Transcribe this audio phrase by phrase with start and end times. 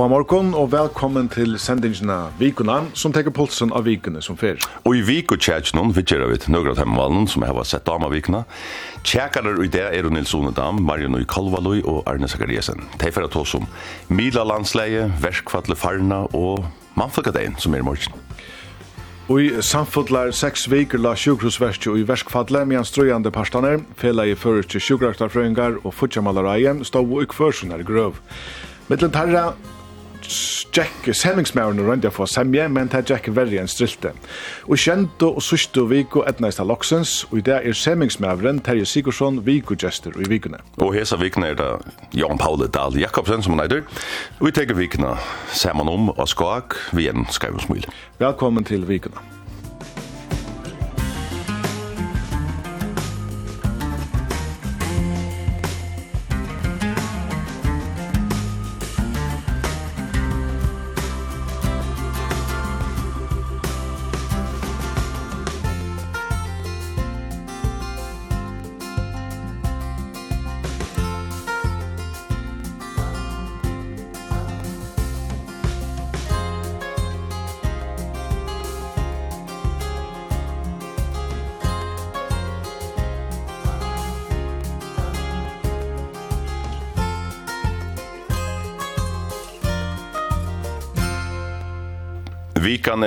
[0.00, 4.56] Góðan morgun og velkommen til sendingina Vikuna, som teker pulsen av vikene som fer.
[4.88, 8.46] Og i viku tjætjnum, vi tjera vidt nøgra temmevalen som heva sett dama vikuna.
[9.04, 12.80] Tjækarar i det er Nils Onedam, Mariano i Kalvalui og Arne Zakariasen.
[12.96, 13.66] Tei fyrir tås om
[14.08, 16.64] Mila landsleie, verskfatle farna og
[16.96, 18.16] mannflokkadein som er i morgen.
[19.28, 24.32] Og i samfodlar seks viker la sjukhusverstju i verskfadle med en strøyande parstaner, fela i
[24.32, 28.16] fyrir til sjukraktarfrøyngar og futjamalareien stå og i kvørsunar grøv.
[28.88, 29.44] Mittlen tarra
[30.76, 34.12] Jack Semmingsmauren og jeg for semje, men det er Jack verre enn strilte.
[34.68, 40.14] Og kjento og sørste viko etnaista loksens, og i det er Semmingsmauren Terje Sigurdsson vikogjester
[40.20, 40.62] i vikene.
[40.78, 41.70] Og hesa vikene er det
[42.14, 43.84] Jan Paule Dahl Jakobsen som han eider,
[44.38, 45.16] og vi teker vikene
[45.52, 47.86] sammen om og skak vi en skavsmil.
[48.22, 49.39] Velkommen til vikene.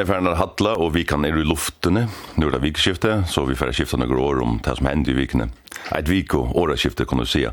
[0.04, 2.06] er ferdig å hatla, og vi kan er i luftene.
[2.38, 5.18] Nå er det vikskifte, så vi ferdig skifte noen år om det som hender i
[5.18, 5.48] vikene.
[5.96, 7.44] Et vik og åreskiftet, kan du si.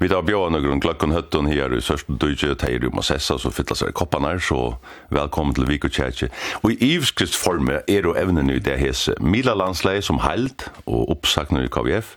[0.00, 3.52] Vi tar bjørn noen klokken høtten her i Sørsten Døyge, og teier om å så
[3.54, 4.76] fytler seg koppene her, så
[5.14, 6.30] velkommen til vik og tjetje.
[6.62, 11.14] Og i ivskrist forme er jo evnen i det hese Mila landsleie som held, og
[11.16, 12.16] oppsakner i KVF,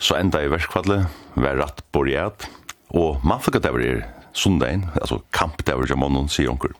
[0.00, 2.48] så enda i verskvallet, vær ratt borgjert,
[2.94, 6.74] og man fikk at det var sundagen, altså kamp det var ikke månen, sier onker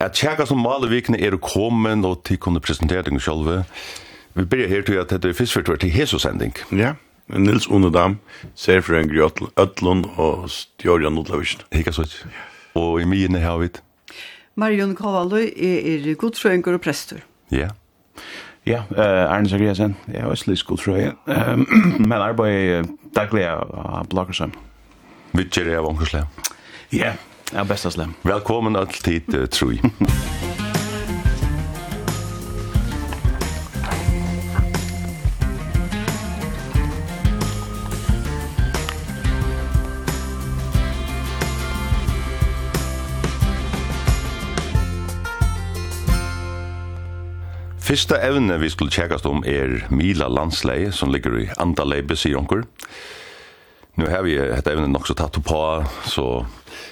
[0.00, 3.64] at tjekka som malevikene er kommet, og til kunne presentere deg selv.
[4.34, 6.54] Vi begynner her til at dette er først for til Hesusending.
[6.72, 6.94] Ja,
[7.28, 8.18] Nils Unedam,
[8.54, 11.60] ser for en grøt Øtlund og Stjørjan Nodlavisen.
[11.72, 12.30] Hikka så ikke.
[12.74, 13.68] Og i mine har vi.
[14.54, 17.22] Marion Kavaløy er, er godfrøyngur og prestur.
[17.50, 17.68] Ja.
[18.66, 21.10] Ja, eh uh, Arne Zagreasen, jeg er også litt godfrøy.
[22.10, 24.56] Men arbeid daglig av blogger sammen.
[25.32, 26.26] Vi kjer av
[26.92, 27.14] Ja,
[27.54, 28.14] Ja, bästa slem.
[28.22, 29.80] Välkommen alltid, uh, Trui.
[47.80, 52.62] Fyrsta evne vi skulle tjekkast om er Mila landsleie, som ligger i Andalei, sier onker.
[53.98, 55.58] Nu har vi et evne nok så tatt på,
[56.06, 56.46] så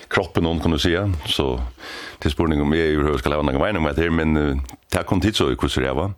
[0.09, 1.61] kroppen någon kunde se så
[2.19, 5.37] till spårning om jag hur ska lära någon mening med det men tack kom tid
[5.37, 6.13] så i kurser jag var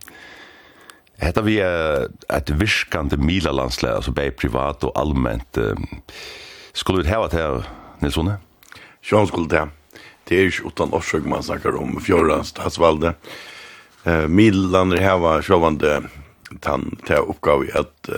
[1.21, 1.59] Hetta vi
[2.29, 5.59] at virkande mila landslæg, altså bei privat og allment.
[6.73, 7.67] Skulle vi hava til,
[8.01, 8.31] Nilsson.
[9.05, 9.67] Sjån skulle det.
[10.29, 13.15] Det er ikke utan årsøk man snakker om fjorda statsvalde.
[14.07, 16.09] Eh, her var sjåvande
[16.63, 18.11] tan til oppgave at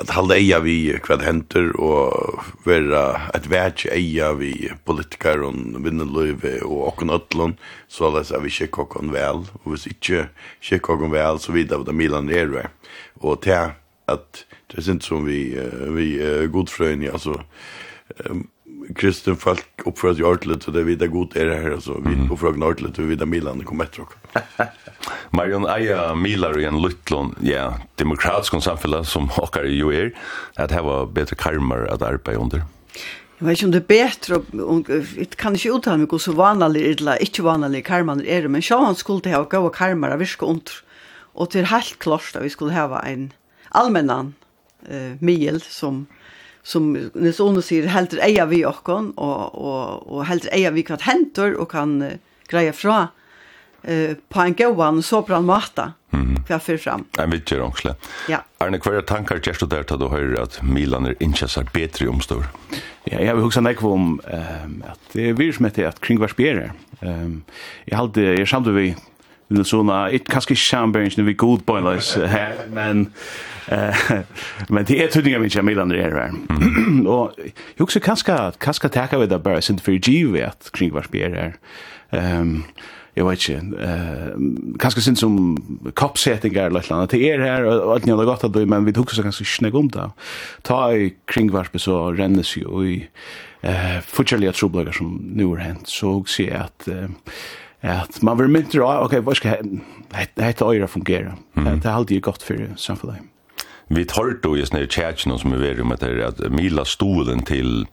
[0.00, 4.52] at halda eia vi kvad henter og vera at vært eia vi
[4.88, 7.54] politikar og vinneløyve og okkon ötlun
[7.88, 9.46] så alles er vi kjekk okkon vel.
[9.62, 10.26] Og hvis ikkje
[10.68, 12.52] kjekk okkon vel så vidar vi da Milan er
[13.22, 13.72] og til
[14.06, 15.56] at det er sint som vi
[15.96, 16.08] vi
[16.52, 17.40] godfrøyni altså
[18.28, 18.44] um,
[18.94, 22.00] kristen folk oppfører seg ordentligt så det er god är det här altså.
[22.04, 22.28] Vi mm.
[22.36, 24.14] seg ordentlig, vi videre Milan kommer efter och
[25.30, 30.10] Marion Eia Milar i en luttlån, ja, demokratisk samfunnet som åker jo er,
[30.56, 32.64] at her var bedre karmer at arbeide under.
[33.36, 36.86] Jeg vet ikke om det er bedre, og jeg kan ikke uttale meg så vanlig
[36.94, 40.72] eller ikke vanlig karmer er, men sjå han skulle ha gode karmer av virke under,
[41.34, 43.30] og til helt klart at vi skulle ha en
[43.76, 44.34] allmennan
[44.88, 46.06] eh, mil som
[46.66, 51.06] som Nils Ono sier, helter eia vi okkon, og, og, og helter eia vi kvart
[51.06, 52.16] hentur, og kan uh,
[52.50, 56.42] greia fra uh, på en gåan, så på en måte, mm.
[56.48, 57.06] hva fyrir fram.
[57.22, 57.94] En vittig rungsle.
[58.32, 58.42] Ja.
[58.62, 62.10] Arne, hva er tankar kjerst du der til du hører at Milan er innkjessar betri
[62.10, 62.48] omstår?
[63.06, 66.74] Ja, jeg vil huske nek om um, at det er virusmettig at kring hver spjerer.
[66.98, 67.44] Um,
[67.86, 68.88] jeg halte, jeg samtidig vi
[69.48, 73.12] Men såna it kanske chamberlain vi god boilers här men
[73.68, 73.96] eh
[74.68, 76.32] men det är tydligen med Jamil André här.
[77.08, 77.32] Och
[77.76, 81.30] jag också kanske kanske tacka med det bara sent för G vet kring vars bär
[81.30, 81.56] här.
[82.10, 82.62] Ehm
[83.18, 85.56] jag vet inte eh kanske syns som
[85.94, 87.10] kappsättningar eller annat.
[87.10, 89.74] Det är här och allt ni har gått att men vi tog så kanske snägg
[89.74, 90.10] om det.
[90.62, 93.08] Ta i kring vars så rändes ju i
[93.60, 95.88] eh fortfarande trubbelagar som nu har hänt.
[95.88, 96.88] Så ser jag att
[97.86, 99.62] at man vil myndir av, ok, hva skal
[100.12, 101.36] hette øyra fungere?
[101.54, 103.22] Det er alltid godt for samfunnet.
[103.88, 107.42] Vi tar då just när churchen som vi vet om att det att mila stolen
[107.42, 107.86] till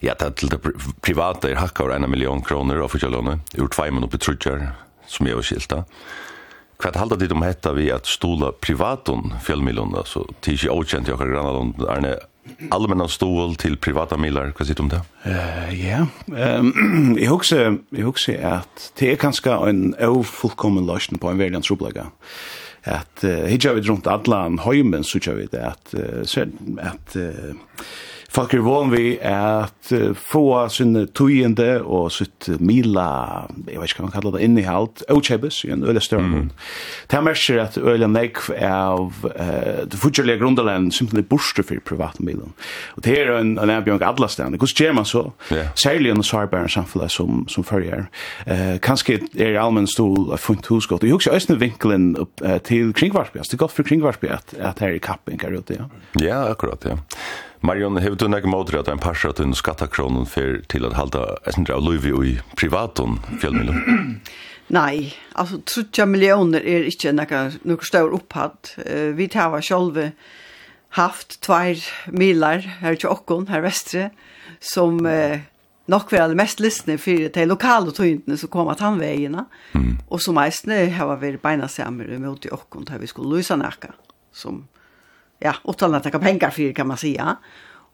[0.00, 0.58] ja till det
[1.00, 4.70] privata är hackar en miljon kronor av förlånen ur två man uppe trutcher
[5.06, 5.84] som är skilta.
[6.78, 11.18] Kvart halda dit om hetta vi att stola privaton fjällmiljon alltså till sig okänt jag
[11.18, 12.20] kan granna de är
[12.70, 15.00] allmänna stol till privata millar, vad säger du om det?
[15.74, 16.06] Ja,
[16.36, 21.62] Ehm jag också, jag också att det är ganska en ofullkommen lösning på en väldigt
[21.62, 22.06] trubbelaga.
[22.84, 26.46] Att uh, hittar vi runt alla hemmen så kör vi det att, uh,
[26.78, 27.54] att uh,
[28.32, 33.06] Folk er vann vi at få sin tøyende og sitt mila,
[33.66, 36.48] jeg vet ikke hva man kallar det, innehalt, avkjebes i en øyla større mm.
[37.10, 41.82] Det er mersker at øyla nekv av uh, det fortjellige grundelen simpelthen er borster for
[41.84, 42.54] privatmilen.
[42.96, 44.56] Og det er en en avbjørn alle stedene.
[44.56, 45.22] Hvordan gjør man så?
[45.52, 45.68] Yeah.
[45.74, 48.08] Særlig under sårbæren samfunnet som, som følger.
[48.46, 51.04] Uh, kanskje er allmenn stol av funnet husgått.
[51.04, 53.44] Jeg husker også vinkelen uh, til kringvarsbjørn.
[53.44, 55.88] Det er godt for kringvarsbjørn at at her er kappingar ute, ja.
[56.20, 56.96] Ja, akkurat, ja.
[57.62, 61.36] Marion, hevur du nekk mótur at ein parsa at un skattakronen fer til at halda
[61.46, 63.76] essendra av Luivi i privaton fjellmiljø?
[64.78, 68.72] Nei, altså 30 millioner er ikkje nekka nokkur stor opphatt.
[68.82, 70.10] Uh, vi tava sjálve
[70.98, 71.78] haft tvær
[72.10, 74.10] milar her til okkon, her vestre,
[74.58, 75.38] som uh,
[75.92, 79.46] nok var det mest lysne fyrir til lokale tøyndene som kom at han veiene,
[79.78, 79.90] mm.
[80.10, 83.94] og som eisne har vært beina samer mot i okkon, der vi skulle lysa nekka,
[84.34, 84.64] som
[85.44, 87.36] ja, utan att ta pengar för kan man säga.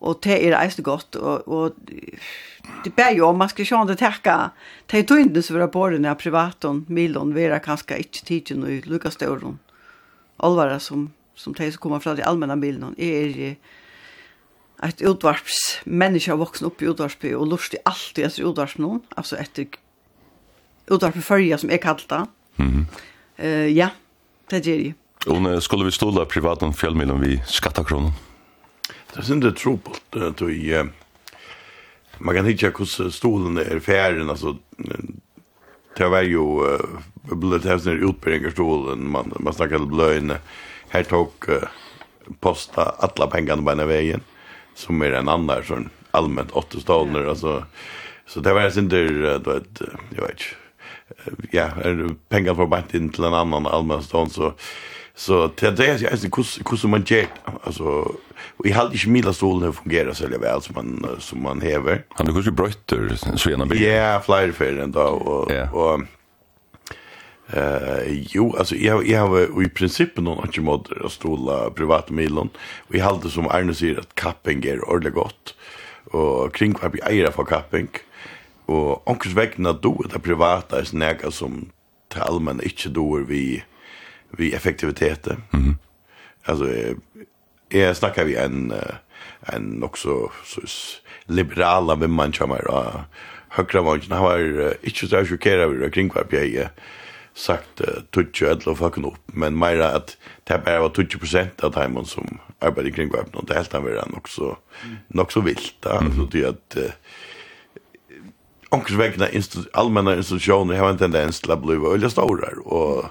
[0.00, 1.72] Och det är det gott och, och
[2.84, 4.50] det bär ju om man ska köra det täcka.
[4.86, 8.86] Det tog inte så vara på den här privaton Milon vara kanske inte tiden och
[8.86, 9.58] Lucas Storon.
[10.36, 13.56] Alvara som som det som kommer från de allmänna bilden är
[14.82, 19.00] ett utvarps människa vuxen upp i utvarp och lust i allt i alltså utvarp någon
[19.08, 19.58] alltså ett
[20.86, 22.10] utvarp förja som är kallt.
[22.10, 22.26] Mhm.
[22.56, 22.86] Mm
[23.36, 23.88] eh uh, ja,
[24.48, 24.92] det är det.
[25.28, 26.26] Och skulle vi stola
[26.62, 28.12] om fjällmilen vi skattakronan.
[29.14, 30.84] Det synd det på att vi
[32.18, 34.56] man kan hitta hur stolen är färden alltså
[35.96, 36.38] det var ju
[37.22, 40.38] biblioteksnär utbringar stolen man man snackade blöjne
[40.88, 41.32] här tog
[42.40, 44.20] posta alla pengarna på den vägen
[44.74, 47.64] som är en annan sån allmänt åtta stolar alltså.
[48.26, 49.60] Så det var sen där då
[50.16, 50.42] jag vet
[51.50, 51.68] ja
[52.28, 54.54] pengar var bant inte till en annan allmän stånd så
[55.18, 57.28] Så det det är alltså hur hur man jet
[57.62, 58.14] alltså
[58.64, 62.04] vi har inte mila stolen fungerar så det väl som man som man häver.
[62.08, 63.94] Han det kanske brötter så ena bilen.
[63.94, 66.00] Ja, flyger för den då och och
[67.56, 72.48] eh jo alltså jag jag har i princip någon att mod att stola privat milon.
[72.88, 75.54] Vi hade som Arne säger att capping är ordentligt gott.
[76.10, 77.88] Och kring vad vi äger för capping
[78.66, 81.70] Och onkels vägna då det privata är snäga som
[82.08, 83.62] till allmän inte då vi
[84.30, 85.42] vi effektiviteten.
[85.52, 85.76] Mm.
[86.44, 86.68] Alltså
[87.68, 88.74] jag snackar vi en
[89.40, 90.60] en också så
[91.26, 93.04] liberala med man chamar
[93.48, 94.38] högra man han var
[94.82, 96.68] inte så chokerad över kring vad jag
[97.34, 97.80] sagt
[98.10, 102.90] tutsch eller fucking upp men mer att det bara var 20 av timon som arbetade
[102.90, 104.56] kring vad och det helt han än också
[105.14, 106.76] också vilt alltså det att
[108.70, 109.26] Onkels vegna
[109.72, 113.04] allmänna institutioner har en tendens till att bli väldigt stora och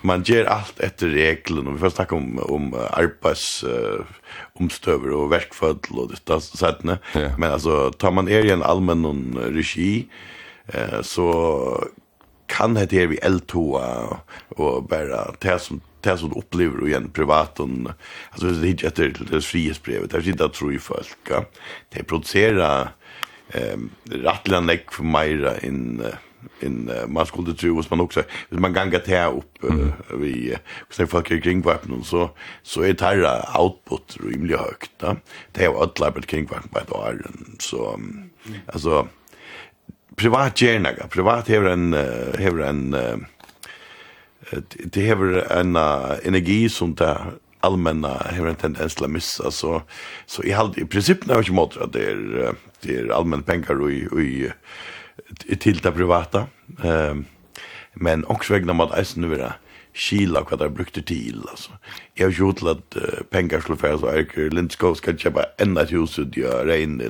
[0.00, 1.70] man ger allt efter reglerna.
[1.70, 4.04] Vi får snacka om om arbets uh,
[4.52, 6.98] omstöver och verkfödd och det sättet.
[7.14, 7.30] Ja.
[7.38, 10.06] Men alltså tar man er i en allmän regi
[10.66, 11.88] eh så
[12.46, 13.80] kan det här vi L2
[14.48, 17.68] och bara det som det som upplever och igen privat och
[18.30, 21.44] alltså det är inte det frihetsbrevet det är inte att tro i folk ja.
[21.88, 22.88] det producerar
[23.52, 26.14] ehm rattlan för mera in uh,
[26.60, 29.92] in uh, man skulle tro hvis man också hvis man ganga te upp uh, mm.
[30.20, 30.56] vi
[30.90, 32.28] så folk kring vapen så
[32.62, 35.16] så är terra output rimligt högt va
[35.52, 37.26] det är alla på kring vapen på år
[37.60, 38.30] så um,
[38.66, 39.06] alltså
[40.16, 41.92] privat gärna privat har en
[42.38, 42.96] har en
[44.84, 45.76] det har en
[46.24, 49.82] energi som där allmänna har en tendens till att missa så
[50.26, 53.42] så i all i princip när jag inte mått att det är det är allmän
[53.42, 54.52] pengar och i, och i
[55.60, 56.46] til det privata.
[56.84, 57.26] Um,
[57.94, 59.52] men också vägna med att eisen vara
[59.92, 61.42] kila vad det brukte till.
[61.50, 61.70] Alltså.
[62.14, 64.50] Jag har gjort att uh, pengar skulle färdas och ärker.
[64.50, 67.02] Lindskov ska köpa ända ett hus och göra regn.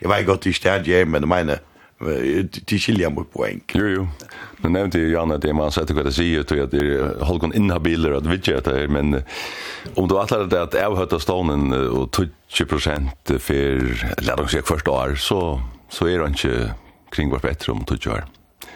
[0.00, 1.58] Jag var gott i stadiet, men det menar
[2.66, 3.60] till skilja mot poäng.
[3.74, 4.08] Jo, jo.
[4.56, 7.54] Nu nämnde ju Janne det man sätter hva det säger till att det er Holgon
[7.54, 9.22] inhabiler att er det men
[9.94, 12.78] om du atler det att av stånen och 20
[13.38, 16.74] för lärdomsjäk første år så så är det ikke
[17.12, 18.24] kring vart bättre om tog år.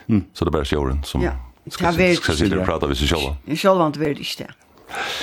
[0.08, 0.24] Mm.
[0.32, 1.32] Så det är bara sjåren som ja.
[1.70, 3.56] ska, ska, ska sitta och prata vid sig själva.
[3.56, 4.50] Själva inte vet inte det.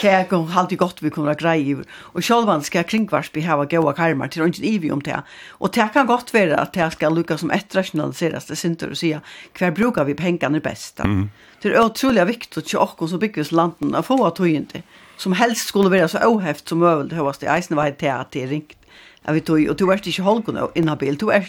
[0.02, 1.86] Det är kom alltid gott vi kommer att greja över.
[1.92, 5.24] Och själva ska kringvarsby ha gåa karmar till inte ivi om det.
[5.50, 8.98] Och det kan gott vara att det ska lyckas som ett rationaliseras det synter och
[8.98, 9.22] säga
[9.54, 11.00] kvar brukar vi pengarna bäst.
[11.00, 11.30] Mm.
[11.62, 14.82] Det är otroligt viktigt att och så byggs landen att få att inte
[15.18, 18.44] som helst skulle vara så ohäft som möjligt högst i eisen var det att det
[18.44, 18.78] är ringt.
[19.26, 21.48] Jag vet och du är inte hållgod inhabil, du är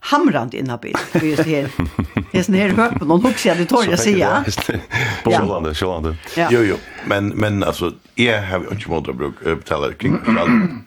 [0.00, 1.70] hamrande inhabil Vi just här.
[2.32, 4.44] Det är sån här höppen någon hooks jag det tar jag säga.
[5.24, 6.16] Bolande, sjölande.
[6.36, 6.76] Jo jo,
[7.06, 10.18] men men alltså är har vi inte mått att bruka betala kring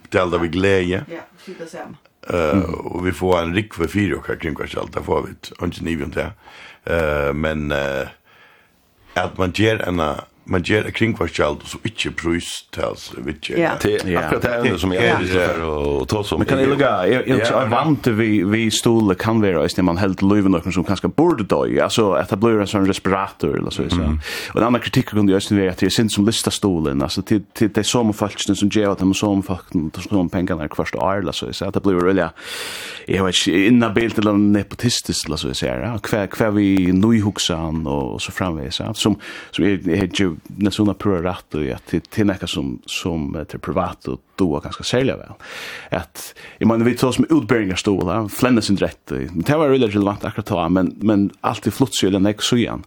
[0.03, 1.05] betala vi glädje.
[1.12, 1.98] Ja, sitta sen.
[2.29, 5.65] Eh och vi får en rik för fyra och kring kanske allt där får vi
[5.65, 6.17] inte ni vet.
[6.17, 8.08] Eh men eh
[9.13, 10.00] att man ger en
[10.46, 13.60] man ger kring vart skall så inte prus tals vet jag.
[13.60, 13.72] Ja.
[13.82, 16.40] Det akkurat det enda som jag är där och ta som.
[16.40, 19.98] Men kan det lugga jag jag jag vant vi vi stol kan vara just man
[19.98, 23.70] helt löven och som kanske borde då alltså att det blir en sån respirator eller
[23.70, 24.18] så så.
[24.54, 27.22] Och en annan kritik kunde just nu är att det syns som lista stolen alltså
[27.22, 30.98] till till det som falskt som ger att de som faktiskt tar som pengarna första
[30.98, 32.30] år eller så så att det blir väl
[33.08, 35.98] jag vet inte innabilt eller nepotistiskt eller så så här.
[35.98, 39.16] Kvar kvar vi nu huxan och så framvis så som
[39.52, 40.08] som är
[40.46, 44.84] när såna prörat och att till till näka som som till privat och då ganska
[44.84, 45.30] sälja väl.
[45.92, 49.12] Att jag menar vi tar som utbildningar stol där flännas inte rätt.
[49.34, 52.58] Det var väldigt relevant akkurat då men men allt i flott ju den nästa så
[52.58, 52.84] igen.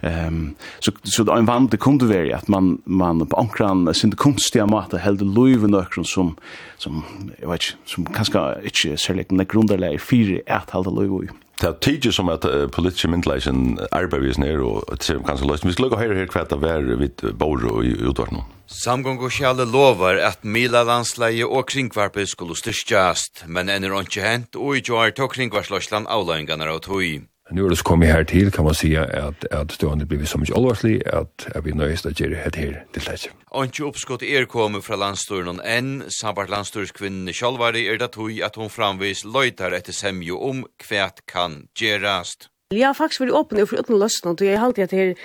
[0.00, 4.66] Ehm så så en vant det kunde vara att man man på ankran sin konstiga
[4.66, 6.36] mat hade löv och någon som
[6.76, 7.02] som
[7.40, 11.28] jag vet som kanske inte säljer den grundläggande fyra att hålla löv
[11.60, 15.70] det er tidlig som at uh, politiske myndleisen arbeids ned og ser om kanskje løsning.
[15.70, 18.44] Vi skal lukke høyre her kvart av hver vidt bor og utvart nå.
[18.70, 24.24] Samgång og kjale lovar at Mila landsleie og kringvarpet skulle styrkjast, men enn er ikke
[24.24, 27.26] hent, og i jo tog to kringvarsløsland avløynganar av tog.
[27.50, 30.38] Nu er det så kommet her til, kan man si, at, at stående blir så
[30.38, 33.30] mye alvarslig, at jeg blir nøyest at gjøre det her til slett.
[33.50, 38.70] Antje oppskott er kommet fra landstøren enn, samvart landstørskvinnen Kjallvari er det tog at hun
[38.70, 42.49] framvis løytar etter semjo om kvæt kan gjerast.
[42.74, 45.16] Jag har faktiskt varit öppen for uten løsning, og jeg har alltid att det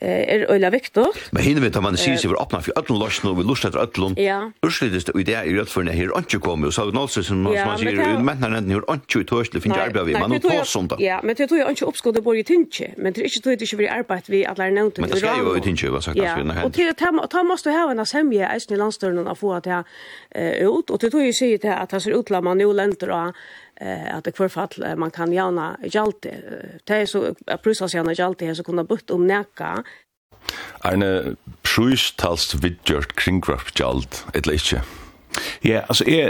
[0.00, 1.04] er øyla viktig.
[1.32, 3.82] Men hinner vet ta man seg for öppna for öppen lösning og vi lustar etter
[3.82, 4.18] ötlund.
[4.18, 4.50] Ja.
[4.62, 7.22] Urslidest och det är ju rätt för när här kommer og så har vi så
[7.22, 10.42] som man säger men när den hur inte i törsle finns arbete vi man och
[10.42, 10.90] två sånt.
[10.90, 10.96] da.
[10.98, 13.40] Ja, men det tror jeg ikke inte det bor i tinche, men det er ikke
[13.42, 14.98] tror det ikke vi arbeid, vi alla nämnt.
[14.98, 16.42] Men det skal jo i tinche hva sagt ja.
[16.42, 16.64] när.
[16.64, 19.66] Och det ta ta måste ha en semje i landstörnen att få att
[20.60, 23.34] ut och det tror sier til at han ser ut, la man nu lenter og
[23.80, 26.30] eh att det kvar fall man kan gärna jalti
[26.84, 27.34] det är så
[27.88, 29.84] sig gärna jalti så kunna butt om näka
[30.84, 34.82] Eine Prüstalst vidgjort kringkraft jalt, etla ikkje.
[35.60, 36.28] Ja, alltså är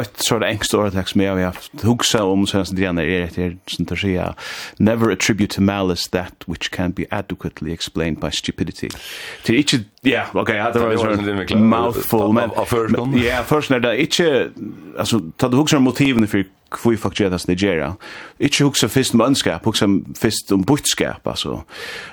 [0.00, 3.30] ett sort of engst ord text mig har haft hugsa om sen det andra är
[3.34, 4.34] det sånt där ja
[4.78, 8.88] never attribute to malice that which can be adequately explained by stupidity.
[9.46, 12.50] Det each inte ja, okej, hade det varit en mouthful men
[13.22, 14.50] ja, först när det inte
[14.98, 17.96] alltså ta du huxar motiven för kvui fuck gjerast Nigeria.
[18.38, 19.86] Ikki hugsa fyrst um mannskap, hugsa
[20.18, 21.62] fyrst um butskap, altså.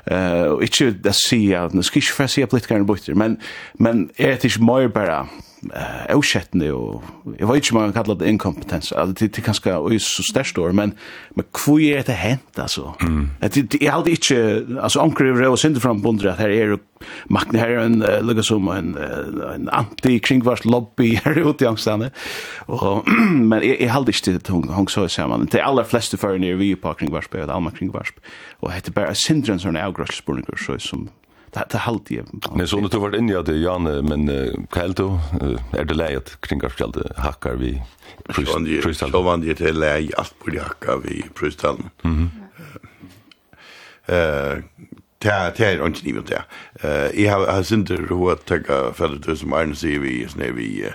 [0.06, 3.38] Eh, ikki at sjá, nu skal ikki fræsa politikar og buttir, men
[3.80, 5.28] men er det meir bara
[5.72, 7.04] eh avskettende og
[7.40, 8.92] jeg vet ikke om man kallar det inkompetens.
[8.92, 10.94] Altså det, det kanskje er så størst år men
[11.36, 12.94] men hvor er det hent altså?
[13.02, 13.30] Mm.
[13.42, 16.78] det, det er aldri ikke altså anker er og synder fram bundre at her er
[17.30, 18.98] makne her en uh, lukka som en,
[19.56, 22.12] en anti-kringvars lobby her ute i angstane
[22.68, 23.10] og
[23.50, 26.58] men jeg, jeg aldri ikke det hong, hong så sammen de aller fleste fyrir nere
[26.58, 28.20] vi på kringvarsp og alma kringvarsp
[28.62, 31.10] og hette bare synder en sånn avgrøsspurninger så som
[31.54, 32.24] det det halt ju.
[32.56, 35.20] Men så när du var inne i det Janne men kallt då
[35.72, 37.82] är det läget kring skallde hackar vi
[38.34, 39.12] kristall.
[39.12, 41.78] Så man det till läge allt på hackar vi kristall.
[42.02, 42.30] Mhm.
[44.06, 44.58] Eh
[45.20, 46.44] ta ta är inte nivet där.
[46.82, 50.52] Eh jag har har inte ro att ta för det som Arne säger vi snä
[50.52, 50.90] vi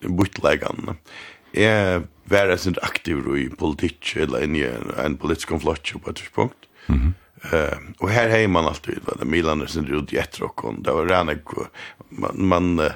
[0.00, 0.96] buttläggan.
[1.52, 4.70] Eh var är aktiv i politik eller i
[5.04, 6.54] en politisk konflikt på ett punkt.
[6.86, 7.14] Mhm.
[7.52, 10.82] Eh och här hej man alltid vad Milan är sen ut jätterockon.
[10.82, 11.34] Det var rena
[12.08, 12.90] man, man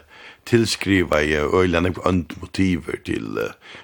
[0.44, 2.08] tillskriva i öjlan på
[2.40, 3.38] motiver till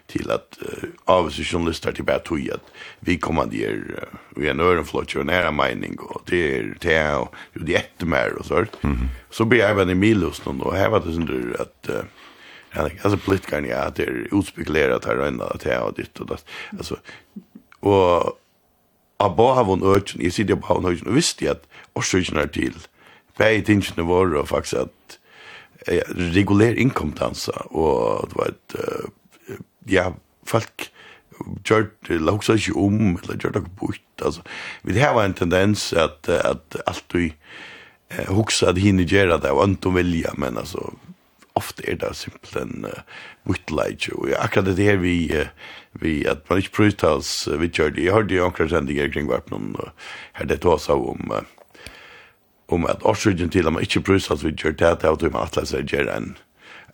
[0.06, 5.14] till att uh, avsjournalister till bara tog att vi kommanderar uh, vi är en öronflott
[5.14, 8.78] och nära mining och det är te och det är jättemär och sånt.
[8.82, 8.98] Mm.
[9.30, 13.18] Så blir jag även i Milos då och här var det sen att uh, alltså
[13.18, 16.44] politikerna ja, det är utspekulerat här och ända att jag och ditt och det.
[16.78, 16.96] Alltså
[17.80, 18.40] och
[19.18, 22.46] av har hon jeg jag sitter på hon ötchen og visste jeg at årsöken er
[22.46, 22.74] til,
[23.38, 25.18] Bäge tingene våre og faktisk at
[25.86, 26.00] eh,
[26.34, 29.56] regulär inkomtansa og det var ett, eh,
[29.88, 30.12] ja,
[30.44, 30.90] folk
[31.64, 34.42] gjort hoksa ikke om, eller gjort noe bort, altså.
[34.82, 37.34] Vi har en tendens at, at alt vi
[38.10, 40.94] eh, hoksa at hinne gjerra det, og anton vilja, men altså,
[41.56, 43.02] ofte er det simpelthen uh,
[43.48, 45.48] vittleidje, og akkurat det her vi, uh,
[46.00, 49.30] vi at man ikke prøytas uh, vi kjør det, jeg hørte jo akkurat sendinger kring
[49.30, 49.92] hvert noen uh,
[50.38, 51.44] her det tås av om uh,
[52.68, 55.42] om at årsrydgen til at man ikke prøytas vi kjør det, det er at man
[55.44, 56.34] atleis er gjør en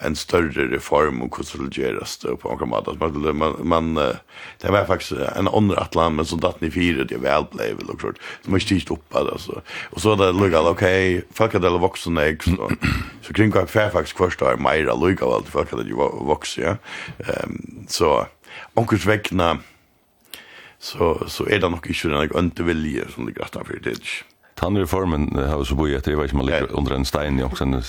[0.04, 3.00] en större reform och hur skulle göras det på något mat.
[3.00, 3.94] Man, man, man,
[4.58, 7.90] det var faktiskt en andra atlan, men så datt ni fyra, det väl blev väl
[7.90, 8.18] och klart.
[8.44, 9.62] Så man styrst upp alltså.
[9.90, 12.42] Och så där lugg alla, okej, okay, folk hade alla vuxen ägg.
[12.44, 12.70] Så,
[13.22, 15.94] så kring vad fär faktiskt första är mera lugg av allt, folk hade ju
[16.28, 16.76] vuxen, ja.
[17.44, 18.26] Um, så,
[18.74, 19.58] onkurs väckna,
[20.78, 22.62] så, så är det nog inte den jag inte
[23.14, 23.98] som ligger grattar för det.
[24.54, 27.64] Han Tandreformen har så bojat det var ju man ligger under en sten i också
[27.64, 27.82] nu.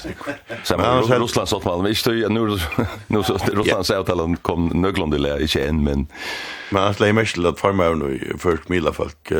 [0.63, 2.57] Sen har Ryssland sagt man visst ju nu
[3.07, 6.07] nu så Russland sa att han kom nöglande lä i chen men
[6.71, 9.31] men att lämma till att farma nu först mila folk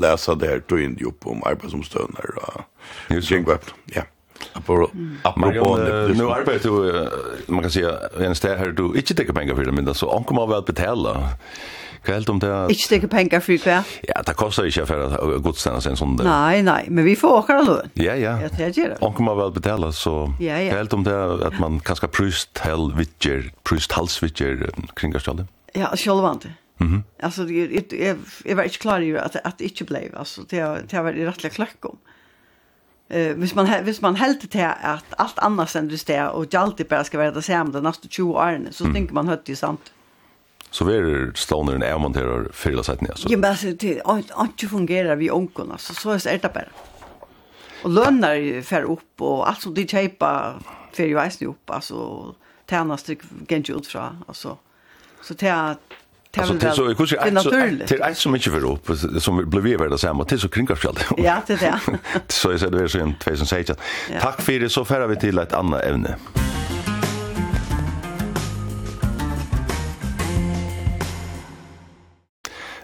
[0.00, 2.62] läsa där då in upp om arbetsomstöner och
[3.10, 3.60] jingweb.
[3.84, 4.02] Ja.
[4.52, 5.76] Apropå
[6.14, 7.90] nu arbetar du man kan säga
[8.20, 11.28] en stä här du inte tar pengar för det men så ankommer väl betala.
[12.06, 12.66] Helt om det.
[12.68, 13.82] Inte stäcka pengar för kväll.
[14.02, 16.24] Ja, det kostar inte för att godstända sig en sån där.
[16.24, 17.82] Nej, nej, men vi får åka då.
[17.94, 18.40] Ja, ja.
[18.42, 18.96] Jag tror det.
[19.00, 20.70] Och man väl betala så ja, ja.
[20.70, 25.48] kväll om det att man kanske prust hell vitcher, prust hals vitcher kring gastallen.
[25.72, 26.44] Ja, självant.
[26.78, 26.88] Mhm.
[26.88, 30.82] Mm alltså det är jag var inte klar i att att inte blev alltså det
[30.90, 31.98] det var rättliga klack om.
[33.10, 36.96] Eh hvis man hvis man helt til at alt annars enn det og alltid bara
[36.96, 38.94] bare skal være det samme de neste 20 årene, så mm.
[38.94, 39.92] tenker man høtt det sant
[40.76, 43.28] så vi er stående en man där för hela sätten alltså.
[43.28, 44.00] Ja men altså, det
[44.44, 46.68] ikke fungerar vi onkon alltså så er det bare.
[47.82, 50.10] Och lönar för upp och alltså det de
[50.92, 52.34] för ju jo eisen upp alltså
[52.66, 54.56] tärnas det gengi ut fra alltså
[55.22, 55.76] så det er,
[56.38, 58.90] Alltså så jag kunde inte till allt så mycket för upp
[59.22, 60.98] som blev vi värda samma till så kringskall.
[61.16, 61.98] Ja, det är det.
[62.28, 63.76] Så jag säger det är så en 2016.
[64.20, 66.16] Tack för det så färdar vi till ett annat ämne.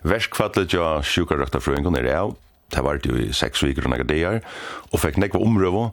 [0.03, 2.37] Verskvallet ja sjukarøktarfrøyngon er av,
[2.73, 4.41] det var jo i seks viker og dagar,
[4.91, 5.91] og fikk nekva omrøvo.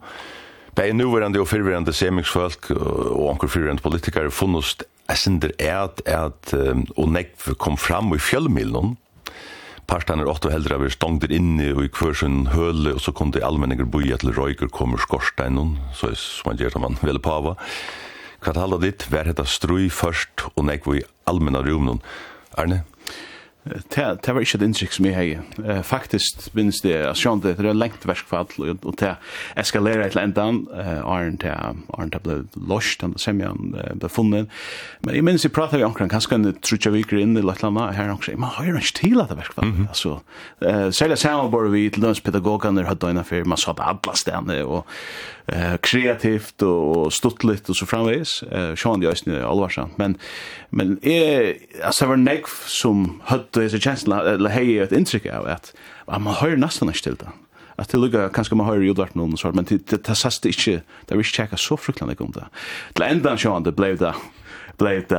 [0.77, 6.53] Begge nuverande og fyrverande semingsfolk og anker fyrverande politikere funnest esindir eit, eit,
[6.95, 8.95] og nekv kom fram i fjellmilen,
[9.89, 13.41] partan er åtta heldra vi stongder inne og i kvørsen høle, og så kom det
[13.45, 17.55] allmenninger boja til røyker kommer skorsteinon, så er som man gjør man vil pava.
[18.39, 21.99] Hva halda ditt, vær hetta strui først og nekv i allmenna rumnon.
[22.55, 22.83] Arne?
[23.69, 25.81] det, det var ikke et inntrykk som jeg hei.
[25.85, 29.13] Faktisk minnes det, jeg sjån det, det er lengt verskfall, og, og det
[29.59, 32.37] eskalerer et eller endan, Arne det, Arne det ble
[32.69, 34.49] lost, han semjan ble funnet.
[35.05, 38.11] Men jeg minnes jeg pratet vi omkring, kanskje en trutja viker inn i Løtlanda, her
[38.13, 39.87] omkring, man har jo ikke til at det verskfall, mm -hmm.
[39.89, 40.19] altså.
[40.91, 44.85] Særlig sammen var vi til lønspedagogene, høyde døgnet før, man sa det alle stedene, og
[45.53, 50.17] eh kreativt och stuttligt och så framvis eh Sean Joyce nu allvarsamt men
[50.69, 55.75] men är alltså var neck som hade dessa känslan eller hej ett intryck av att
[56.05, 57.29] man hör nästan inte till det
[57.75, 60.81] att det lukar kanske man hör ju dart någon sort men det det sast inte
[61.05, 62.45] det vill checka så fruktansvärt om det
[62.93, 64.13] till ändan Sean det blev det
[64.79, 65.17] blev det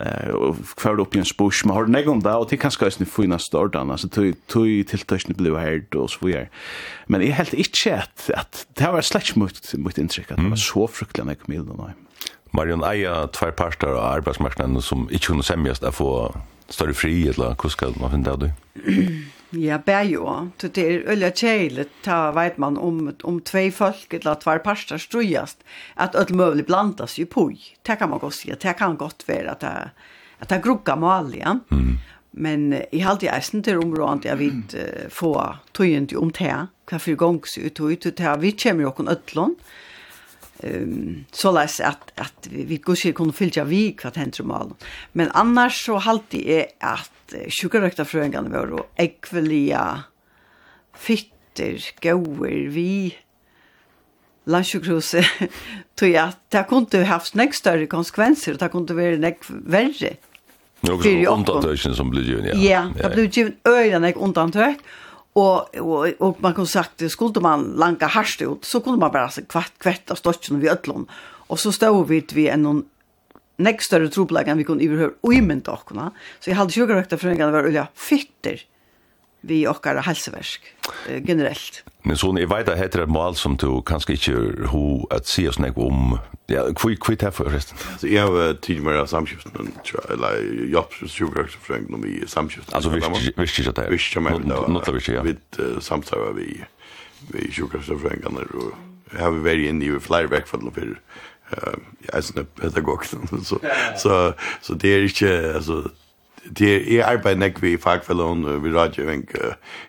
[0.00, 2.90] eh kvar upp i en spush men har det någon där och det kanske är
[2.90, 6.48] snitt fina startan alltså tog tog till touchen blev här och så vidare.
[7.06, 10.56] Men är helt inte att att det var slash mot mot intryck att det var
[10.56, 11.90] så fruktansvärt med mer då.
[12.50, 16.34] Marion Eja två parter av arbetsmarknaden som inte kunde sämjas där få
[16.68, 18.52] större frihet eller hur ska man finna det?
[19.56, 20.50] Ja, bär ju.
[20.56, 21.90] Det är öliga tjejligt.
[22.04, 25.64] ta vet man om, om två folk, eller två parter parster strujast,
[25.94, 27.58] att öll møvlig blandas ju poj.
[27.82, 28.56] Det kan man gott säga.
[28.60, 29.90] det kan gott vara att det,
[30.38, 31.60] att det grugga malja.
[31.70, 31.98] Mm.
[32.30, 35.32] Men i allt i eisen til området jeg vil uh, få
[35.72, 38.36] tøyent om det, hva fyrir gongs ut ut ut ut det.
[38.40, 39.60] Vi kommer ut ut ut
[40.62, 44.74] um, så läs att att vi, vi går sig kunna fylla vi kvart händer mal.
[45.12, 50.02] Men annars så halti är att sugarrökta fröingarna var och ekvelia
[50.94, 53.14] fitter goer vi
[54.46, 55.26] landsjukhuset
[55.94, 60.16] tog jag att det kunde haft nästa större konsekvenser och det kunde vara nästa värre.
[60.80, 62.52] Några undantag som blev ju.
[62.54, 62.54] Ja,
[63.02, 64.74] Ja, det blev ju öjdan jag undantag.
[65.36, 69.28] Och, och, och man kunde sagt, skulle man langa harst ut så kunde man bara
[69.28, 71.06] kvart kvätta stocken vid ödlon.
[71.48, 72.84] Och så stod vi vid en
[73.56, 76.12] näck större troplägen vi kunde överhör och imynda åkerna.
[76.40, 78.62] Så jag hade sjukrökta förringarna var olja fitter
[79.46, 80.62] vi okkara halsversk
[81.08, 81.84] eh, generelt.
[82.02, 85.48] Men så ni vet att heter ett mål som du kanske inte ho att se
[85.48, 87.78] oss näck om ja kvi kvi kvitt här förresten.
[87.98, 89.72] Så jag har tid tidigare samskiften
[90.10, 92.74] eller jobb sjukvård för ekonomi samskiften.
[92.74, 93.90] Alltså visst visst jag det.
[93.90, 95.22] Visst jag men något visst ja.
[95.22, 95.36] Vi
[95.80, 96.64] samtalar vi
[97.32, 100.98] vi sjukvård för ekonomi och har vi varit inne i flera veckor för
[101.50, 101.74] eh
[102.06, 103.58] jag är snäpp pedagog så
[103.96, 105.90] så så det är inte alltså
[106.58, 109.24] det er jeg arbeider nek vi i fagfellon, vi radioing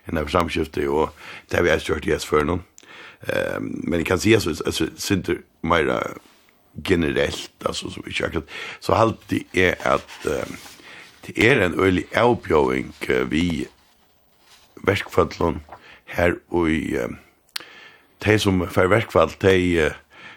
[0.08, 1.10] innenfor samskiftet, og
[1.50, 2.58] det har vi også gjort i S4 nå.
[3.60, 5.90] Men jeg kan si at det sitter mer
[6.84, 8.44] generelt, altså som vi akkurat,
[8.80, 10.18] så alltid er at
[11.26, 12.94] det er en øyelig avbjøring
[13.30, 13.66] vi
[14.86, 15.62] verkfallon
[16.06, 16.96] her og i
[18.24, 19.90] de som fer verkfall, de,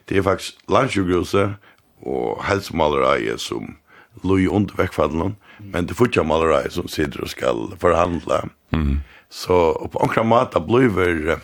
[0.10, 1.56] det er faktisk landsjukhuset
[2.02, 3.78] og helsemalereie som
[4.24, 8.50] loj under väckfallen men det fortsätter malare som sitter og skal förhandla.
[8.74, 9.00] Mm.
[9.30, 11.40] Så på ankra mata bluver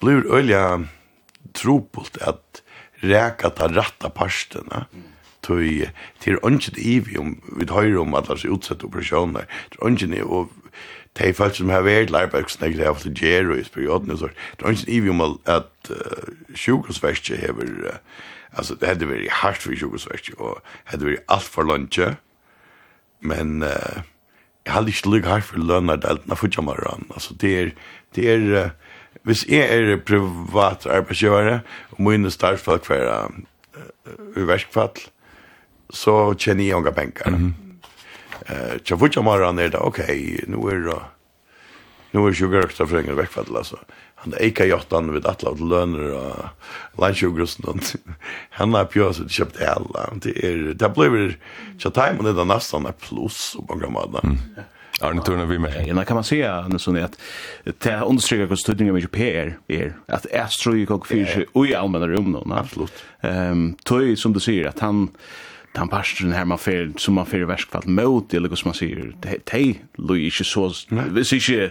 [0.00, 0.84] bluver olja
[1.52, 2.62] tropult at
[3.00, 4.86] räka ta rätta parterna.
[4.92, 5.86] Mm tøy
[6.20, 10.52] til ongen ivi om vi høyrer om at lars utsatt operasjoner til ongen ivi og
[11.16, 14.70] de folk som har vært lærbergsnegg de har fått gjerro i perioden og så til
[14.72, 15.92] ongen ivi om at
[16.54, 18.00] sjukosverstje hever
[18.56, 21.98] Alltså det hade varit hårt för Jugoslavien och hade varit allt för långt.
[23.20, 24.02] Men eh uh,
[24.64, 26.64] jag hade inte lugg här för lönar det när för jag
[27.14, 27.74] Alltså det är
[28.14, 28.68] det är uh,
[29.22, 33.28] hvis jag är privat arbetsgivare och min startfolk för uh,
[34.36, 34.90] i verkfall
[35.90, 37.28] så tjänar jag inga pengar.
[37.28, 37.52] Mm -hmm.
[38.46, 39.78] Eh, uh, jag får ju mer än det.
[39.78, 41.00] Okej, nu är det
[42.16, 43.76] nu är ju görsta för en veckfall alltså.
[44.14, 46.44] Han är eka jottan vid att åt löner och
[46.98, 47.76] lunchjugrusten och
[48.50, 50.10] han har pjös köpt alla.
[50.14, 51.38] Det är det blir
[51.78, 54.38] så tajm och det nästan när plus och många mad.
[55.00, 55.88] Ja, ni turnar vi med.
[55.88, 57.18] Ja, kan man se när sån att
[57.64, 62.08] det understryker hur studien med PR är att Astro gick och fyra och i allmänna
[62.08, 62.54] rum då.
[62.54, 62.92] Absolut.
[63.20, 65.08] Ehm, toy som du säger att han
[65.76, 68.78] den parsten her man fer som man fer i verskfall mot eller hva som man
[68.78, 69.64] sier de
[69.98, 70.68] lui ikke så
[71.16, 71.70] hvis ikke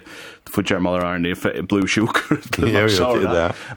[0.49, 1.35] for Jermal Arne
[1.69, 2.21] blue shook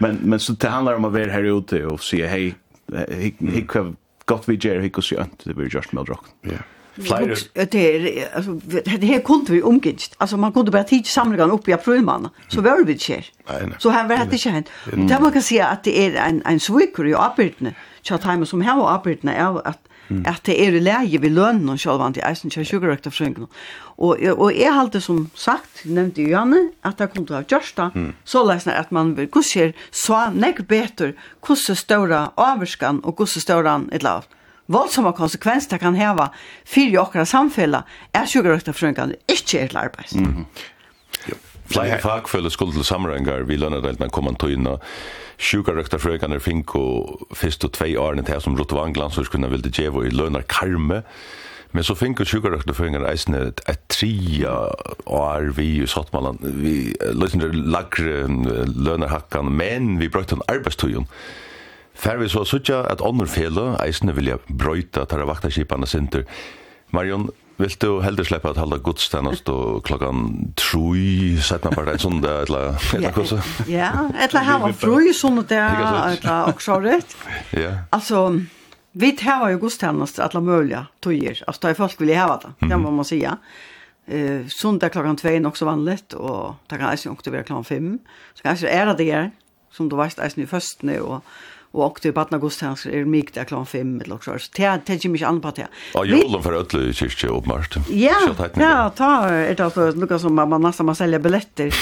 [0.00, 2.54] men men så det handlar om att vara her ute og si hei
[2.92, 3.92] he hva
[4.26, 6.64] gott vi gjør hikk og si det blir just med rock ja
[6.98, 7.36] Flere.
[7.54, 10.10] Det er, altså, det här kunne vi omgitt.
[10.20, 13.30] Altså, man kunne bare tid samlingene upp i aprøymann, så var vi ikke her.
[13.78, 14.66] Så här var det ikke hent.
[14.84, 18.60] Det man kan si at det er en, en svikker i arbeidene, tja time som
[18.60, 20.22] her og är er at mm.
[20.28, 23.48] at det er i leie vi lønnen og sjølvan til eisen kjær sugarøkta frøyngen.
[23.98, 27.48] Og, og jeg halte som sagt, nevnte jo Janne, at det kom til å ha
[27.48, 28.10] gjørsta, mm.
[28.28, 33.78] så lesne at man vil kusjer så nek betur hvordan større avskan og kusse ståra
[33.92, 34.30] et lavt.
[34.68, 36.28] Voldsamma konsekvens det kan heva
[36.68, 40.12] fyrir okra samfella er sugarøkta frøyngen ikke er til arbeid.
[40.12, 40.44] Mm.
[41.68, 44.84] Flere fagfølge skulle til samrengar vi lønnedelt, men kom man inn og
[45.38, 46.80] sjuka sjukarøktarfrøkene finko
[47.34, 51.04] først og tvei årene til som Rotte Vangland, så skulle ville djevo i lønner karme.
[51.72, 54.54] Men så finko sjukarøktarfrøkene eisne et tria
[55.06, 58.26] år vi i Sottmaland, vi løsner lagre
[58.72, 61.06] lønnerhakkan, men vi brøyta en arbeidstøyen.
[61.98, 66.24] Fær vi så suttja at ånderfele eisne vilja brøyta tarra vaktaskipane sinter.
[66.90, 72.20] Marion, Vill du heldur sleppa at halda gudstjenest og klokkan trui, setna bara en sånn
[72.22, 73.40] det, eller eller kosa?
[73.66, 77.16] Ja, etla hava frui det, eller også rett.
[77.58, 77.72] Ja.
[77.90, 78.28] Altså,
[78.94, 82.78] vi hava jo gudstjenast etla mølja tøyer, altså da er folk vil hava det, det
[82.78, 83.38] må man säga.
[84.06, 87.64] Eh, sundag klokkan 2 er nok så vanligt, og det kan eisen jo være klokkan
[87.64, 87.98] 5.
[88.34, 89.30] Så kanskje er det det
[89.74, 91.20] som du veist eisen i førstene, og
[91.78, 94.32] og också i badna Gustans är mykt där klokken fem eller så.
[94.56, 95.66] Det tänker mig an på det.
[95.94, 97.44] Ja, julen för ødelig kyrkje och.
[97.88, 98.14] Ja.
[98.54, 101.74] Ja, ta er det för Lucas som mamma nästan man säljer biljetter.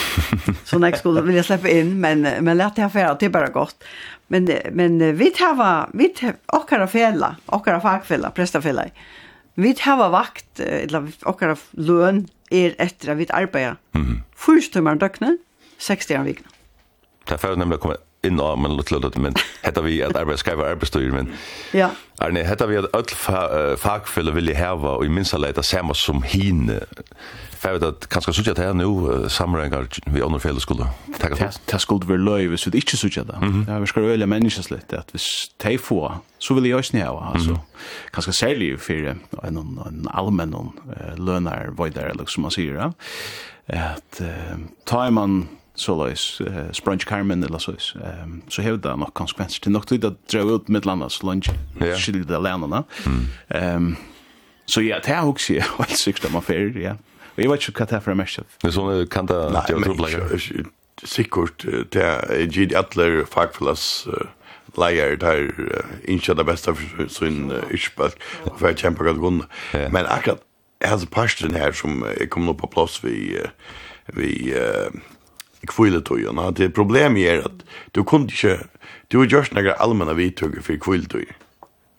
[0.65, 3.49] så när jag skulle vilja släppa in men men lett jeg för det er bara
[3.49, 3.85] gott.
[4.29, 6.35] Men men vi tar vi tar
[6.71, 8.85] våra fälla, våra fackfälla, prästafälla.
[9.55, 13.77] Vi tar vakt eller våra lön är efter at vi arbeider.
[13.95, 14.23] Mm.
[14.37, 15.39] Först tømmer døkne,
[15.79, 16.49] 60 timmar vikna.
[17.27, 20.17] Det er ferdig nemlig å komme inn og men litt løtt, men hetta vi at
[20.17, 21.31] arbeiða skreiva arbeidsstyr, men
[21.77, 21.91] ja.
[22.23, 24.35] er nei, hetta vi at öll fa, uh, fagfelle
[24.99, 26.81] og í minsta leita sama sum hine,
[27.57, 31.61] for at kanska søgja det her nu, samrengar vi andre fele skulle takka til.
[31.71, 33.25] Det skulle løy hvis vi ikke sutja
[33.69, 36.97] Ja, vi skal øyla menneskes litt, at hvis tei få, så vil eg også
[37.33, 37.57] altså,
[38.13, 38.35] kanska -hmm.
[38.35, 40.09] fyrir særlig for en, en, en
[41.19, 42.93] lønar, voidar, eller som man sier,
[43.69, 44.23] at
[44.87, 49.61] ta man så lois uh, Sprunch Carmen eller så um, så hevde det nok konsekvenser.
[49.63, 51.51] Til nok tid at dra ut med landa så lunch.
[51.83, 51.99] Yeah.
[51.99, 53.27] skilde lærerne mm.
[53.77, 53.97] um,
[54.67, 56.97] så ja det er også jeg var sikkert om affærer ja.
[57.37, 59.65] Og jeg vet ikke hva det er for mest det er sånn kan det nei
[59.77, 60.51] men
[61.05, 64.07] sikkert det er gitt atler fagfellas
[64.77, 65.51] leier der
[66.09, 69.43] ikke det beste for sin yrkesbalk og for jeg kjemper godt grunn
[69.75, 70.43] men akkurat
[70.81, 73.37] jeg har så parsten her som jeg kom nå på plass vi
[74.17, 74.33] vi
[75.71, 76.51] kvilletøyene.
[76.57, 78.59] Det problemet er at du kunne ikke,
[79.13, 81.27] du har gjort noen allmenne vidtøyene for kvilletøy.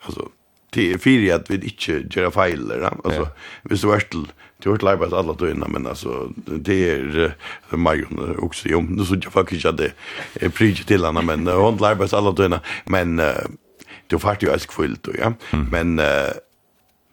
[0.07, 0.29] Altså,
[0.75, 2.91] det er fyrir at vi ikke gjør feil, ja?
[3.03, 3.67] altså, ja.
[3.69, 4.25] hvis du er til,
[4.63, 7.31] du har til arbeids alle døgnet, men altså, det er
[7.71, 9.91] uh, Marion også, jo, nå synes jeg faktisk ikke at det
[10.41, 13.47] er prydje til henne, men uh, hun til arbeids alle døgnet, men uh,
[14.11, 15.65] du fart jo elsk fullt, ja, mm.
[15.71, 16.35] men uh,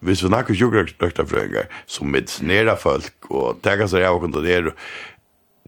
[0.05, 4.75] hvis vi snakker sjukkerøkta frøyngar, som medicinera folk og tega seg av og kontaderer,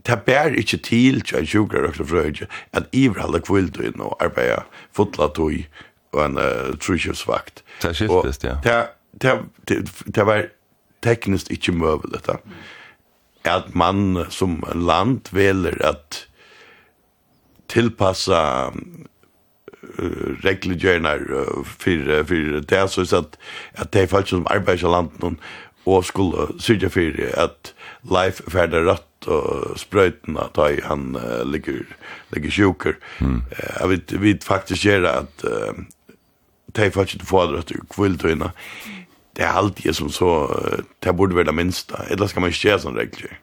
[0.07, 5.27] det bär inte till tjej sjukar och fröjde att ivra alla kvälldyn och arbeta fotla
[5.27, 5.69] tog
[6.11, 7.63] och en uh, trusjusvakt.
[7.81, 8.59] Det skiftes, ja.
[8.63, 10.49] Det, det, det, det var
[11.03, 12.37] tekniskt inte möjligt detta.
[13.43, 16.27] Att man som land väljer att
[17.67, 18.71] tillpassa
[19.99, 23.37] uh, reglerna uh, för, för det så att,
[23.75, 25.39] att det är folk som arbetar i landet
[25.83, 27.73] och skulle syrja för att
[28.11, 31.85] Leif färder rött och spröjtna ta i han uh, ligger
[32.29, 32.97] ligger sjuker.
[33.17, 33.35] Mm.
[33.35, 35.83] Uh, jag vet vi faktiskt gör att uh,
[36.71, 38.51] ta faktiskt få det att kvilt och inna.
[39.33, 40.59] Det är alltid som så
[40.99, 42.03] det borde vara det minsta.
[42.03, 43.39] Eller ska man inte göra sån regler.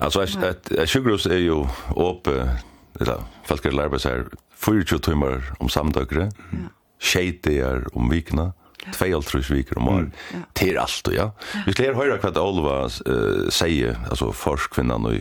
[0.00, 2.56] Alltså ett sjukhus är ju uppe
[3.00, 4.26] eller folk är lärare så här
[4.66, 6.20] 24 timmar om samdagar.
[6.20, 6.58] Ja.
[7.00, 8.52] Tjejdegar om vikna
[8.94, 10.10] två eller tre veckor om år
[10.52, 11.32] Till allt ja.
[11.66, 15.12] Vi ska höra vad Olva eh, säger alltså forskvinnan och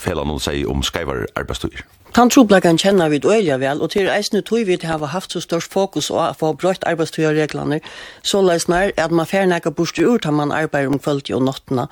[0.00, 1.84] fela noen säger om skreivar arbeidstøyer.
[2.10, 5.70] Tantroblagan kjenner vi øyla vel, og til eisne tog vi til hava haft så størst
[5.70, 7.78] fokus på å få brøyt arbeidstøyerreglene,
[8.26, 11.86] så leisner at man fer nekka bort ur til man arbeider om kvöldi og nottena.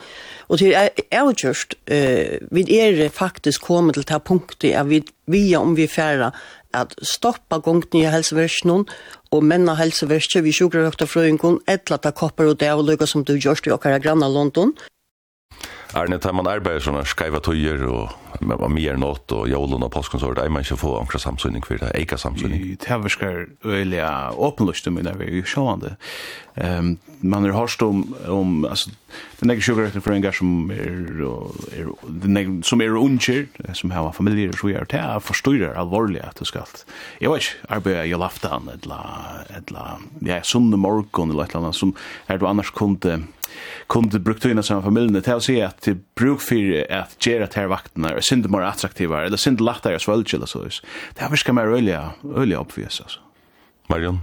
[0.48, 5.76] Og til avgjørst, eh, vi er faktisk kommet til det punktet at vi via om
[5.76, 6.32] vi færa
[6.74, 8.88] at stoppa gongt nye helseversjonen
[9.34, 13.34] og menna helseverste vi sjukker høyta frøyngon, etla ta koppar og det avløyga som du
[13.36, 14.74] gjørst i okkara granna London,
[15.98, 18.12] Her nede man arbeider sånne skreiva tøyer og
[18.70, 21.80] mer nått og jålen og påsken, så er det man ikke får omkring samsynning for
[21.80, 22.76] det, eika samsynning.
[22.78, 24.04] Det er virkelig øyelig
[24.38, 25.96] åpenløst om det, vi er sjående.
[26.58, 28.90] Um, man har hørt om, om altså,
[29.40, 30.94] den egen sjukkerretten for en gang som er,
[31.74, 31.90] er,
[32.22, 36.46] den som er unger, som har familier, så er det er forstyrrer alvorlig at du
[36.46, 36.66] skal.
[37.20, 41.78] Jeg vet ikke, arbeider jeg laftan, eller, eller, ja, sunne morgon, eller et eller annet,
[41.78, 41.94] som
[42.28, 43.20] er du annars kunde,
[43.86, 47.66] kunde brukt in som familjen till att se att det bruk för att göra ter
[47.66, 50.64] vakterna är synd mer attraktiva eller synd lättare svälja eller så.
[51.14, 53.20] Det här ska man rölja, rölja obvious alltså.
[53.88, 54.20] Marion?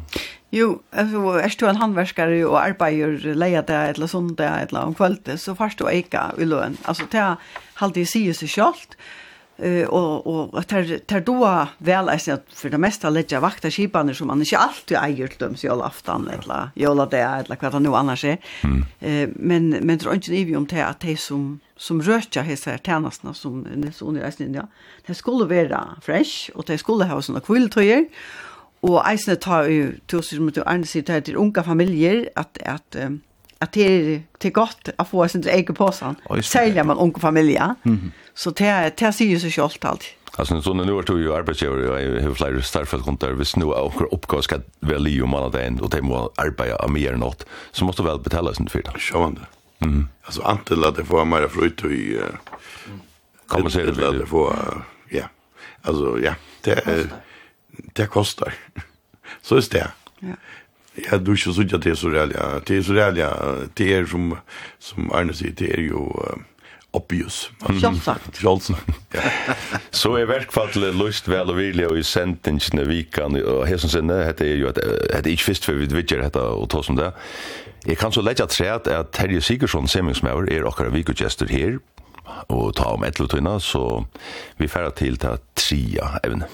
[0.53, 4.95] Jo, altså, er du en handverskare og arbeider leia det eller sånt det eller om
[4.95, 6.77] kvalitet, så først du eika i løn.
[6.85, 7.35] Altså, det er
[7.81, 8.95] alltid sier seg selv,
[9.57, 13.71] Eh og, og at där där då väl är så för det mesta lägga vakta
[13.71, 17.57] skiparna som man inte alltid äger till dem så jag aftan eller jolla det eller
[17.61, 18.37] vad det nu annars är.
[18.99, 23.33] Eh men men tror inte ni om det att det som som rökja hesa tjänsterna
[23.33, 24.67] som så under resten ja.
[25.07, 28.05] Det skulle vara fresh och det skulle ha såna kvilltröjor
[28.81, 32.95] och eisne tar ju tusen mot andra sidan till unga familjer att att
[33.65, 36.15] att det är till gott att få sin egen påsan.
[36.43, 37.75] Säljer man unga familja.
[37.85, 38.11] Mm -hmm.
[38.33, 40.03] Så det det ser ju så självt allt.
[40.37, 44.13] Alltså så nu är du ju arbetsgivare jag har flera starfelt kontor vi snå och
[44.13, 48.03] uppgå ska väl ju man att ändå det måste arbeta mer än något så måste
[48.03, 48.99] väl betala sin för det.
[48.99, 49.41] Sjövande.
[49.79, 50.07] Mm.
[50.21, 52.19] Alltså antel att det får mer frukt och i
[53.47, 54.55] kommer se det att det får
[55.09, 55.23] ja.
[55.81, 57.09] Alltså ja, det
[57.93, 58.53] det kostar.
[59.41, 59.91] Så är det.
[60.19, 60.27] Ja.
[61.03, 62.59] Ja, du ikke så at det er så ja.
[62.67, 63.29] Det er så reelle.
[63.77, 64.33] Det er som,
[64.79, 66.39] som Arne sier, det er jo uh,
[66.95, 67.51] obvious.
[67.67, 68.39] Sjølsagt.
[68.39, 69.21] Sjølsagt, ja.
[70.01, 74.21] Så er verkfallet lust vel og vilja og i sendingene vikan, og hesson som sinne,
[74.39, 76.95] det er jo at det er ikke fyrst för vi vidtjer dette og ta som
[76.99, 77.11] det.
[77.85, 81.77] Jeg kan så legge tre at at Terje Sigurdsson, semingsmauer, er okkara vikudgjester her,
[82.49, 84.05] og ta om etlutøyna, så
[84.57, 86.49] vi færre til ta tria evne.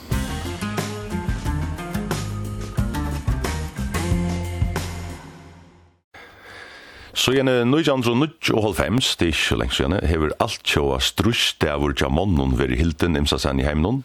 [7.22, 12.56] Så gjerne 1995, det er ikke lengt gjerne, hever alt tjåa strust davur tja månnen
[12.58, 14.00] veri hilden imsa sen i heimnon.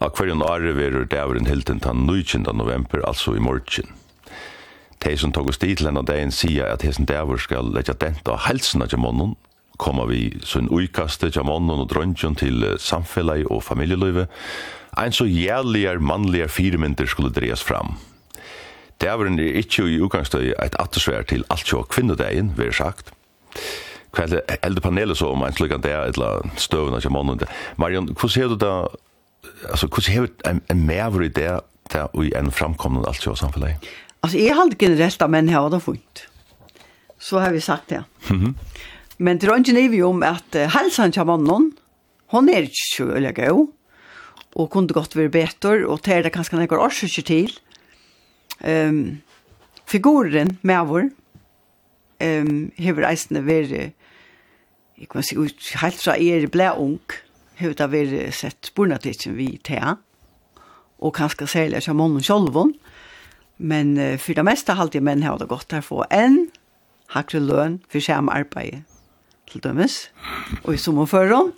[0.00, 2.46] Av hverjon åre veri davurin hilden tan 19.
[2.56, 3.90] november, altså i morgen.
[5.04, 8.24] De som tog oss dit til denne dagen sier at hessen davur skal letja dent
[8.32, 9.34] av helsen av tja månnen,
[9.76, 14.24] koma vi sin uikaste tja månnen og drøntjon til samfellag og familieløyve,
[14.96, 17.98] ein så jævligar mannligar firmyndir skulle dreas fram.
[19.02, 23.10] Det er en ikke i utgangsstøy et attersvær til alt sjå kvinnodegin, vil jeg sagt.
[24.14, 27.10] Hva er eldre panelet så om en slik at det er et eller støvende til
[27.10, 27.50] måneden?
[27.82, 28.72] Marion, hvordan ser du da,
[29.70, 31.50] altså, hvordan ser du en, en mever i det,
[31.90, 33.90] det i en framkommende alt sjå samfunnet?
[34.22, 36.24] Altså, jeg har ikke generelt av menn her, og det er funnet.
[37.18, 38.04] Så har vi sagt det.
[38.30, 38.54] Mm -hmm.
[39.18, 41.72] Men det er ikke nivå om at uh, helsen til mannen,
[42.26, 43.68] hun er ikke så øyelig god,
[44.54, 47.58] og kunne godt være bedre, og det er det kanskje noen årsaker til,
[48.66, 49.22] um,
[49.86, 51.10] figuren med vår
[52.22, 53.92] um, hever eisende verið
[55.02, 57.14] Jeg kan si, ut helt fra er ble ung,
[57.58, 59.96] hever det vært sett spornatikken vi til,
[61.02, 62.54] og kanskje særlig som mannen selv,
[63.58, 66.44] men uh, for det meste halte jeg menn har det godt her få en
[67.16, 68.84] hakre løn for samme arbeid
[69.50, 70.12] til dømes,
[70.62, 71.50] og i sommerføren,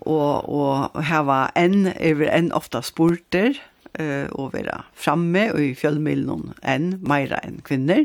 [0.00, 3.56] og, og, og her var en, er en ofte sporter,
[3.94, 8.04] eh och vara framme och i fjällmiljon än mera än kvinnor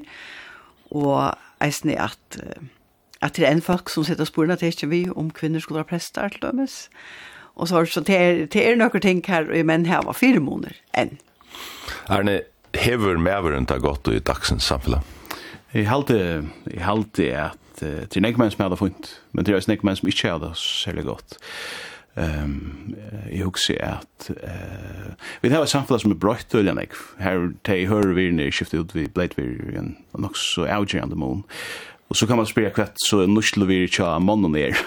[0.89, 2.39] och eisne att
[3.19, 5.75] att det är en folk som sätter spåren att det inte vi om kvinnor skulle
[5.75, 6.89] vara präster till dömes.
[7.55, 10.13] Och så har så det är det är några ting här i män här var
[10.13, 11.17] fyra månader än.
[12.05, 12.41] Är ni
[12.73, 15.01] hever med runt har gått i dagsens samfälle?
[15.73, 19.65] Jeg halte, jeg halte at uh, det er nekmenn som hadde funnet, men det er
[19.67, 21.35] nekmenn som ikke hadde særlig godt.
[21.35, 22.95] Uh, Ehm
[23.31, 26.79] jag också att eh vi har ett samfällas som är brött till en
[27.17, 31.09] här te hör vi när skiftet ut vi blade vi en något så algae on
[31.09, 31.43] the moon
[32.07, 34.77] Och så kan man spela kvätt så nuschlo vi tja mannen ner.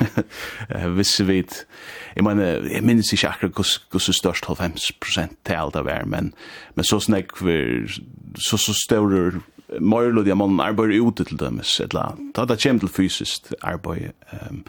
[0.96, 1.66] vi vet,
[2.14, 6.30] jeg mener, jeg minnes ikke akkurat hvordan størst 90% til alt av er, men,
[6.74, 7.88] men så snakk vi,
[8.38, 9.40] så, så større
[9.80, 12.30] mørlod jeg mannen arbeider ute til dømes, et eller annet.
[12.36, 14.14] Da det kommer til fysisk arbeid.
[14.32, 14.64] Um,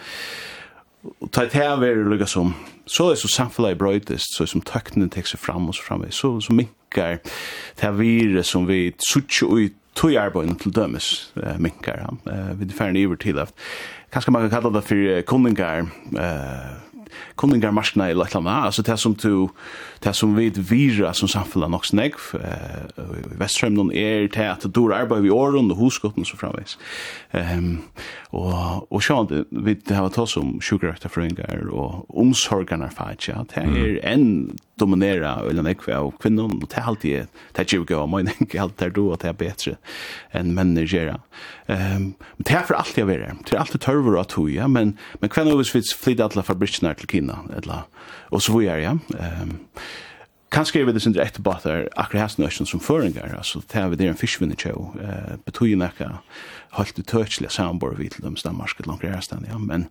[1.04, 2.54] Og ta det her er lukka som,
[2.90, 6.04] så er så samfunnet brøytest, så er som tøkkenen tek seg fram og så fram
[6.12, 11.56] så, så minkar det her vire som vi suttje ut tog arbeid til dømes uh,
[11.60, 13.52] minkar, uh, vi er ferdig iver til at,
[14.14, 16.76] kanskje man kan kalla det for kundingar, uh,
[17.40, 19.50] kunningarmarskna i Latlanda, altså det som du,
[20.04, 25.00] det som vi vira som samfulla nok snegv, i Vestrømnen er det at du er
[25.02, 26.78] arbeid i åren og husgotten så framveis.
[27.34, 27.82] Um,
[28.36, 35.40] og, og sjåan, vi har tatt som sjukkerøkterfrøyngar og omsorgarnar fagja, det er enn dominera
[35.50, 38.54] eller nekve av kvinnon, og det er alltid, det er ikke jo gøy, men det
[38.54, 39.78] er alltid det er betre
[40.36, 41.20] enn menn gjerra.
[41.70, 43.20] Ehm um, det är för allt jag vill.
[43.20, 47.08] Det är alltid törvor att hoja, men men kvar nu svits flytta alla fabrikerna till
[47.08, 47.82] Kina eller
[48.32, 48.98] och så vidare, ja.
[49.20, 49.60] Ehm
[50.50, 54.16] kan skriva det sin rätt bara akkurat här som föringar alltså det är det en
[54.16, 55.92] fiskvinner show eh betydna
[56.78, 59.88] helt utøtselig sambor vi til dem Danmark langt rærestand, ja, men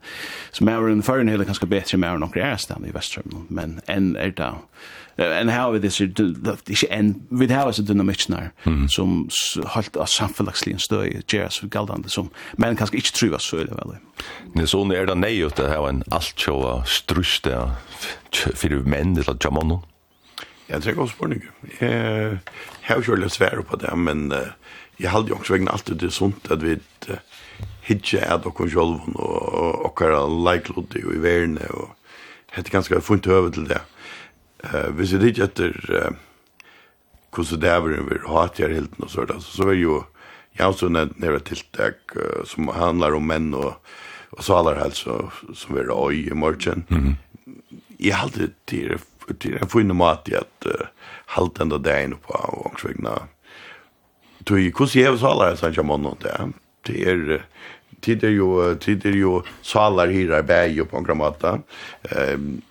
[0.53, 4.31] som er en føren hele ganske bedre med langt rærestand i Vestrøm, men enn er
[4.31, 4.53] da,
[5.19, 8.51] enn her vi disse, ikke enn, vi har disse dynamikkene
[8.95, 9.29] som
[9.75, 14.01] holdt av samfunnslige støy, gjøres galdande, som men kanskje ikke tror så veldig veldig.
[14.55, 17.71] Det er er det nei ut, det her en alt sjåa struste
[18.33, 19.83] for menn, eller jamannon?
[20.69, 21.45] Jeg trenger også spørning.
[21.81, 22.39] Jeg
[22.83, 24.53] har jo ikke veldig svære på det, men uh,
[24.99, 26.77] jeg hadde jo også vegne alltid det sunt at vi
[27.09, 27.19] uh,
[27.89, 31.95] hitje er dere selv og dere leiklodde og i verden og
[32.57, 33.81] hette ganske funnet høve til det.
[34.65, 36.11] Uh, hvis jeg hitje etter uh,
[37.35, 40.03] hvordan det er vi har hatt her helt og sånt, så er jo
[40.59, 43.77] jeg også nere tiltak uh, som handlar om menn og,
[44.35, 45.21] og salarhelse
[45.55, 46.85] som er oi i morgen.
[46.89, 47.15] Mm -hmm.
[47.99, 50.89] Jeg hadde til det er funnet mat i at uh,
[51.37, 53.03] halvt enda dagen på og omkring
[54.47, 56.37] Tui, hvordan er salar jeg sannsja månå det?
[56.87, 57.43] Det er,
[58.05, 61.59] tid er jo, tid er jo salar hyra bæg på en grammata.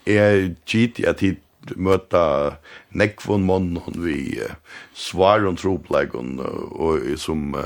[0.08, 1.44] Jeg gitt jeg tid
[1.76, 2.58] møta
[2.96, 4.40] nekvun månån vi
[4.96, 7.58] svar og tropleggen og som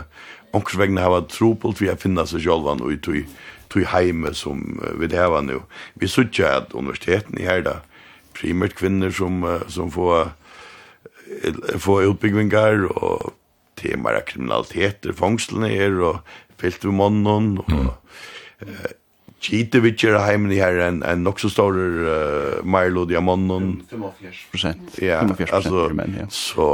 [0.58, 3.26] omkring hava tropult vi finna seg sjálvan og i tui
[3.72, 5.62] tog heime som vi det nu.
[5.96, 7.82] Vi sutja at universiteten i herda,
[8.36, 10.34] primært kvinner som, som får,
[11.80, 13.32] får utbyggvingar og
[13.80, 16.20] temaer er mer fangslene er, og
[16.62, 17.92] fyllt ved mannen, og mm.
[18.68, 18.90] uh,
[19.42, 23.80] Kite vi kjører heimen i her en, en nok så stor uh, Milo Diamonden.
[23.90, 25.00] 45 prosent.
[25.02, 26.28] Ja, 45 altså, menn, ja.
[26.30, 26.68] så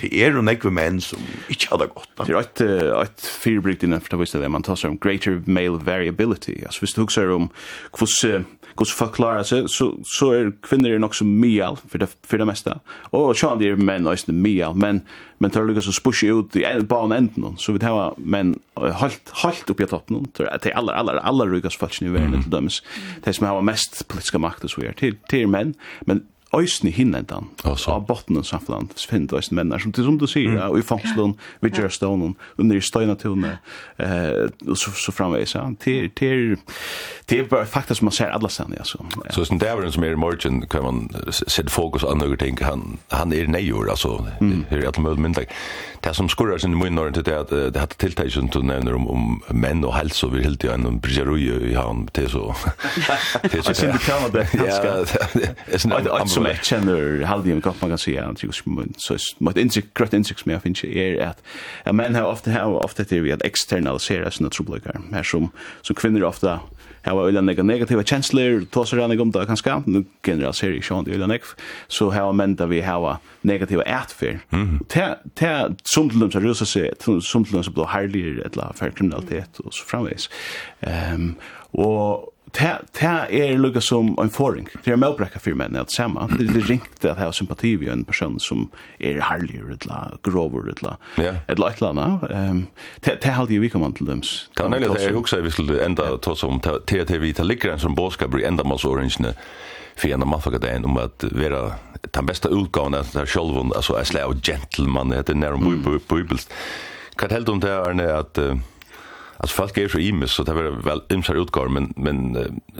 [0.00, 1.20] det er jo nekve menn som
[1.52, 2.08] ikke hadde gått.
[2.22, 2.62] Det er et,
[2.96, 6.54] et fyrbrykt innenfor det visste det, man tar seg om greater male variability.
[6.64, 7.50] Altså, hvis du husker om
[7.98, 8.46] hvordan
[8.78, 12.38] hur så förklara sig så så är kvinnor är nog så myal för det för
[12.38, 12.80] det mesta.
[12.86, 15.00] Och så det är män och myal men
[15.38, 19.30] men tar lucka så pusha ut i en barn änden så vi har men halt
[19.30, 22.50] halt upp i toppen tror att det alla alla alla rugas falsk nu världen till
[22.50, 22.82] dömes.
[23.24, 26.22] Det som har mest politiska makt så är till till män men
[26.56, 27.90] øysene hinnendan, altså.
[27.90, 30.70] av bottenen samfunnet, så finner du øysene menner, som, som du sier, mm.
[30.70, 33.56] og i fangslun, vi gjør Gjørstånen, under i støynatone,
[33.98, 36.58] eh, og så, så framveis, ja, til, til,
[37.28, 39.00] til bare fakta som man ser alle stedene, altså.
[39.24, 39.32] Ja.
[39.32, 42.98] Så det er som er i morgen, kan man sette fokus an noen ting, han,
[43.12, 44.66] han er neior, altså, mm.
[44.70, 45.56] her er alt mulig myndag.
[46.04, 48.96] Det som skurrar sin munn når det er at det hatt tiltak som du nevner
[48.98, 52.32] om, om menn og helse, og vi helt igjen om brisjarui i han, det er
[52.34, 52.52] så...
[53.42, 53.72] Det er så...
[53.72, 54.42] Det er.
[54.42, 55.54] Det er.
[55.66, 59.16] Det er så som jeg kjenner halvdige i kropp man kan säga att jag så
[59.38, 61.42] mitt insikt grøtt insikt som jeg finner er at
[61.86, 65.50] ja, menn har ofte, har ofte til vi att externalisera sina trubbelgar här som
[65.82, 66.60] som kvinnor ofta
[67.04, 71.04] har väl en negativa känslor tar sig runt om det kan nu generaliserar jag sjön
[71.04, 71.42] det eller nek
[71.88, 74.38] så har män där vi har negativa ärtfär
[74.88, 76.90] ta ta som till dem som rör sig
[77.20, 80.30] som till dem som blir härligare eller för kriminalitet och så framvis
[80.80, 81.34] ehm
[81.74, 84.68] och det er lukka som en foring.
[84.84, 86.26] Det er melbrekka fyrir menn at sama.
[86.38, 88.68] Det er ringt at hava sympati vi en person som
[89.00, 90.96] er harligur, etla grover, etla
[91.48, 92.06] etla etla anna.
[93.00, 94.50] Det er halde vi kommand til dems.
[94.56, 97.82] Det er nøylig at jeg hugsa vi skulle enda tås om TTV, det ligger en
[97.82, 99.34] som båskap i endamansåringene
[99.96, 101.72] för en maffaga den om att vara
[102.10, 106.14] den bästa utgåvan av sig själv alltså en slags gentleman heter när de bor på
[106.14, 106.52] bibelst.
[107.16, 108.38] Kan helt om det är att
[109.36, 112.32] alltså folk är så imis så det är väl imsar utgår men men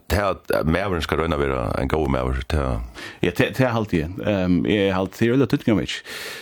[0.06, 2.80] det här mävern ska röna vara en god mäver det
[3.20, 5.72] ja det det är alltid ehm är alltid det eller tycker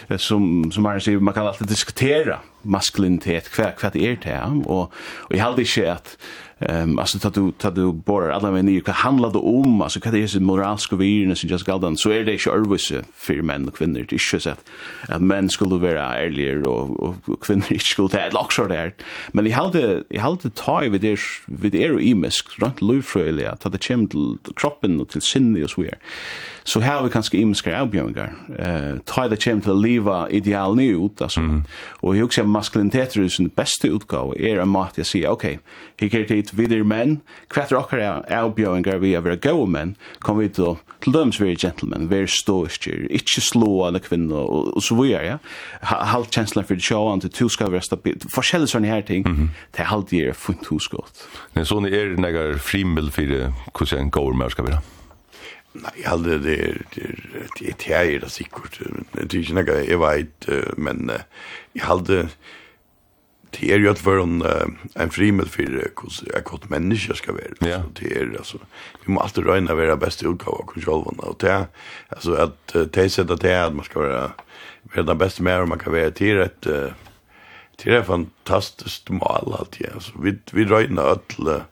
[0.09, 4.71] jag som som man säger man kan alltid diskutera maskulinitet kvar kvar det är det
[4.71, 6.19] och och jag hade inte att
[6.61, 9.83] Ehm um, alltså tar du tar du bor alla men ni kan handla det om
[9.83, 12.93] alltså vad det är sin moralska virna som just galdan så är det ju always
[13.15, 17.45] för män och kvinnor det är ju så att män skulle vara ärligare och och
[17.45, 18.95] kvinnor skulle ta lock så där
[19.33, 23.57] men i hade i hade ta vid det vid det är ju imisk runt lufröliga
[23.57, 25.99] ta det chimdel kroppen och till sinne och så vidare
[26.63, 28.35] så här har vi kanske imiska avbjörningar.
[28.59, 31.23] Eh, ta det kommer till att leva ideal nu ut.
[31.23, 31.41] Alltså.
[31.41, 31.65] Mm.
[31.91, 35.59] Och jag också maskulinitet är den bästa utgåva är en mat jag säger, okej,
[35.95, 37.93] okay, här kan det vidare män, kvätter och
[38.31, 42.19] avbjörningar vi är våra goa män, Kom vi då till dem som är gentlemen, vi
[42.19, 45.27] är ståiska, inte slå alla kvinnor och, och så vidare.
[45.27, 45.39] Ja?
[45.81, 48.33] Halt känslan för det sjåan till tuska vara stabilt.
[48.33, 49.49] Forskjellig sådana här ting, mm -hmm.
[49.71, 51.29] det är alltid är hos husgått.
[51.53, 54.79] Men sådana är det några frimmel för hur en goa män ska vara?
[55.71, 56.79] Nei, jeg hadde det er
[57.59, 61.13] det er det sikkert, men det er ikke noe jeg vet, men
[61.77, 62.25] jeg hadde
[63.55, 67.57] det er jo at for en, en frimel for hvordan jeg godt skal være.
[67.67, 67.81] Ja.
[67.99, 68.59] Det er, altså,
[69.05, 71.67] vi må alltid røyne å være beste utgave av kontrollen, og det er,
[72.15, 74.29] altså, at det er sett at det er at man skal være,
[74.95, 76.71] være den beste mer, og man kan være til et,
[77.81, 81.65] til et fantastisk mal, alltid, altså, vi, vi røyne alle,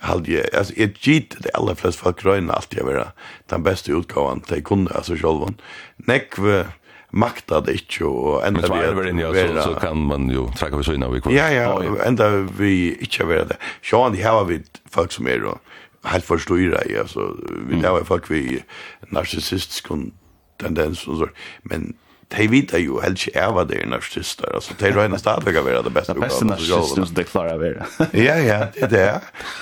[0.00, 3.12] hade jag alltså ett git det alla flest folk gröna allt jag vara
[3.46, 5.52] den bästa utgåvan till kunde alltså själva
[5.96, 6.66] näkve
[7.10, 10.82] makta det inte och ända vi är inne alltså så kan man ju träcka på
[10.82, 13.56] såna vi Ja ja ända vi inte vara det.
[13.82, 15.58] Sean det har vi folk som är då
[16.02, 17.36] helt förståra i alltså
[17.68, 18.62] vi har folk vi
[19.08, 19.86] narcissistisk
[20.60, 21.28] tendens och så
[21.62, 21.94] men
[22.30, 25.64] de vita ju helt ikke er hva det er narsister, altså de røyna stadig å
[25.66, 27.88] være det beste Det beste narsister som de klarer å være.
[28.26, 29.08] ja, ja, det er det.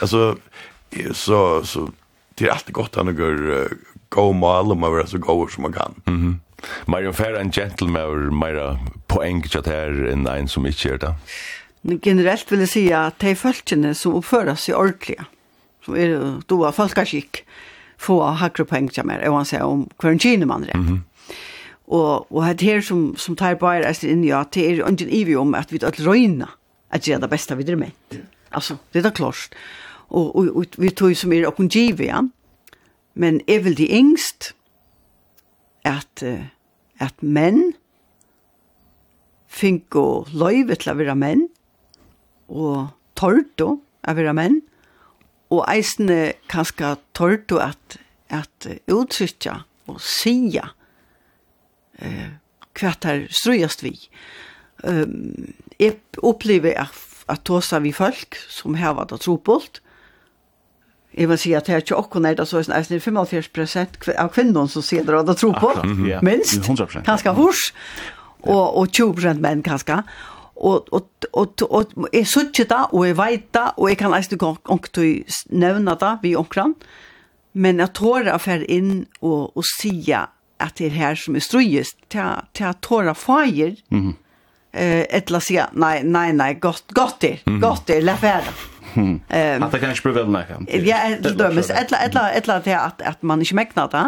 [0.04, 0.36] Altså,
[1.12, 1.86] så, så
[2.38, 3.62] det er alltid godt han å gjøre
[4.14, 5.94] gå mal om å være så gå som man kan.
[6.06, 6.36] Mm -hmm.
[6.86, 11.14] Marion Fair en gentleman er mer poeng til her enn en som ikke er det.
[12.04, 15.16] Generelt vil jeg si at de folkene som oppfører seg ordentlig,
[15.84, 17.44] som er doa folkeskikk,
[17.98, 20.76] få hakre poeng til mer, og han sier om hver en kine man er.
[20.76, 21.00] Mm -hmm.
[21.88, 25.08] Og, og det her som, som tar bare er inn i at det er ikke
[25.08, 26.50] ivig om at vi alle røyna
[26.90, 27.92] at det er det beste vi er med.
[28.52, 29.50] Altså, det er klost.
[29.50, 29.60] klart.
[30.08, 32.22] Og, og, og vi tog som er okken givet, ja.
[33.14, 34.54] Men er vel de engst
[35.84, 36.22] at,
[37.00, 37.74] at menn
[39.48, 41.48] fink og løyve til å være menn
[42.48, 43.78] og torto
[44.08, 44.60] å være menn
[45.50, 50.68] og eisene kanskje torto at, at uttrykja og sija
[52.02, 52.30] eh,
[52.78, 53.94] kvart her strøyast vi.
[54.84, 56.94] Um, jeg opplever at,
[57.28, 59.80] at tåsa vi folk som har vært og trobult.
[61.18, 64.70] Jeg vil si at her til åkken er det så er 45 prosent av kvinnen
[64.70, 66.20] som sier det og trobult, ja.
[66.22, 67.02] minst, 100%.
[67.08, 67.72] kanskje hos,
[68.44, 70.02] og, og 20 menn kanskje.
[70.58, 74.14] Og, og, og, og, og jeg suttet det, og jeg vet det, og jeg kan
[74.14, 74.38] eisne
[74.74, 75.12] ångtøy
[75.54, 76.74] nevne det vi omkran,
[77.54, 80.26] men jeg tårer å fære inn og, og sige
[80.60, 84.10] at det er her som er strøyest, til at tåra fager, mm.
[84.74, 87.60] eh, etla sier, nei, nei, nei, godt, godt er, mm.
[87.62, 88.56] godt er, la færa.
[88.94, 89.20] Mm.
[89.28, 90.58] At det kan ikke bli vel nekka.
[90.86, 94.06] Ja, etla dømes, etla, etla, etla til at, at man ikke mekna det,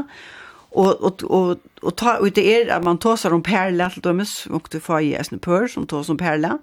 [0.71, 4.45] og, og, og, og, ta, og det er at man tåsar om perle, til dømes,
[4.51, 6.59] og du får i esne pør som tås om perle,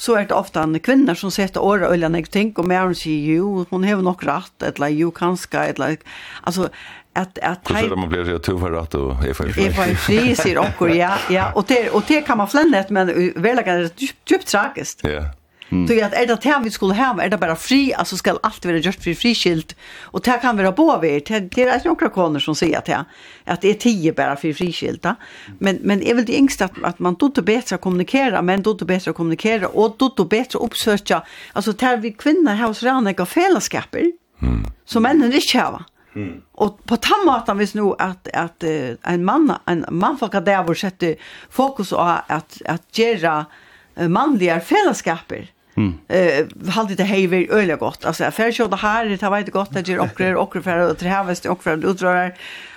[0.00, 3.34] så er det ofta en kvinna som sätter åra och öliga ting och mer säger
[3.34, 5.96] jo, hon har nog rätt, eller jo kanske, eller,
[6.42, 6.68] alltså
[7.12, 9.66] att att ta Så man blir ju tuffare rätt och är för fri.
[9.66, 13.32] Är för fri ser också ja ja och det och det kan man flännet men
[13.36, 13.88] väl kan det
[14.24, 15.00] typ tragiskt.
[15.02, 15.24] Ja.
[15.72, 15.88] Mm.
[15.88, 18.64] Så att är det här vi skulle ha är det bara fri alltså ska allt
[18.64, 22.54] vara gjort för friskilt och det kan vara bo vi det är några koner som
[22.54, 23.04] säger att det
[23.44, 25.16] att det är 10 bara för friskilta
[25.58, 29.12] men men är väl det ängst att, att man då bättre kommunicera men då bättre
[29.12, 34.64] kommunicera och då bättre uppsöka alltså där vi kvinnor har så rena fällskaper mm.
[34.84, 35.68] som männen inte har.
[35.68, 35.84] Mm
[36.14, 36.42] Mm.
[36.52, 38.64] Och på tammaten vis nu att att
[39.02, 41.06] en man en man får där vart sätta
[41.50, 41.96] fokus på
[42.26, 43.46] att att göra
[43.94, 45.50] manliga fällskaper.
[45.74, 45.94] Mm.
[46.08, 48.04] Eh uh, hade det hej öliga gott.
[48.04, 50.98] Alltså jag för körde här det har varit gott att göra uppgrejer och för att
[50.98, 52.34] trävast och för att utdrar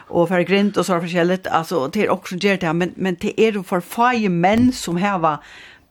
[0.07, 3.41] och för grint och så för skället alltså till också gör det men men det
[3.41, 5.37] är ju för fire män som här var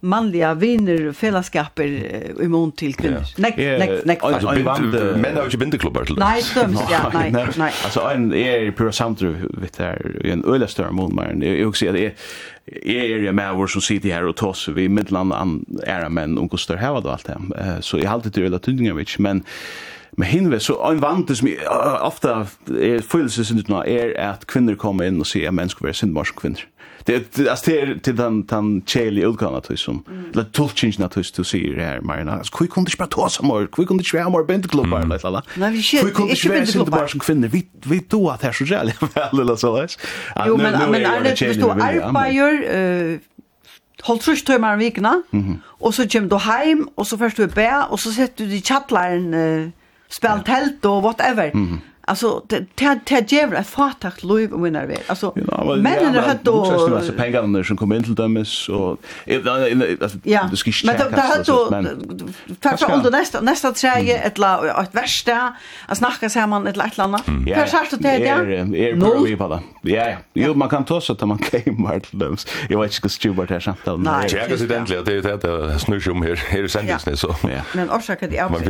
[0.03, 1.87] manliga vinner fällskaper
[2.43, 3.23] i mån till kvinnor.
[3.37, 4.19] Nej, nej, nej.
[4.21, 6.17] Alltså män har ju bindeklubbar till.
[6.19, 7.73] Nej, stöms, ja, nej, nej.
[7.85, 11.87] Alltså en är pura samtru vet där i en öle större mån men jag också
[11.87, 12.13] är
[12.83, 16.77] är ju med vår som sitter här och toss vi mellan är men och kostar
[16.77, 17.79] här vad allt det.
[17.81, 19.45] Så jag har alltid det tydningar vet men
[20.17, 21.49] Men hinve, så en vant som
[22.01, 26.37] ofta er følelsesinnet er at kvinner kommer inn og sier at menn skal være syndmarsk
[26.37, 26.61] kvinner.
[26.61, 30.99] Mm det är alltså det är till den den cheli utgåna till som la eller
[31.01, 32.33] na att to see här Marina.
[32.33, 34.45] Alltså hur kunde du bara ta mer hur kunde du köra mer
[34.91, 35.43] bara lite alla.
[35.57, 37.49] Nej vi kör hur kunde du köra sin bara som kvinnor?
[37.49, 39.91] Vi vi då att här så jävla väl eller så där
[40.47, 43.19] Jo men men är det just då arbetar
[44.03, 45.61] Håll trus tøymar vikna, Mhm.
[45.81, 48.45] og så kjem du heim, og så først du er bæ, og så sett du
[48.45, 49.71] i tjattlæren, uh,
[50.11, 51.51] spel telt og whatever.
[51.55, 51.79] Mm.
[52.05, 56.39] Alltså det det det ger ett fatakt liv om när vi alltså men det har
[56.43, 58.97] då så alltså pengar när som kommer in till dem så
[60.01, 60.19] alltså
[60.51, 61.85] det ska Men det har då
[62.61, 65.55] tack för under nästa nästa träge ett la ett värsta
[65.87, 67.21] att snacka så här man ett lätt landa.
[67.27, 68.29] Hur sa du det det?
[68.89, 69.91] Är bra vi på det.
[69.93, 72.37] Ja jo man kan ta så att man kan vart dem.
[72.69, 74.01] Jag vet inte skulle vart här samtal.
[74.01, 77.37] Nej jag kan se egentligen det är det snurr om här här sändes så.
[77.75, 78.67] Men orsaken är att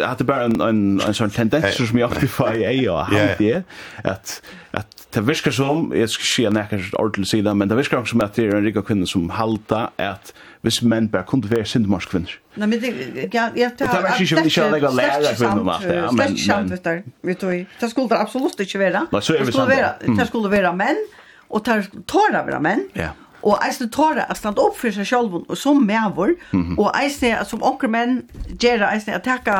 [0.00, 3.36] jag hade bara en en en sån tendenser som jeg opptifar i ei og hand
[3.40, 3.62] det,
[4.04, 4.38] at,
[4.72, 8.22] at det virker som, jeg skal si en ekkert ordentlig sida, men det virker som
[8.24, 10.32] at det er en rikka kvinne som halta at
[10.62, 12.36] hvis menn bare kunne være sindemarsk kvinner.
[12.56, 12.92] Nei, men det,
[13.34, 16.38] ja, ja, det har vært ikke, ikke legge lære kvinner om alt det, ja, men...
[16.38, 19.06] Slett vet du, vet du, det skulle det absolutt ikke være.
[19.12, 21.02] Nei, så er vi samt, Det skulle være menn,
[21.50, 23.12] og det tåra være menn, ja.
[23.42, 26.36] Og eisen tåra at standa opp for seg sjálfun og som mævor,
[26.78, 28.20] og eisen som onker menn
[28.54, 29.56] gjerra eisen at teka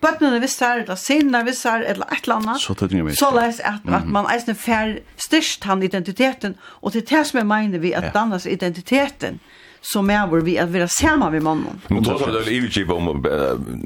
[0.00, 2.62] bøttene vissar, eller sinne vissar, eller et eller annet.
[2.62, 3.14] Så tøtninger vi.
[3.16, 7.46] Så leis at, at man eisne fær styrst han identiteten, og til det som jeg
[7.46, 8.12] mener vi at ja.
[8.14, 9.40] dannes identiteten,
[9.82, 11.80] som är vår vi att vara samma med mannen.
[11.88, 13.26] Nu tar vi det evigt om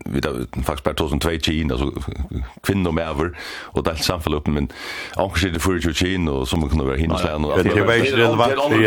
[0.07, 1.93] vi tar faktiskt bara 2002 Kina alltså
[2.63, 4.69] kvinnor med över och det samfall upp men
[5.17, 7.63] också det för ju Kina och som kunde vara hinna slända.
[7.63, 8.79] Det var ju relevant för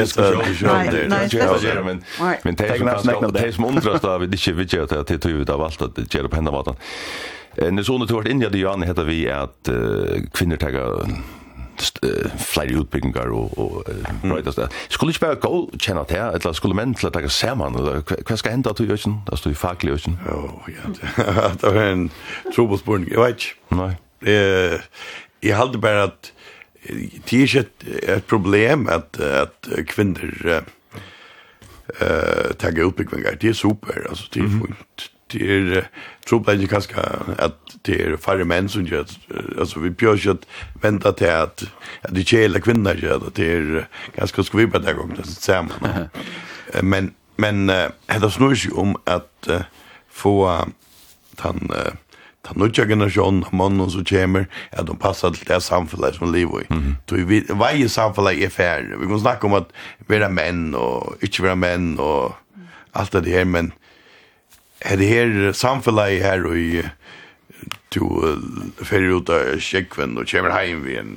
[0.91, 1.08] det.
[1.08, 2.01] Nej, men
[2.43, 5.49] men det är det som undras då vi det inte vet att det tog ut
[5.49, 6.76] av allt att det ger på hända vatten.
[7.55, 9.70] En sån det vart Indien det ju an heter vi att
[10.34, 11.08] kvinnor tagar
[12.39, 14.67] flere utbyggingar og, og uh, brøytast det.
[14.89, 18.01] Skulle ikke bare gå kjenne til det, eller skulle menn til å takke sammen, eller
[18.05, 19.19] hva skal hende til Jørgen?
[19.28, 20.17] Det stod i faglig Jørgen.
[20.28, 20.39] Jo,
[20.73, 20.84] ja,
[21.53, 22.07] det var en
[22.55, 23.11] trobelspurning.
[23.11, 23.78] Jeg vet ikke.
[23.78, 23.91] Nei.
[25.43, 26.32] Jeg halte bare at
[26.88, 33.36] det er ikke et, et problem at, at kvinner uh, tager utbyggingar.
[33.41, 35.09] Det er super, altså det er fint.
[35.28, 35.89] Det er,
[36.23, 37.03] tror jeg kanskje
[37.36, 39.07] at det er færre menn som gjør,
[39.57, 40.47] altså vi björs ikke att
[40.81, 41.63] vente til at,
[42.03, 45.61] at det ikke hela kvinner gjør det det er ganske skvibbigt där gång det ser
[45.61, 46.09] man
[46.83, 49.61] men men uh, det snur ju om at uh,
[50.09, 50.65] få uh,
[51.43, 51.93] den uh,
[52.47, 56.61] den nødja generasjonen av mannen som kommer, at de passer til det samfunnet som lever
[56.61, 56.65] i.
[56.69, 57.55] Mm -hmm.
[57.55, 58.99] Hver samfunnet er færre.
[58.99, 59.65] Vi kan snakke om at
[60.07, 62.35] være menn og ikke være menn og
[62.95, 63.73] alt det her, men
[64.81, 66.81] er det her samfunnet her og i
[68.00, 71.14] du ferie ut av sjekven og kommer hjem vi en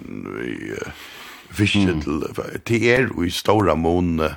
[1.54, 2.22] fiske til
[2.66, 4.36] til er og i stora månene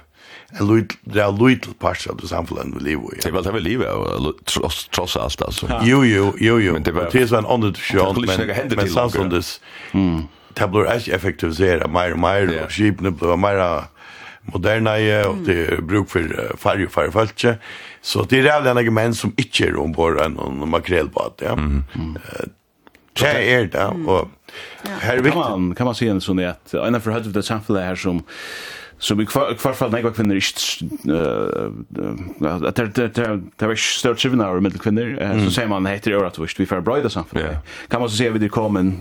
[0.60, 0.98] en lite
[1.40, 3.22] lite part av det samfunnet vi lever i.
[3.22, 5.70] Det er vel det vi lever av, tross, tross alt alltså.
[5.88, 6.74] Jo, jo, jo, jo.
[6.74, 9.62] Men det var det var en annan diskussion, men, men samtidigt
[9.94, 10.28] mm.
[10.60, 13.64] det blir ikke effektiviseret mer og mer, og skipene blir mer
[14.54, 14.94] moderne,
[15.26, 17.58] og det er bruk for farge og farge
[18.04, 21.40] Så det er jævlig några män som ikke er ombord enn en makrelbad.
[21.42, 21.54] Ja.
[21.54, 21.84] Mm.
[21.96, 22.18] Mm.
[23.14, 23.86] Det er det.
[24.08, 24.30] og Och
[25.02, 27.96] här kan man, kan man se en sån är att en av det samhället här
[27.96, 28.24] som
[29.04, 30.42] Så vi kvar kvar fall nej vad kvinnor eh
[32.68, 36.28] att det det det var stort seven hour med kvinnor så säger man heter det
[36.28, 37.58] att visst vi för bröder det samfällt.
[37.90, 38.94] Kan man så se vid det kommer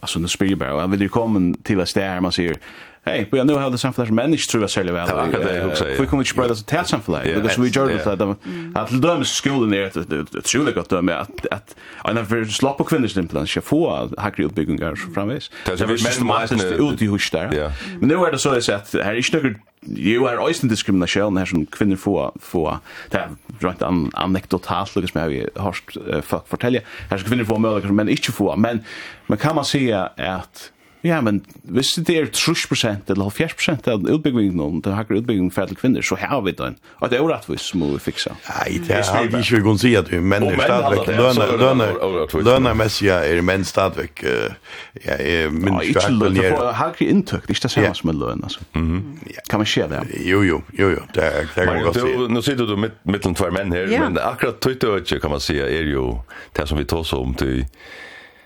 [0.00, 2.56] alltså när spelar bara vid det kommer till att där man ser
[3.04, 5.06] hey, we know how the samflag managed through us earlier.
[5.06, 7.24] Det var akkurat det jag också Vi kommer inte bröda så tät samflag.
[7.24, 8.36] Because we gjorde det där.
[8.74, 12.88] Att till dömes skolan är ett otroligt gott döme att att en för slapp och
[12.88, 15.50] kvinnor simpelthen ska få hackre utbyggingar framvis.
[15.64, 17.72] Det är väl ut i hus där.
[18.00, 19.54] Men nu är det så att här är inte
[19.86, 22.78] Jo er eisen diskriminasjon her som kvinnor for for
[23.10, 23.32] det er
[23.62, 28.08] rent an, anekdotalt, lukket som jeg harsh fuck folk fortelle, her som kvinner få men
[28.08, 28.84] ikke få, men,
[29.26, 30.70] men kan man se at
[31.02, 35.66] Ja, men hvis det er 30% eller 70% av utbyggingen om den hakker utbyggingen for
[35.66, 36.76] alle kvinner, så har vi den.
[37.02, 38.36] Og det er urettvis som vi fiksa.
[38.46, 41.10] Nei, det er vi ikke vi kunne si at vi menn er stadigvæk.
[42.46, 44.22] Lønnemessig er menn stadigvæk.
[45.02, 46.40] Ja, er minst ikke lønn.
[46.78, 48.64] Hakker inntøkt, ikke det samme som en lønn, altså.
[49.50, 50.00] Kan man skje det?
[50.22, 51.04] Jo, jo, jo, jo.
[51.12, 52.14] Det kan man godt si.
[52.32, 56.22] Nå sitter du mittlen tvær menn her, men akkurat tøytøytje, kan man si er jo
[56.56, 57.64] det som vi tar tås om til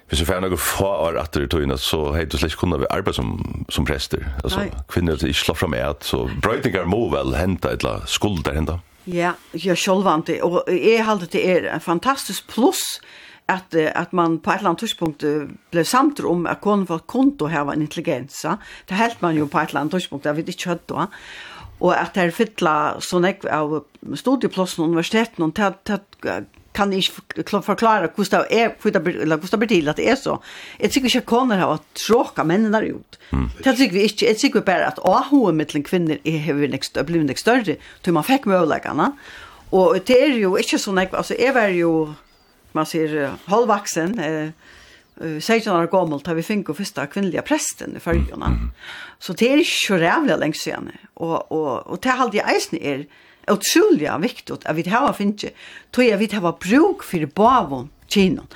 [0.06, 3.16] Hvis jeg får noen få år etter i tøyene, så har du slett kunnet arbeide
[3.18, 3.32] som,
[3.72, 4.22] som prester.
[4.44, 4.84] Altså, Nei.
[4.92, 8.78] kvinner ikke slår fra med at, så brøytinger må vel hente eller eller skulder hente.
[9.06, 13.00] Ja, ja, er og jeg halte det er en fantastisk pluss
[13.48, 15.26] at, at man på et eller annet tidspunkt
[15.70, 18.56] ble samt om at konen var konto her var en intelligensa.
[18.88, 21.04] Det helt man jo på et eller annet tidspunkt, jeg vet ikke hva det
[21.76, 23.82] og at det er fytla sånn jeg av
[24.16, 26.36] studieplassen og universiteten og det, det
[26.76, 29.06] kan ikke forklare hvordan det er, hvordan
[29.50, 30.36] det blir til at det er så.
[30.80, 33.18] Jeg tykker ikke koner har tråka mennene ut.
[33.32, 33.48] Mm.
[33.64, 34.26] Det tykker vi ikke.
[34.26, 39.12] Jeg tykker bare at ahoen mittelen kvinner er blivit nek større, til man fikk møvleggene.
[39.74, 41.92] Og det er jo ikke sånn, jeg, altså jeg var jo,
[42.76, 44.72] man sier, halvvaksen, eh,
[45.16, 48.50] 16 år gammel da vi fikk og første kvinnelige presten i følgene.
[49.18, 50.90] Så det er ikke så rævlig lenge siden.
[51.16, 53.06] Og, og, og det halde jeg eisen er,
[53.50, 55.52] utrolig viktig at vi har finnet,
[55.92, 58.48] tror jeg vi har bruk for bavon kinon.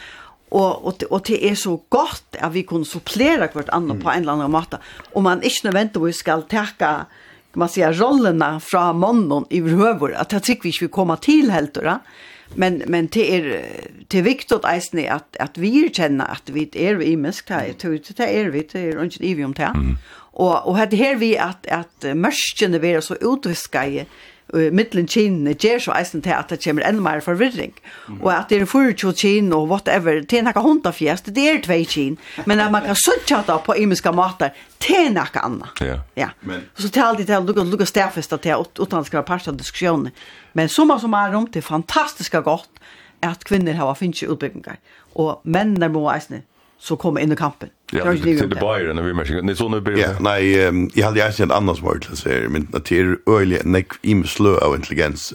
[0.50, 4.02] Og, og, og det er så godt at vi kunne supplere hvert annet mm.
[4.02, 4.80] på en eller annen måte.
[5.14, 7.04] Og man ikke nødvendigvis skal takke
[7.52, 11.74] man säger rollerna från mannen i huvud att jag tycker vi ska komma till helt
[11.74, 11.98] då
[12.54, 13.66] men men det är
[14.08, 17.74] det är viktigt att ni att att vi känner att vi är i mest här
[17.80, 19.96] det det är vi det är inte i om det
[20.32, 24.06] och och det här vi att att mörskene blir så utviskade
[24.54, 27.72] uh, mittlen kinene ger så eisen til at det kommer enda mer forvirring.
[28.08, 28.20] Mm.
[28.20, 31.62] Og at det er fyrtjo kin og whatever, det er nekka hundra fjest, det er
[31.64, 32.18] tvei kin.
[32.46, 35.70] Men at man kan suttja det på imiska matar det er nekka anna.
[35.80, 35.98] Ja.
[36.16, 36.30] ja.
[36.40, 36.64] Men...
[36.78, 40.14] Så til alt det til lukka, lukka stafesta til utanskra parsta diskusjoner.
[40.52, 42.80] Men summa summarum, det er fantastiska godt
[43.22, 44.80] at kvinner har finnst utbyggingar.
[45.14, 46.44] Og menn er må eisne
[46.80, 47.68] så kommer inn i kampen.
[47.92, 49.46] Ja, det är det Bayern när vi matchen.
[49.46, 50.02] Det är så nu blir det.
[50.02, 54.24] jeg hadde hade ju sett annars til å si, men det är öliga neck im
[54.24, 55.34] slö av intelligens.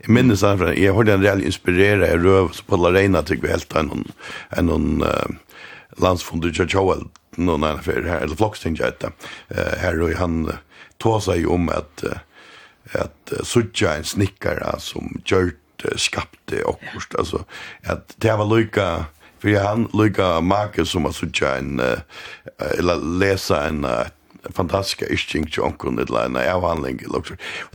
[0.00, 3.48] Jeg minnes han för jag hörde en rejäl inspirera i röv på Larena tycker vi
[3.48, 4.12] helt en
[4.50, 5.04] en någon
[5.96, 9.10] landsfonder Joel noen annan för här eller flocksting jag heter.
[9.78, 10.52] Her och han
[10.98, 12.04] tar seg om at
[12.92, 16.80] att sucha en snickare som gjort skapte och
[17.18, 17.44] alltså
[17.82, 19.04] att det var lika
[19.44, 21.26] för han lika marker som att så
[21.58, 21.80] en
[22.78, 23.90] eller läsa en uh,
[24.52, 27.00] fantastiska yrking til onkron eller en avhandling.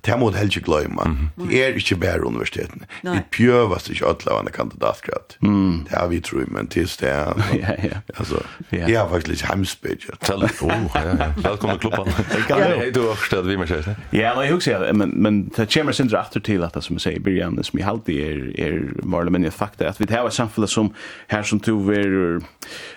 [0.05, 1.30] Det må du helst ikke glemme.
[1.49, 2.86] Det er ikke bare universiteten.
[3.03, 5.38] Vi pjøves ikke alle av en kandidatgrad.
[5.39, 7.34] Det har vi tro, men til det er...
[7.59, 7.97] Ja, ja.
[8.17, 8.39] Altså,
[8.72, 10.30] jeg har faktisk litt hemspidget.
[10.70, 11.28] Oh, ja, ja.
[11.38, 12.07] Velkommen klubban.
[12.49, 13.95] Jeg du har at vi må kjøre.
[14.13, 17.01] Ja, men jeg husker, men, men det kommer sin dratter til at det som jeg
[17.05, 20.36] sier, Birjan, som jeg alltid er, er mer eller mindre fakta, at vi har et
[20.36, 20.91] samfunn som
[21.32, 22.39] her som to er,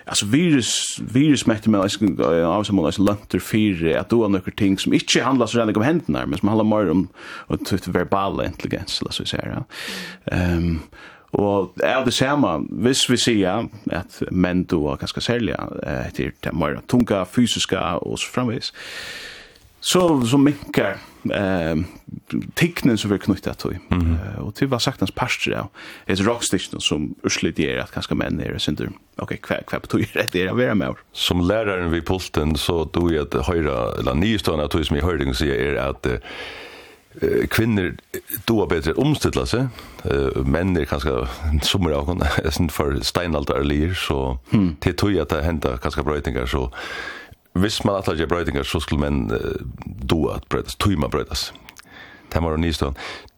[0.07, 1.85] altså virus, virus mætter med,
[2.43, 5.77] av som man lønter fyre at du har noen ting som ikke handler så rennig
[5.79, 7.07] om hendene, men som handler mer om
[7.93, 9.41] verbal intelligens, la så vi.
[9.43, 9.63] Ja.
[10.31, 10.79] Um,
[11.33, 16.53] Og er det samme, hvis vi sier at menn du er ganske særlig, etter det
[16.53, 18.69] mer tunga, fysiska og så framvis,
[19.83, 20.97] så så minkar
[21.33, 21.75] eh
[22.53, 23.77] ticknen som vi knyttar till.
[23.91, 24.37] Mm -hmm.
[24.37, 25.69] uh, och till vad sagtans pastor ja.
[26.05, 28.85] Ett rockstation som urslit är att kanske män är synder.
[28.85, 30.95] Okej, okay, kvä kvar betyder det det är vara mer.
[31.11, 35.33] Som läraren vid pulten så då är att höra eller nystående att som i hörding
[35.33, 37.95] så är att uh, kvinnor
[38.45, 39.67] då bättre omställa sig.
[40.03, 41.27] Eh män är kanske
[41.61, 44.75] som är också för steinaldarlir så mm.
[44.75, 46.71] till tog att det kanske brötingar så
[47.53, 49.37] hvis man atlager brøytingar, så skulle man uh,
[50.09, 51.53] do at brøytas, tøyma brøytas.
[52.33, 52.95] Det var nystånd.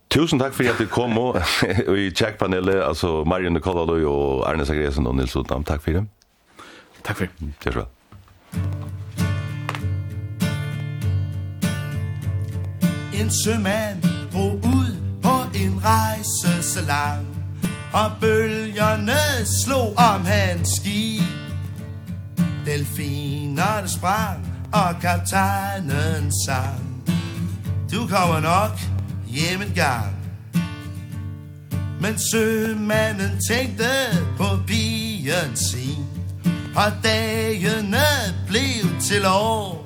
[0.10, 1.42] Tusen takk for at du kom og
[2.06, 5.64] i checkpanelet, altså Marion Nikolaloy og Arne Sagresen og Nils Utnam.
[5.64, 6.06] Takk for det.
[7.04, 7.54] Takk for det.
[7.64, 7.90] Takk for det.
[13.20, 14.04] En sømand
[14.34, 17.28] drog ud på en rejse så lang
[17.94, 21.45] Og bølgerne slog om hans skib
[22.66, 24.40] delfinerne sprang
[24.74, 27.04] Og kaptajnen sang.
[27.92, 28.80] Du kommer nok
[29.28, 30.16] hjem en gang.
[32.02, 33.90] Men sømanden tænkte
[34.38, 36.06] på pigen sin
[36.76, 38.08] Og dagene
[38.48, 39.86] blev til år.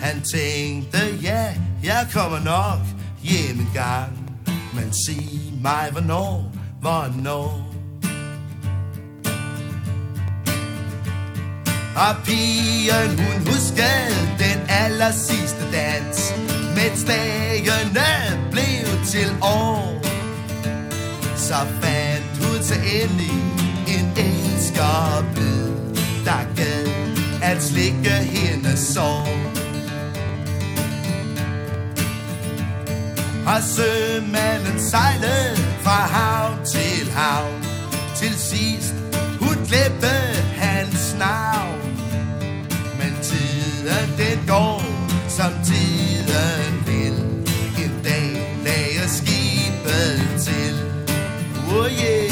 [0.00, 1.54] Han tænkte, ja,
[1.84, 2.78] jeg kommer nok
[3.22, 4.40] hjem en gang.
[4.74, 7.67] Men sig mig, hvornår, hvornår.
[12.06, 16.34] Og pigen hun huskede den aller sidste dans.
[16.76, 18.08] Mens dagene
[18.50, 20.02] blev til år.
[21.36, 23.38] Så fandt hun sig endelig
[23.88, 25.24] en elsker
[26.24, 26.88] Der gad
[27.42, 29.28] at slikke hendes sår.
[33.46, 37.64] Og sømanden sejlede fra havn til havn
[38.16, 38.97] Til sidst
[39.68, 40.16] glemme
[40.56, 41.92] hans navn.
[42.98, 44.82] Men tiden det går,
[45.28, 47.18] som tiden vil.
[47.84, 48.30] En dag
[48.64, 50.74] lagde skibet til.
[51.70, 52.27] Oh yeah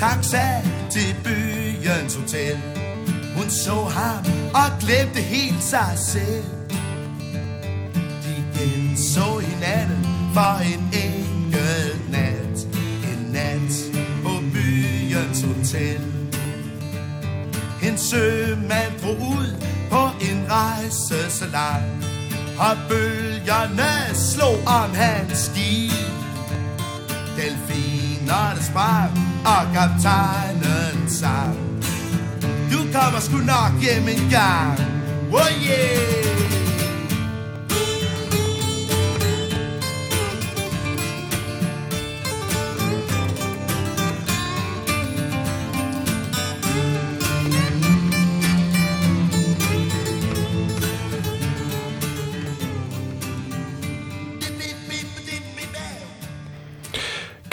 [0.00, 2.56] taxa til byens hotel.
[3.36, 4.24] Hun så ham
[4.54, 6.44] og glemte helt sig selv.
[8.24, 12.66] De genså hinanden for en enkelt nat.
[13.10, 13.72] En nat
[14.24, 16.00] på byens hotel.
[17.82, 22.04] En sømand drog ud på en rejse så lang
[22.58, 25.92] Og bølgerne slog om hans skib
[27.36, 31.56] Delfinerne sprang og kaptajnen sang.
[32.72, 34.80] Du kommer sgu nok hjem en gang.
[35.32, 36.39] Oh yeah.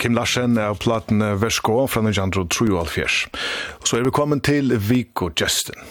[0.08, 3.02] Kim Larsen av platen Versko fra 1903.
[3.84, 5.82] Så er vi kommet til Viko Justin.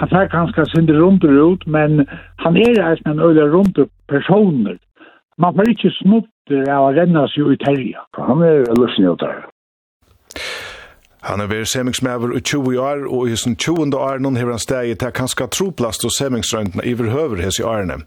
[0.00, 2.02] Han tar ganske sinde rundt ut, men
[2.42, 4.74] han er eisen en øyla rundt personer.
[5.38, 8.02] Man får ikke snutter av å renne seg ut herja.
[8.18, 9.32] Han er løsning av det.
[11.28, 13.92] Han er vært semingsmæver i 20 år, og i sin 20.
[13.96, 17.98] år nå har han steget til kanskje troplast og semingsrøntene i verhøver hese i årene.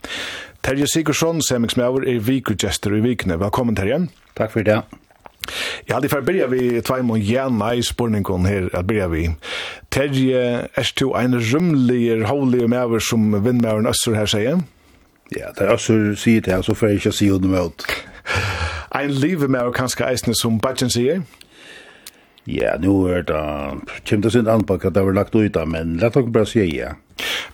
[0.65, 3.37] Terje Sigursson, semingsmæver, er vikudgjester i vikene.
[3.39, 4.07] Velkommen, Terje.
[4.37, 4.79] Takk for det.
[5.89, 9.29] Ja, det får börja vi två mån gärna i spårningen här att börja vi.
[9.89, 14.61] Terje, är du en rymlig hålig med som vindmäveren Össur här säger?
[15.29, 17.85] Ja, det är Össur säger det här så får jag inte säga honom ut.
[18.91, 21.15] En liv med över kanske eisne som Bajan säger?
[21.15, 21.40] Ja.
[22.49, 23.41] Ja, nu er det
[24.09, 26.93] kjem det sin anpakka det var lagt ut men lett dere bare sier ja.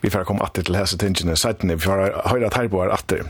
[0.01, 2.93] Vi får komme atter til hese tingene, seitene, vi får høyre at her på er
[2.95, 3.25] atter.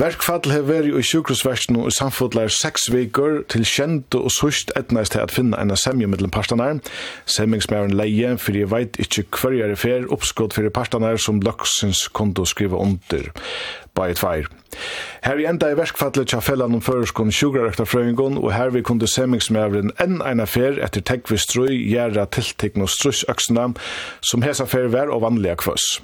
[0.00, 5.20] Verkfall har vært i sjukhusverkene og samfodler seks veker til kjente og sørst etnæst til
[5.20, 6.78] at finne en semje mellom partene.
[7.28, 12.06] Semmingsmæren leie, for jeg vet ikke hver jeg er fer oppskått for partene som løksens
[12.08, 13.28] konto skriver under.
[13.92, 14.48] Bare feir.
[15.26, 19.92] Her i enda i verkfallet tja fellan om føreskon sjugrarøktarfrøyngon, og her vi kunde semmingsmævren
[20.00, 23.68] enn eina fer etter tekvistrøy, gjerra tiltekn og strussøksene,
[24.24, 25.98] som hesa fer vær og vanlige kvøss.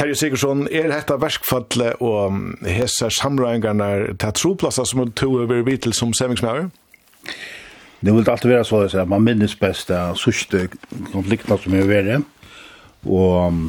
[0.00, 5.92] Terje Sigurdsson, er dette verskfallet og hese samrøyngarna til troplasser som du tog over vitel
[5.92, 6.70] som semingsmøver?
[8.00, 10.70] Det vil alltid være så at man minnes best av sørste
[11.12, 12.24] konfliktene som er vært.
[13.04, 13.60] Og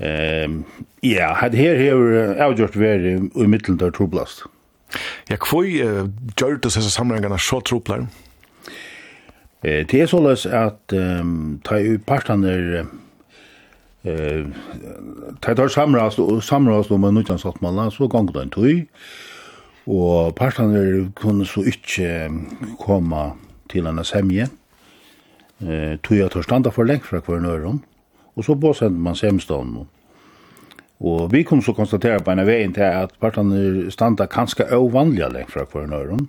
[0.00, 0.64] Ehm
[1.02, 4.42] ja, had her her avgjort veri i midten der troplast.
[5.30, 8.06] Ja, hva uh, gjør du disse samlingene så troplar?
[9.62, 12.84] Eh, det er såles at um, ta i partene
[14.06, 14.46] eh
[15.42, 17.56] tar tar samrast og samrast om ein utan satt
[17.92, 18.86] så gang då en tøy
[19.86, 22.30] og partane kunne så ikkje
[22.78, 23.32] koma
[23.68, 24.48] til ein semje
[25.60, 27.82] eh tøy at standa for lengt fra kvar nørum
[28.36, 29.86] og så på send man semstan
[31.00, 35.50] og vi kom så konstatera på en vegin til at partane standa kanskje ovanliga lengt
[35.50, 36.28] fra kvar nørum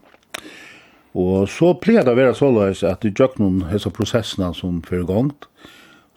[1.17, 5.47] og så pleier det å være såleis at i jøknum hessa prosessene som fyrir gongt,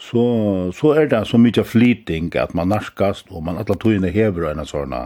[0.01, 0.25] så,
[0.73, 4.65] så er det så mye flyting at man narskast, og man alle togene hever en
[4.67, 4.97] sånn,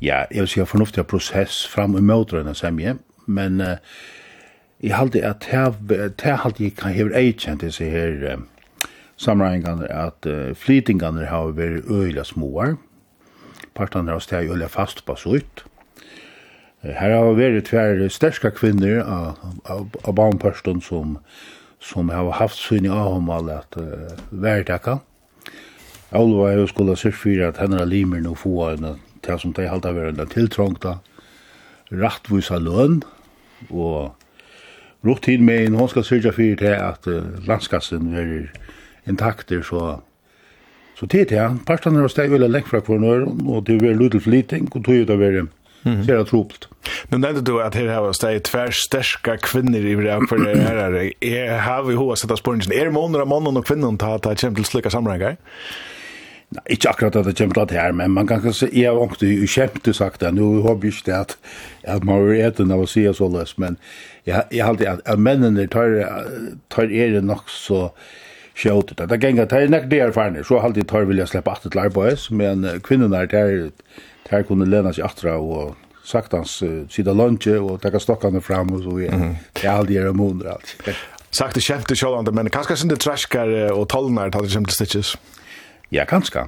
[0.00, 3.76] ja, jeg vil si fornuftig prosess fram og møter en semje, men uh,
[4.82, 8.88] jeg halte at jeg halte jeg kan hever ei kjent disse her uh,
[9.20, 12.78] samregningene at uh, flytingene har vært øyla småar,
[13.76, 15.66] partene har steg øyla fast på sutt,
[16.82, 19.36] Her har vært tver sterska kvinner av,
[19.70, 21.20] av, av barnpørsten som,
[21.82, 24.98] som har haft syne avhåndmål at uh, væretekka.
[26.12, 29.68] Alva er jo skulle sikkert for at henne limer nå få en til som de
[29.70, 30.96] halte være en tiltrongta,
[31.92, 33.02] rattvisa løn,
[33.70, 34.14] og
[35.06, 38.48] rutin med en hon skal sørge fyrir til at uh, landskassen er
[39.06, 40.00] intakter, så
[40.94, 43.98] Så tid til det, partene er steg veldig lengt fra hverandre, og det er veldig
[43.98, 45.46] lydelig flyting, og tog ut av veldig
[45.84, 46.04] Mm.
[46.04, 46.68] Ser det trubbelt.
[47.08, 50.94] Nu nämnde du att här har stått tvärstärska kvinnor i det för det här.
[50.94, 52.60] Är är, har vi hur sätta spåren?
[52.72, 55.36] Är det månader av mannen och kvinnan ta ta exempel slicka samlingar?
[56.48, 59.46] Nej, inte akkurat att det kommer att här, men man kan kanske har också ju
[59.46, 60.32] skämt sagt det.
[60.32, 61.38] Nu har vi ju att
[61.86, 63.76] att man är äten av att ser så lös, men
[64.24, 66.08] jag jag har alltid att männen tar
[66.68, 67.90] tar är det nog så
[68.54, 69.08] skjøtet.
[69.08, 71.80] Det ganger, det er nek det erfarne, så har alltid tar vilja slippe at til
[71.80, 73.70] arbeid, men kvinnerna er der
[74.30, 75.74] her kunne lena seg atra og
[76.06, 79.36] saktans uh, sida lunge og taka stokkane fram og så vi mm.
[79.58, 80.74] det er aldri er måneder alt.
[81.32, 85.14] Sagt det kjemte sjålande, men kanskje sin det trashkar og tolnar tar det kjemte stitches?
[85.92, 86.46] Ja, kanskje.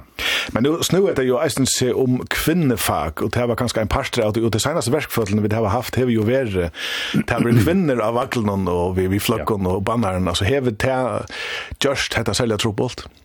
[0.53, 3.91] Men nu snu er det jo eisen se om kvinnefag, og det var kanskje en
[3.93, 6.71] parstre av det, og det seneste verkføtlen vi har haft, hever jo vært,
[7.13, 10.97] det har vært kvinner av vaklen og vi, vi fløkken og bannaren, altså hever det
[11.85, 13.05] gjørst hette selja trobolt?
[13.05, 13.24] Ja.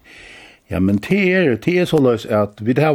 [0.70, 2.94] Ja, men det er, det er så løs at vi har,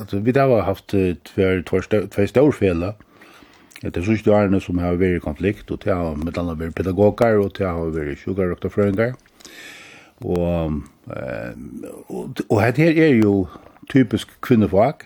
[0.00, 2.92] at vi har haft tver, tver, tver størfela.
[3.82, 6.76] Det er sørste årene som har vært i konflikt, og det har med andre vært
[6.78, 9.16] pedagoger, og det har vært sjukker og frøyngar.
[10.22, 10.78] Og,
[12.08, 13.48] og, og her er jo
[13.90, 15.04] typisk kvinnefag,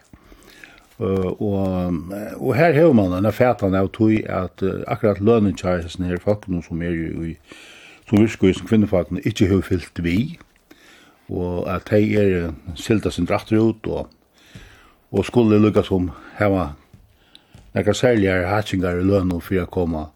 [0.99, 1.95] og,
[2.37, 6.83] og her har man denne fætan av tog at akkurat lønnen kjærelsen her folkene som
[6.83, 7.37] er jo i
[8.09, 10.39] som virker i kvinnefagene ikke har fyllt vi,
[11.29, 14.09] og at de er silda sin drakter ut, og,
[15.13, 16.71] og skulle lukka som heva
[17.75, 20.07] nekka særligare hatsingar i lønn og fyrir a koma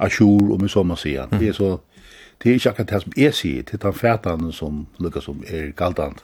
[0.00, 1.28] a sjur, om i sånn man sier.
[1.30, 1.76] Det er så,
[2.42, 5.44] det er ikke akkurat det som jeg sier, det er den fætan som lukka som
[5.46, 6.22] er galdant.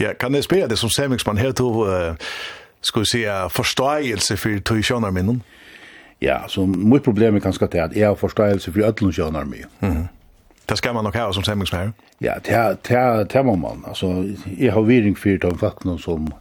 [0.00, 2.14] Ja, kan jeg spørre det som semingsmann her to, uh,
[2.82, 5.42] skulle vi forståelse for to tog sjønarminnen?
[6.22, 9.70] Ja, så mitt problem er ganske til at jeg har forståelse for ødlundsjønarminnen.
[9.80, 10.06] Mm -hmm.
[10.66, 11.92] Det ska man nog ha som sämmingsmär.
[12.18, 13.84] Ja, det det det må man.
[13.86, 14.24] Alltså
[14.58, 16.32] jag har viring för de faktorn som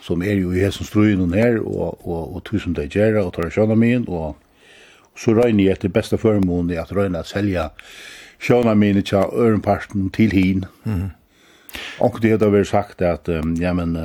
[0.00, 3.32] som är ju i som ströjen och ner och och och tusen det gera och
[3.32, 4.36] tar sjön min och
[5.16, 7.70] så röjner jag det bästa förmån i att röjna sälja
[8.38, 10.66] sjön min i örnparten till hin.
[10.84, 11.10] Mm.
[11.98, 13.28] Och det har väl sagt att
[13.60, 13.96] ja men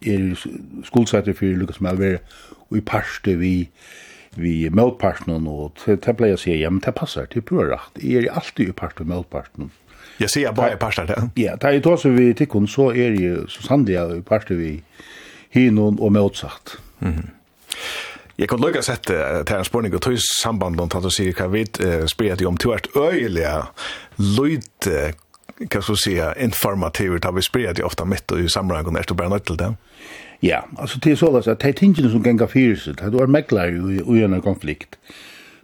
[0.00, 0.38] är
[0.84, 2.18] skuldsätter för Lucas Melver,
[2.68, 3.68] och i parste vi
[4.36, 8.00] vi motparten og det ble jeg sier, ja, men det passer, det er pura rakt.
[8.02, 9.70] Jeg er alltid i part med motparten.
[10.20, 11.18] Jeg sier bare i parten, det.
[11.40, 14.72] Ja, da jeg tar seg vi tikkun, så er jeg så sannlig i parten vi
[15.52, 16.76] hinon og motsatt.
[17.00, 17.30] Mm -hmm.
[18.38, 21.46] Jeg kan lukke sette til en spørning, og tog samband om at du sier hva
[21.48, 21.64] vi
[22.06, 23.62] spyrir deg om til hvert øyeliga
[24.18, 25.12] løyde
[25.56, 29.02] hva skal du si, informativt da vi spyrir deg ofte mitt og i samrangon er
[29.08, 29.64] du bare nødt til det?
[29.64, 33.20] Ja Ja, altså det er såleis at det er tingene som ganger fyrir seg, det
[33.20, 34.98] er meglar i en konflikt.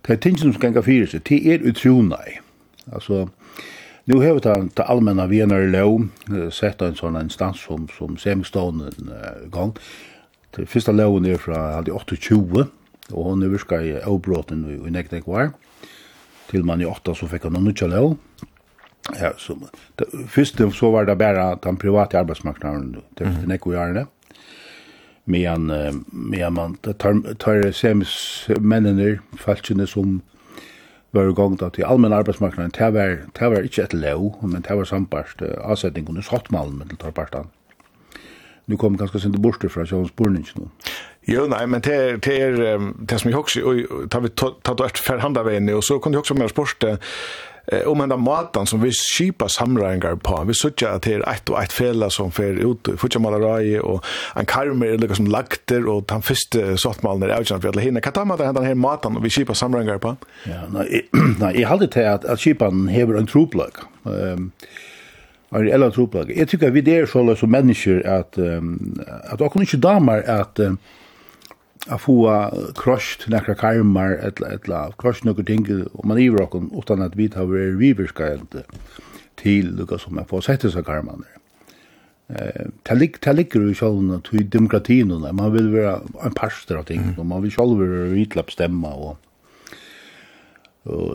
[0.07, 2.39] Det er tingene som ganger fyrir seg, det er utrona i.
[2.93, 3.27] Altså,
[4.07, 6.09] nu har vi tatt ta allmenna i lov,
[6.51, 9.77] sett en sånn instans som, som semistående uh, gang.
[10.57, 12.67] Det første loven er fra 28,
[13.13, 15.53] og hun er virka i avbråten i, i nekdek var.
[16.51, 18.17] Til man i 8 så fikk han noen nødja lov.
[19.19, 19.57] Ja, så,
[19.99, 24.05] det, først så var det bare den private arbeidsmarknaden, det er det i gjerne.
[24.07, 24.22] Mm
[25.25, 25.71] medan
[26.11, 30.21] medan man tar tar semis männen falskene som
[31.13, 34.65] var i gang da til allmenn arbeidsmarknaden, det var, det var ikke et lov, men
[34.65, 37.51] det var sambarst uh, avsetning under sottmalen med til partan.
[38.67, 40.69] Nu kom ganske sinde borster fra Sjøvans Bornings nå.
[41.29, 42.79] Jo, nei, men det er det, er,
[43.11, 46.25] det som jeg også, og tar vi tatt og etter forhandavegene, og så kunne jeg
[46.25, 46.97] også med spørste,
[47.67, 50.39] eh, om enda matan som vi skipa samræðingar på.
[50.49, 54.03] Vi sutja at det er eitt og eitt fela som fer ut, futja malarai, og
[54.39, 58.05] en karmer er lukka som lagter, og den første sottmalen er avgjørn for alle hinne.
[58.05, 60.17] Hva tar man den her matan og vi skipa samræðingar på?
[60.51, 61.05] Ja, nei,
[61.43, 63.85] nei, jeg halde til at, at skipan hever en troplag.
[64.05, 64.51] Um,
[65.53, 66.31] Ari Ella troplag.
[66.33, 70.61] Jeg tykker vi det er så som mennesker at, um, at okkur ikke damer at
[70.65, 70.79] um,
[71.91, 72.17] a få
[72.79, 77.35] krosht nekra karmar etla etla krosht nokkur ting og man iver okkum utan at vit
[77.35, 78.61] hava riverskalt
[79.37, 81.25] til lukka sum man få settu seg karmar
[82.33, 86.79] Eh, talik talik er jo sjálv at við demokratin og man vil vera ein pastor
[86.79, 89.19] av ting og man vil sjálv vera vitlap stemma og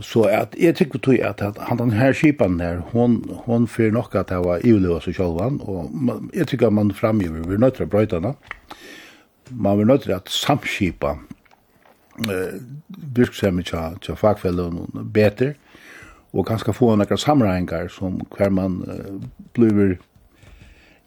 [0.06, 3.96] så at jeg tykker tog at, at han den her skipan der hon, hon fyrer
[3.96, 5.90] nok at det var ivløy seg sjálvan, og
[6.36, 8.38] jeg tykker at man framgiver, vi er nøytra brøytana, og
[9.52, 11.16] man vil nødt til at samskipa
[12.30, 12.60] eh,
[13.16, 15.54] virksemmet til tja fagfellene bedre,
[16.34, 19.18] og kanskje få noen samregninger som hver man eh,
[19.54, 19.98] blir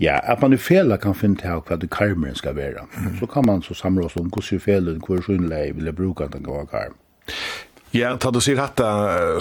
[0.00, 2.86] Ja, at man i fela kan finne til hva det karmeren skal være.
[2.96, 3.18] Mm.
[3.18, 6.44] Så kan man så samrås om hvordan fela, hvor synlig vil jeg bruke at den
[6.44, 6.94] kan være karm.
[7.92, 8.88] Ja, ta du sier hatta,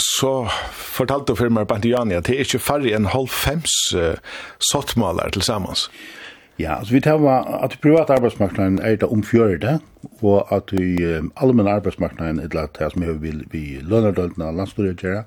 [0.03, 4.17] så fortalte du for meg Bantiani at det er ikke færre enn halvfems uh,
[4.71, 5.87] sottmaler til sammans.
[5.87, 6.18] Ja.
[6.59, 7.23] Ja, altså vi tar
[7.63, 9.79] at privat arbeidsmarknaden er det omfjørende,
[10.21, 10.97] og at vi
[11.39, 15.23] allmenn arbeidsmarknaden er det som vi vil vi lønnerdøltene av landstodiet gjøre,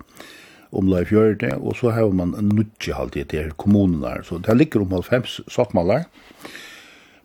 [0.73, 5.41] omlai fjørende, og så har man nudje alltid til kommunene så det ligger om 90
[5.49, 6.05] sottmaler,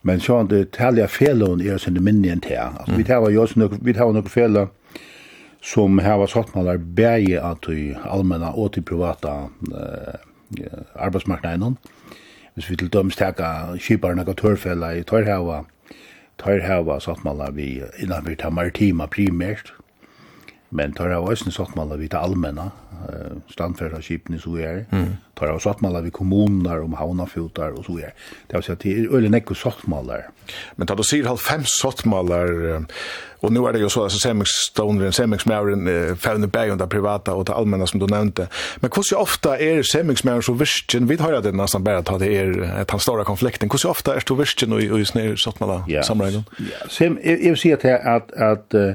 [0.03, 3.45] men så er det tallige fellon er sin minne enn til, altså vi tar jo
[3.82, 4.72] vi tar noen fellon
[5.62, 10.16] som har sottmaler bæg at vi allmenn og til privata uh,
[10.95, 11.76] arbeidsmarknaden,
[12.58, 15.60] hvis vi til dømes teka kiparen og tørfella i tørhava,
[16.41, 19.76] tørhava sattmalla vi innan vi tar maritima primært,
[20.70, 22.65] Men tar av øyne sattmala vi til allmenna,
[23.07, 25.13] uh, standfærda skipene så er, mm.
[25.39, 28.18] tar av sattmala vi kommuner om havnafutar og så er.
[28.47, 30.28] Det er å si at det er øyne nekko sattmalar.
[30.76, 32.84] Men da du sier halvfems sattmalar,
[33.41, 37.53] og nu er det jo så, altså semingsståneren, semingsmæren, eh, fævne bægen privata og til
[37.53, 38.47] allmänna som du nevnte.
[38.82, 42.82] Men hvordan ofta er semingsmæren så virkjen, vi tar det nesten bare at det er
[42.82, 46.43] et hans stora konflikten, hvordan ofta er det virkjen og i snir sattmala samreinen?
[46.59, 48.93] Ja, Sem, jeg, jeg vil si at, at, at uh,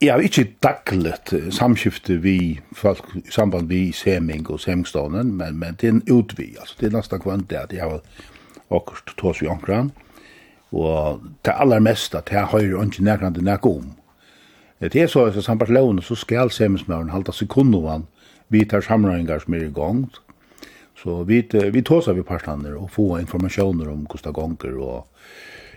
[0.00, 5.74] Jeg har ikke daglet samskifte vi folk i samband vi seming og semingstånden, men, men
[5.74, 7.98] det er en utvi, altså det er nesten kvant det at jeg har
[8.70, 9.90] akkurat tås i ankran,
[10.70, 13.90] og det aller mest at jeg høyre ikke nærkant det nærk om.
[14.78, 18.06] Det er så at i samband lovene så skal semingsmøren halda sekundovan
[18.48, 20.06] vi tar samrøyngar som er i gang,
[20.94, 21.42] så vi,
[21.72, 25.06] vi tås av vi parstander og få informasjoner om hvordan det gonger og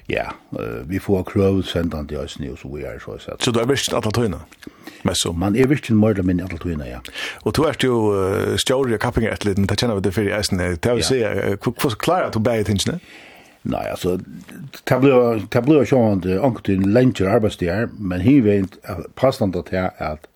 [0.09, 3.43] Ja, uh, vi får krøv sendan til oss og så vi er så sett.
[3.43, 4.39] Så du er virkelig alle tøyene?
[5.03, 5.31] Messo?
[5.33, 7.01] Man er virkelig mer eller mindre alle tøyene, ja.
[7.43, 10.37] Og du er jo uh, stjåri og kappinger etter liten, det kjenner vi det fyrir
[10.37, 10.59] eisen.
[10.61, 12.99] Det er å si, hvordan klarer du begge tingene?
[13.61, 18.69] Nei, altså, det blir jo sånn at anker til lenger arbeidsdager, men hin veien
[19.15, 20.27] passende til at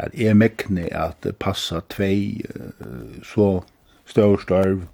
[0.00, 3.60] at jeg mekne at passa tvei uh, så
[4.08, 4.86] større størv,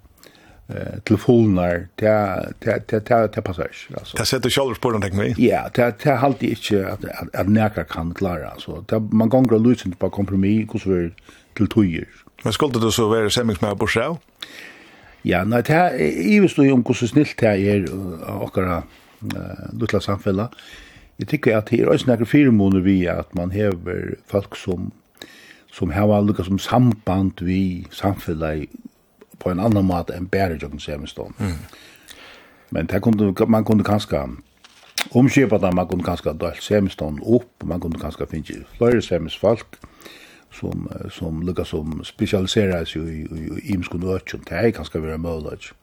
[0.69, 4.17] eh telefonar ta ta ta ta ta passage alltså.
[4.17, 5.35] Det sätter själva på den tänker.
[5.37, 8.83] Ja, ta ta halt det inte att att, näka kan klara alltså.
[8.87, 11.15] Ta man går och lyssnar på kompromiss hur så
[11.53, 12.07] till tojer.
[12.43, 14.15] Men skulle det så vara sämst med på själ?
[15.21, 17.93] Ja, nej ta i visst ju om hur så snilt det är
[18.43, 18.83] och våra
[19.73, 20.49] lilla samfälla.
[21.17, 24.91] Jag tycker att det är också några förmåner vi att man häver folk som
[25.71, 28.47] som har lucka som samband vi samfälla
[29.39, 31.33] på en annan mat än bära jocken semestån.
[31.39, 31.51] Mm.
[32.69, 34.29] Men det kunde man kunde kanske
[35.09, 39.67] omskipa det, man kunde kanske dra semestån upp, man kunde kanske finna flera semestfolk
[40.51, 44.41] som som lukka som specialiserar sig i i imskun ötchen.
[44.49, 45.73] Det är kanske vara möjligt.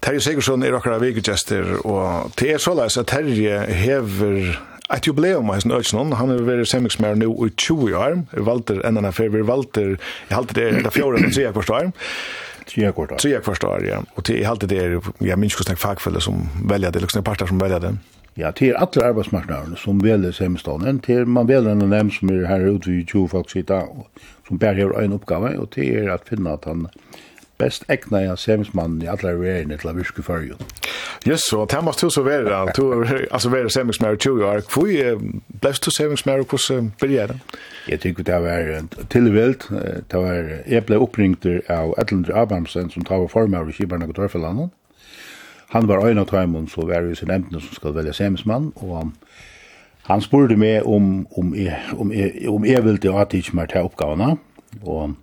[0.00, 4.58] Terje Sigurdsson er akkurat vikegester, og det er såleis at Terje hever
[4.92, 9.00] Et jubileum av Øysen, han har vært semiksmær nå i 20 år, er valter enn
[9.00, 9.94] han er fer, vi valter,
[10.28, 11.94] jeg halte det er fjore eller tre kvart år,
[12.64, 13.18] Tre kvart år.
[13.20, 14.00] Tre kvart år, ja.
[14.16, 17.50] Og til, jeg halte det er, jeg minns hvordan fagfeller som velger det, eller parter
[17.50, 17.90] som velger det.
[18.36, 22.32] Ja, til er alle arbeidsmarknaderne som velger semestånden, til man velger en av dem som
[22.34, 23.86] er her ute i 20 folk sitter,
[24.48, 26.88] som bare har en oppgave, og til er at finne at han
[27.58, 30.60] best egna ja semismann i alla verene til a virke fyrjun.
[31.28, 33.70] Yes, og det måste du så være, du altså være
[34.12, 35.20] i 20 år, hvor
[35.60, 37.38] blevst du semismær og hvordan byrja det?
[37.88, 39.68] Jeg tykker det var tilvilt,
[40.10, 44.16] det var, jeg ble oppringt av Edlund Abramsen som tar var formar i Kibarnak og
[44.16, 44.70] Dørfellandet.
[45.74, 49.10] Han var en av tøymon, så var det sin emne som skal velja semismann, og
[50.04, 53.72] han spurte meg om, om, jeg, om, jeg, om jeg ville til å atitje meg
[53.72, 54.36] til oppgavene,
[54.84, 55.16] og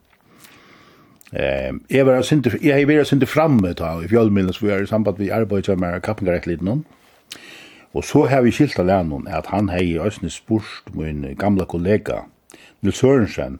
[1.31, 4.89] Eh, jeg var sint jeg har vært framme ta i fjølmiddelen så vi er i
[4.89, 6.85] samband vi arbeider med kappengarettlitt noen.
[7.93, 11.65] Og så har vi skilt av læren at han har i Østene spurt min gamla
[11.65, 12.23] kollega,
[12.81, 13.59] Nils Sørensen,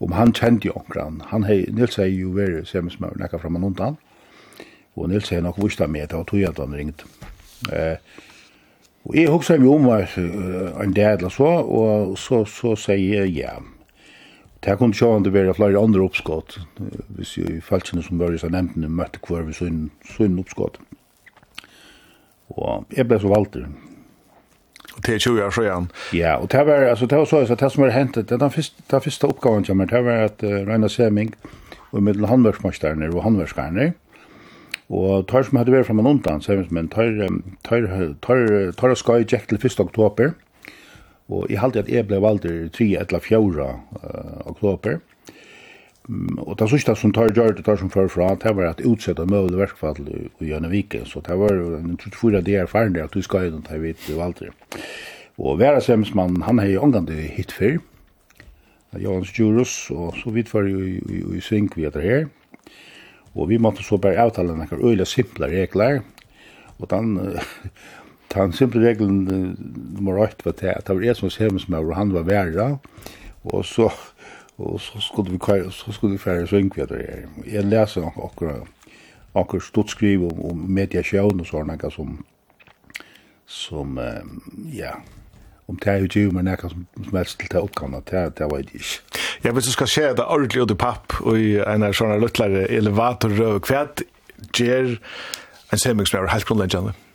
[0.00, 1.22] om han kjente jo omkran.
[1.26, 3.98] Han har, Nils har jo vært semmesmør nekka fram og noen
[4.98, 7.04] og Nils har nok vist av meg, det var tog at han ringt.
[7.72, 7.96] Eh,
[9.08, 13.36] og jeg husker meg om uh, en del eller så, og så, så sier jeg
[13.38, 13.54] ja.
[14.64, 16.56] Det kunne sjående være flere andre oppskott,
[17.14, 20.80] hvis jo falskene som var i seg nemtene møtte hver vi sønne oppskott.
[22.56, 23.60] Og jeg ble så valgt
[24.96, 25.62] Og til 20 år så.
[26.16, 28.82] Ja, og det var, altså, det var så, det som var hentet, det var første,
[28.90, 31.34] den første oppgaven kommer, det var at uh, Reina Seming
[31.92, 33.92] og med handverksmasterne og handverkskerne,
[34.88, 37.14] og tar som hadde vært fra man undan, semensmenn, tar,
[37.62, 37.86] tar, tar,
[38.26, 38.44] tar,
[38.76, 40.34] tar, tar, tar, tar, tar, tar, tar,
[41.28, 44.98] Og jeg halte at jeg ble valgt i 3 eller 4 uh, oktober.
[46.08, 48.80] Um, og det sørste som tar gjør det tar som før fra, det var at
[48.80, 51.04] utsette møvlig verkfall i, i Gjønevike.
[51.04, 54.42] Så det var en 24 dager erfarne at du skal gjøre det, jeg vet, valgt
[54.42, 54.88] valgte det.
[55.38, 57.78] Og Vera Semsmann, han har jo omgang til hit før.
[58.98, 62.24] Johans Djurus, og så vidt var jo i, i, i sving vi etter her.
[63.36, 66.00] Og vi måtte så bare avtale noen øyla simple regler.
[66.78, 67.18] Og den,
[68.34, 69.56] den simple regelen
[69.94, 72.78] nummer 8 var til at det var jeg som semensmøver, og han var verre,
[73.44, 73.90] og så,
[74.58, 77.28] og så skulle vi kjøre, så skulle vi fære svingkvetter her.
[77.46, 78.92] Jeg leser nok akkurat,
[79.34, 82.18] akkurat stort skriv om, om mediasjøen og sånne, som,
[83.46, 84.00] som,
[84.74, 84.92] ja,
[85.68, 88.50] om det er jo ikke, men jeg kan som helst til det oppkannet, det, det
[88.50, 89.18] var det ikke.
[89.44, 92.20] Ja, hvis du skal se det ordentlig ut i papp, og i en av sånne
[92.20, 93.32] løtlere elevator,
[93.64, 93.84] hva
[94.56, 94.96] gjør
[95.72, 96.94] en semensmøver helt grunnleggende?
[96.96, 97.07] Ja.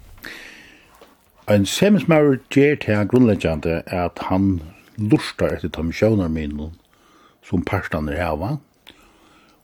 [1.52, 4.62] En semensmauer gjør til grunnleggjande er at han
[4.96, 6.70] lustar etter de sjøvnarminnene
[7.44, 8.54] som parstene hava,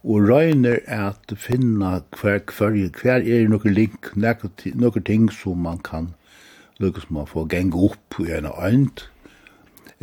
[0.04, 6.10] og røyner at finna hver, hver, hver er noen link, noen ting som man kan
[6.84, 9.06] lukkast man få geng opp i en øynd,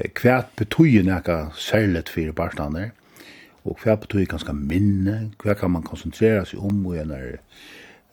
[0.01, 2.91] hver betyr noe fyrir for parstene,
[3.69, 7.37] og hver betyr ganske minne, hver kan man konsentrera seg om i en er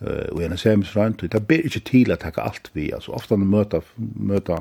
[0.04, 3.80] og en semisk det ber ikke til at takka alt vi, altså ofta når møta,
[4.16, 4.58] møta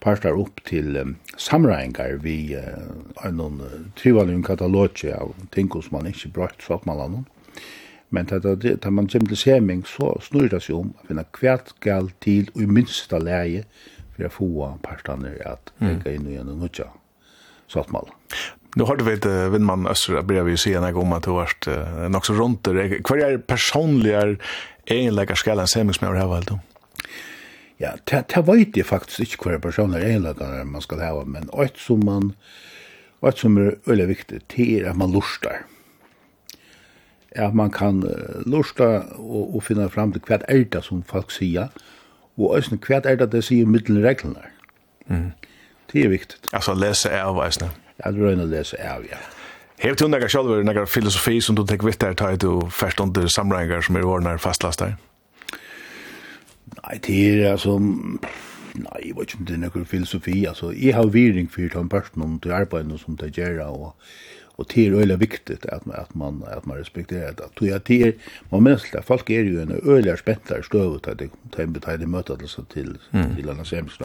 [0.00, 2.90] parstar opp til um, samreiningar vi uh,
[3.24, 7.16] er noen uh, trivalige katalogi av ting som man ikke brakt så at man har.
[8.10, 11.72] Men da, da man kommer til seming, så snurrar det seg om å finne hvert
[11.80, 13.64] galt til og i minsta leie
[14.14, 16.06] for å få partene at jeg mm.
[16.12, 16.90] in i en nødja
[17.66, 18.06] så att man
[18.76, 21.30] Nu har du vet uh, vinn man Östra börjar vi se en om att du
[21.30, 23.02] vart uh, något så runt det.
[23.02, 24.36] Kvar är personliga
[24.84, 26.58] egenläggare skallan som jag har valt då.
[27.76, 32.04] Ja, det vet jeg faktisk ikke hva personer egenlagene man skal ha, men ett som
[32.04, 32.34] man,
[33.24, 35.64] et som er veldig viktig, det er at man lustar.
[37.32, 38.04] At man kan
[38.44, 41.72] lusta og, og finna fram til hva er det som folk sier,
[42.36, 44.48] og også hva er det det sier middelen reglene.
[45.08, 45.32] Mm.
[45.92, 46.40] Det er viktig.
[46.52, 49.18] Altså lese er av veisene at røyna lesa av, ja.
[49.78, 53.28] Hev du nekka sjálfur nekka filosofi som du tek vitt der tæt og fyrst under
[53.28, 54.96] samræðingar som er ordnar fastlast der?
[56.82, 57.78] Nei, det er altså...
[58.76, 60.44] Nei, jeg vet ikke om det er nekka filosofi.
[60.44, 63.94] Altså, jeg har viring for den personen til arbeid som det gjør, og
[64.56, 67.54] och det är öliga viktigt att man att man att man respekterar det.
[67.58, 68.14] Tror jag det är
[68.48, 72.42] man mänskliga folk är ju en öliga späntare stövet att det kan ta det mötet
[72.42, 72.98] alltså till
[73.36, 74.00] till alla sämst.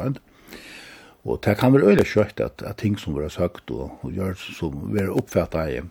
[1.24, 4.34] Og det kan være øyelig kjøtt at, at ting som har søkt og, og gjør
[4.58, 5.82] som var oppfattet i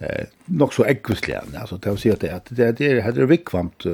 [0.00, 1.58] eh, nok så eggvisligende.
[1.60, 3.86] alltså det vill säga att det, det, det, det er vikvamt,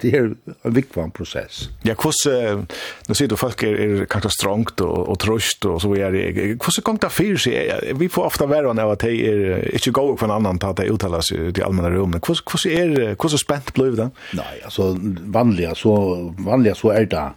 [0.00, 1.68] det är en vikvam process.
[1.82, 2.66] Ja, hvordan,
[3.08, 6.62] nu ser du folk er, er kanskje strongt och och trøst så är det.
[6.64, 9.90] hur så kommer det för sig Vi får ofta vara av at de er inte
[9.90, 12.28] gå for en annan att det de uttaler i allmänna rommet.
[12.28, 14.10] Hur hur är hur så spänt blir det?
[14.32, 17.30] Nej, alltså vanliga så, vanliga så är det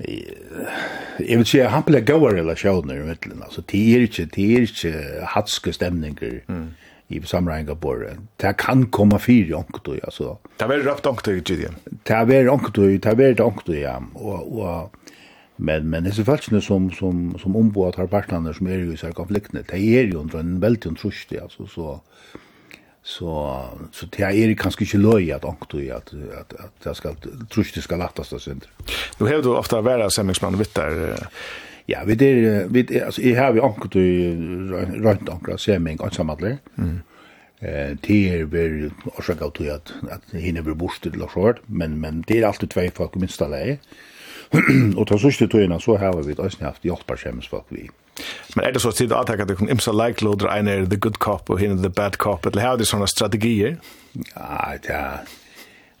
[0.00, 3.42] Jeg vil si at han ble gode relasjoner i middelen.
[3.44, 6.64] Altså, det er ikke, det er ikke hatske stemninger mm.
[7.12, 8.16] i samregnet på det.
[8.58, 10.36] Kan komme fire ångtøy, altså.
[10.58, 11.74] Det er veldig røpt ångtøy, i det?
[12.08, 13.98] Det er veldig ångtøy, det er veldig ångtøy, ja.
[14.14, 15.12] Og, og,
[15.58, 18.98] men, men det disse folkene som, som, som ombå har partnerne som er jo i
[18.98, 22.00] seg konfliktene, det er jo en veldig trusht, altså, så
[23.02, 23.60] så
[23.92, 27.14] så det är kanske inte löj att ankto att att att jag ska
[27.54, 28.60] trust det ska lättas då sen.
[29.18, 31.28] Nu har du ofta vara sämmingsman vitt där.
[31.86, 34.36] Ja, vi det vi alltså i har vi ankto i
[34.94, 36.62] runt ankra sämming och sammanlagt.
[36.78, 37.00] Mm.
[37.58, 42.00] Eh det är väl blir orsaka att att att hinner bli borst till skörd, men
[42.00, 43.76] men det är alltid två folk minst alla.
[44.96, 47.80] Och ta så sist tog innan så har vi ett haft hjälparskämsfolk vi.
[47.80, 48.01] Mm
[48.56, 50.84] Men er det så at tid att attacka det kommer imsa like loader en er
[50.84, 53.78] the good cop och hinner the bad cop eller har du sånne strategier?
[54.14, 55.22] Nei, Ja, er...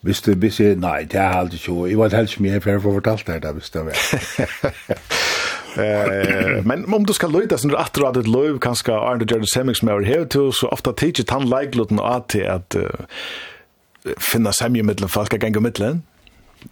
[0.02, 1.86] Hvis du visst nei, det er alltid så.
[1.86, 3.94] jeg var helst mye mer för att fortalt det där visst det väl.
[5.76, 9.82] Eh, men om du skal löta så att du hade löv kanskje Arne Jordan Semmings
[9.82, 12.76] med här till så ofta teacher han like loaden til at
[14.18, 16.02] finna sämje mellan folk er gänga mellan.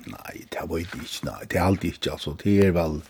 [0.04, 3.00] Nej, det var ikke, nei, det er alltid ikke, altså, Det är väl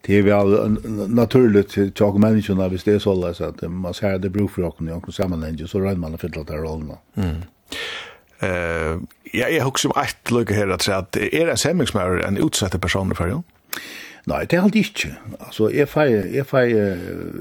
[0.00, 0.76] det är väl
[1.08, 4.30] naturligt till jag och människorna visst det är så där så att man ser det
[4.30, 6.96] bruk för och någon sammanhang så rör man för att ta rollen.
[7.14, 7.36] Mm.
[8.38, 9.00] Eh
[9.32, 13.14] jag är också ett lucka här att säga att är det sämmingsmär en utsatt person
[13.14, 13.42] för dig?
[14.24, 15.16] Nej, det är alltid inte.
[15.38, 16.72] Alltså är fai är fai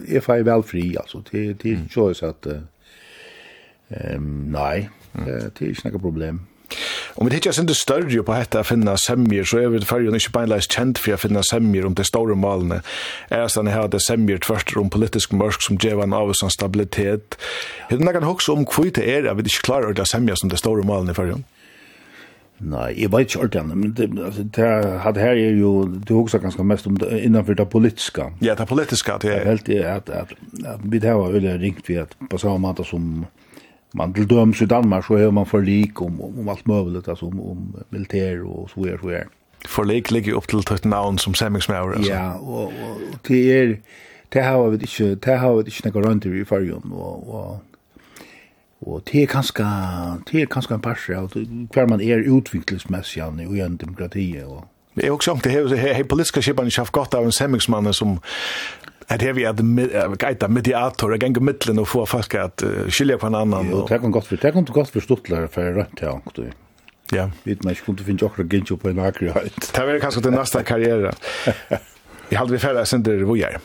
[0.07, 2.47] är fai väl fri alltså det det är så att
[3.89, 6.45] ehm nej, det är inte något problem.
[7.15, 10.31] Om vi tittar sindi större på detta att finna semjer, så är vi fyrjun ikke
[10.31, 12.81] beinleis känt för att finna semjer om de store malene.
[13.29, 17.37] Er här han det semjer tvärt om politisk mørk som ger en avvisan stabilitet.
[17.89, 20.49] Hur det kan också om hví det er at vi inte klarar det semja som
[20.49, 21.43] de stora målen i fyrjun?
[22.59, 26.63] Nei, jeg vet ikke ordentlig, men det, altså, det her er jo, du husker ganske
[26.63, 28.33] mest om det, innenfor det politiska.
[28.41, 29.45] Ja, det politiska, det er.
[29.47, 32.83] Helt, at, at, at, at vi det var veldig ringt vi at på samme måte
[32.83, 33.25] som
[33.93, 37.07] man til døms i Danmark så har man for lik om, om, om alt mulig,
[37.07, 39.23] altså om, om militær og så er, så er.
[39.67, 42.11] For lik ligger opp til tøtt navn som semingsmauer, altså.
[42.11, 43.75] Ja, og, og og det er,
[44.33, 47.59] det har vi ikke, det har vi ikke noe rundt i fargen, og, og,
[48.81, 49.65] og det er kanskje,
[50.31, 51.33] det er kanskje en parse av
[51.73, 54.63] hver man er utviklingsmessig i en demokrati, og,
[54.99, 58.19] Det är også inte hur hur politiska skipan ikke haft godt av en semmingsmann som
[59.09, 59.59] Här har vi att
[60.19, 63.69] guida mediatorer, gänga mittlen och få folk att skilja på en annan.
[63.71, 66.43] Ja, det kan gott för, det kan gott för stortlare för rönt här också.
[67.11, 67.31] Ja.
[67.43, 69.71] Vet man, jag kunde finna också gynnsjö på en akkurat.
[69.73, 71.13] Det här är kanske den nästa karriären.
[72.29, 73.57] Jag hade vi färre sen där vi är.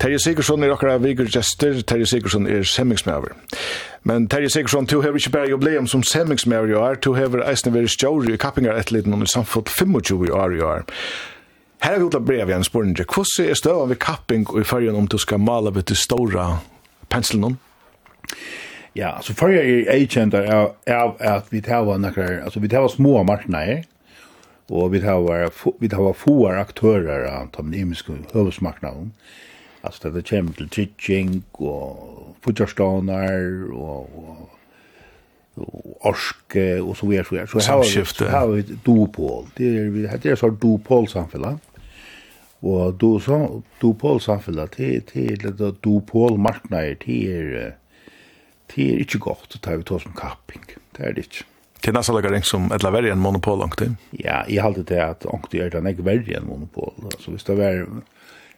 [0.00, 3.34] Terje Sigurdsson er akkurat vikur gestur, Terje Sigurdsson er semmingsmæver.
[4.08, 7.72] Men Terje Sigurdsson, du hever ikke bare jubileum som semmingsmæver i år, du hever eisne
[7.74, 10.86] veri stjauri i kappingar etliten om i samfot 25 år i år.
[11.82, 13.04] Her har vi utlatt brev i en spurninge.
[13.04, 16.58] Hvordan er støvann ved kapping og i fargen om du skal male ved de store
[17.10, 17.58] penselen
[18.96, 20.72] Ja, altså fargen er kjent av
[21.20, 23.84] at vi tar nakkar, altså vi tar små marknader,
[24.70, 29.12] og vi tar vi tar få aktører av de nimiske høvesmarknaden.
[29.80, 34.00] Alltså det kommer till teaching och putjarstonar och,
[35.54, 37.48] och orske och så vidare så vidare.
[37.48, 38.30] Så Samskifte.
[38.30, 39.46] har vi ett dopol.
[39.56, 41.58] Det är det är så dopol samfälla.
[42.60, 47.76] Och då så dopol samfälla till till det dopol marknader till är
[48.66, 50.60] till är inte gott att ta vi tar som kapping.
[50.96, 51.36] Det är det inte.
[51.82, 55.26] Det är nästan lika som ett laverien monopol långt Ja, jag har alltid det att
[55.26, 56.92] ångte är det inte värre än monopol.
[57.04, 57.86] Alltså, hvis det var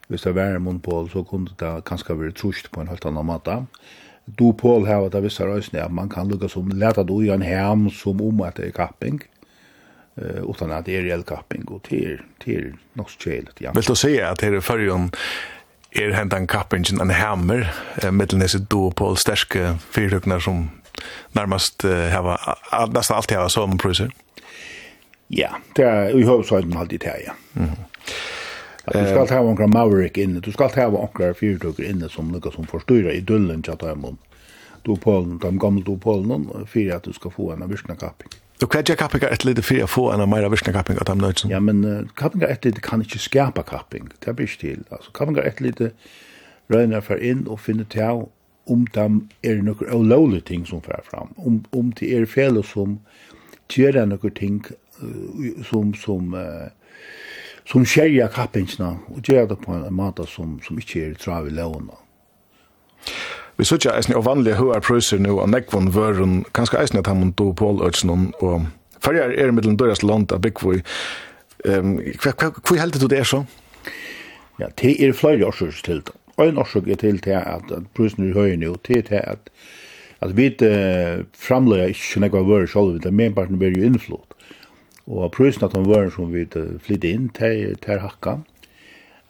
[0.09, 3.27] hvis det var en munnpål, så kunne det kanskje være trusht på en helt annen
[3.27, 3.63] måte.
[4.39, 7.43] Du har her, det visse røysene, at man kan lukka som leta du i en
[7.43, 9.23] hem som om at det er kapping,
[10.21, 13.41] uh, utan at det er reell kapping, og til, til nok så.
[13.61, 13.73] Ja.
[13.75, 15.11] Vil du si at det er førjen
[15.93, 17.67] er hentan kapping en hammer,
[18.03, 20.71] eh, mittel nese du pål sterske fyrtøkner som
[21.35, 22.37] nærmast uh, hava,
[22.95, 24.13] nesten alltid hava sånn priser?
[25.33, 27.33] Ja, det er i høvdsøyden alltid det, ja.
[27.55, 27.85] Mm -hmm.
[28.87, 32.67] Du skal ha onkra Maverick inne, du skal ha onkra fyrtøkker inne som lukka som
[32.67, 34.19] forstyrra i dullen tja Du imon
[34.83, 38.31] den, de gamle dopolen, fyrir at du skal få en virkna kapping.
[38.61, 41.15] Du kan ikke kappinga et lite fyrir å få en meira virkna kapping av de
[41.19, 41.51] nøytsen?
[41.51, 44.85] Ja, men uh, kappinga et lite kan ikke skapa kapping, det er bryst til.
[44.91, 45.93] Altså, kappinga et lite
[46.71, 48.27] røyner for inn og finne til
[48.71, 49.07] om de
[49.43, 53.01] er noen olovlige ting som fer fram, om, om de er fele som
[53.73, 54.61] gjør noen ting
[55.03, 56.71] uh, som, som uh,
[57.69, 61.55] som skjerja kappingsna og gjør det på en måte som, som ikke er trav i
[61.55, 61.99] lovene.
[63.61, 67.21] Vi sutja eisne og vanlige høyar prøyser nu av nekvon vøren, kanskje eisne at han
[67.21, 68.67] må do på alløtsen og
[69.05, 70.81] færger er middelen døres land av Bikvoi.
[71.69, 73.45] Um, Hvor heldig du det er så?
[74.59, 76.17] Ja, det er flere årsøk til det.
[76.41, 79.53] En årsøk er til det at prøysen er høy nu, det er til at
[80.23, 84.32] at vi uh, framleia ikke nekva vører sjolv, det er menparten blir jo innflott.
[85.07, 88.39] Og prøysen at han var som vi flyttet inn til, til hakka.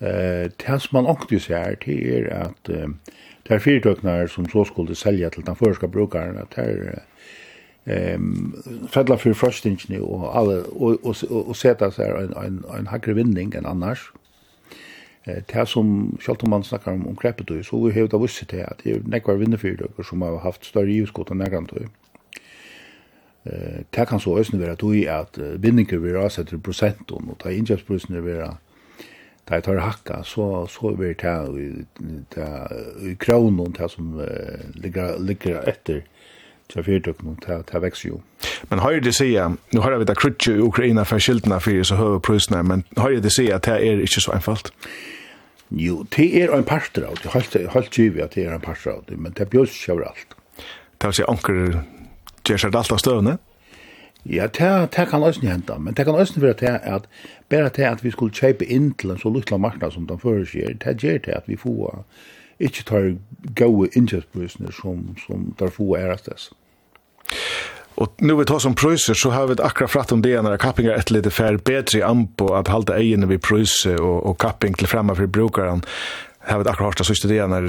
[0.00, 2.90] Eh, det som man åkte seg til er at uh,
[3.46, 7.02] det er fyrtøkner som så skulle selge til den første brukeren, at det
[7.86, 8.54] er um,
[8.88, 13.14] fedla for frøstingene og, alle, og, og, og, og sette seg en, en, en hakre
[13.14, 14.10] vinning enn annars.
[15.24, 18.42] Eh, det som, selv om man snakker om, om kreppetøy, så vi har da visst
[18.50, 21.84] til at det er nekvar vinnefyrtøkker som har haft større givskott enn nekvartøy.
[21.86, 22.01] Eh,
[23.44, 27.50] Eh, det kan så også være tog at bindinger vil rase til prosenten, og ta
[27.50, 28.54] innkjøpsprosene vil være
[29.48, 31.66] Da jeg tar hakka, så, så vil det i,
[33.10, 34.26] i kronen, det som uh,
[34.74, 36.04] ligger, ligger etter
[36.70, 38.20] til fyrtøkken, det, det vekser jo.
[38.70, 41.82] Men har jeg det sier, nå har vi det krutje i Ukraina for skiltene for
[41.84, 44.72] så høye prøysene, men har jeg det sier at det er ikke så enfalt?
[45.72, 49.02] Jo, det er en parter av det, holdt givet at det er en parter av
[49.08, 50.38] det, men det bjøs ikke over alt.
[51.00, 51.62] Det vil si, anker
[52.48, 53.38] Gjør seg alt av støvende?
[54.24, 57.08] Ja, det, det kan også hende, men det kan også være til at
[57.50, 60.76] bare til at vi skulle kjøpe inn til en så lykkelig marknad som den føreskjer,
[60.84, 62.04] det gjør til at vi får
[62.62, 63.08] ikke tar
[63.58, 66.52] gode innkjøpsprøsene som, som der får ærestes.
[67.96, 70.98] Og nu vi tar som prøyser, så har vi akkurat fratt om det når kappingar
[70.98, 74.88] et lite fær bedre an på at halda egene vi prøyser og, og kapping til
[74.88, 75.82] fremme for brukeren.
[76.46, 77.68] Har vi akkurat hørt det siste det når...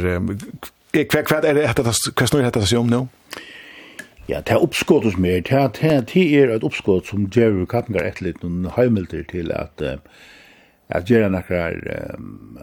[0.93, 3.01] Hva er det etter hva snur dette seg om nå?
[3.33, 3.52] Ja.
[4.29, 5.49] Ja, det er oppskått hos meg.
[5.49, 9.83] Det er, det er et oppskått som gjør kappingar et litt noen heimelter til at
[9.83, 9.97] uh,
[10.93, 11.79] at gjøre nekkar
[12.13, 12.59] um,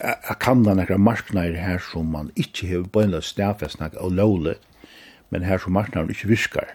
[0.00, 4.56] at kanda nekkar marknader her som man ikke har bøynla snakk og lovlig
[5.30, 6.74] men her som marknader ikke virkar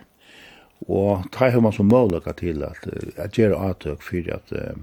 [0.88, 2.88] og ta har man som målaka til at,
[3.18, 4.80] at gjøre atøk for at uh,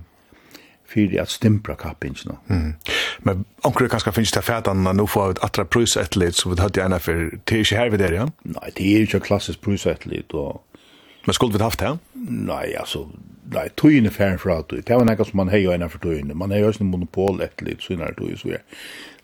[0.91, 2.37] fyrir at stimpra kappingina.
[2.49, 2.75] Mm.
[3.27, 6.81] Men onkur kanskje finnst det fætan at nå får et atra prusetlit som vi hadde
[6.81, 8.29] gjerne for, det er ikke her vi der, ja?
[8.45, 10.35] Nei, det er ikke klassisk prusetlit.
[10.35, 10.63] Og...
[11.27, 11.97] Men skulle vi haft det?
[12.29, 13.07] Nei, altså,
[13.55, 14.81] nei, tøyene færen fra tøy.
[14.87, 16.09] Det var nekka som man hei og enn for.
[16.35, 18.65] Man hei også monopol etlet, sånne tøy, så er.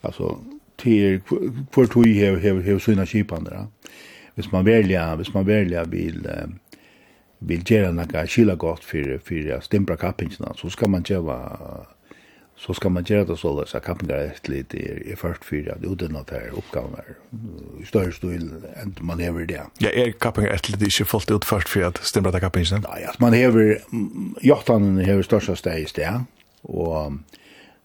[0.06, 0.36] Altså,
[0.78, 3.50] tøy, hver tøy hever, hever, hever, hever,
[4.36, 6.56] hever, man velja, hvis man velja, hever, hever,
[7.46, 11.36] vil gjøre noe skille godt for, for å stämpla kappingene, så skal man gjøre
[12.56, 15.82] så skal man gjøre det så at kappingar er et litt i først för at
[15.84, 17.10] uten at det er oppgaver
[17.80, 18.46] i større stil
[18.80, 19.60] enn man hever det.
[19.84, 22.80] Ja, er kappingar et litt ikke fullt ut først fyrir at stemmer det kappingar?
[22.86, 23.76] Nei, at man hever,
[24.40, 26.24] jachtanen hever største steg i sted,
[26.64, 27.20] og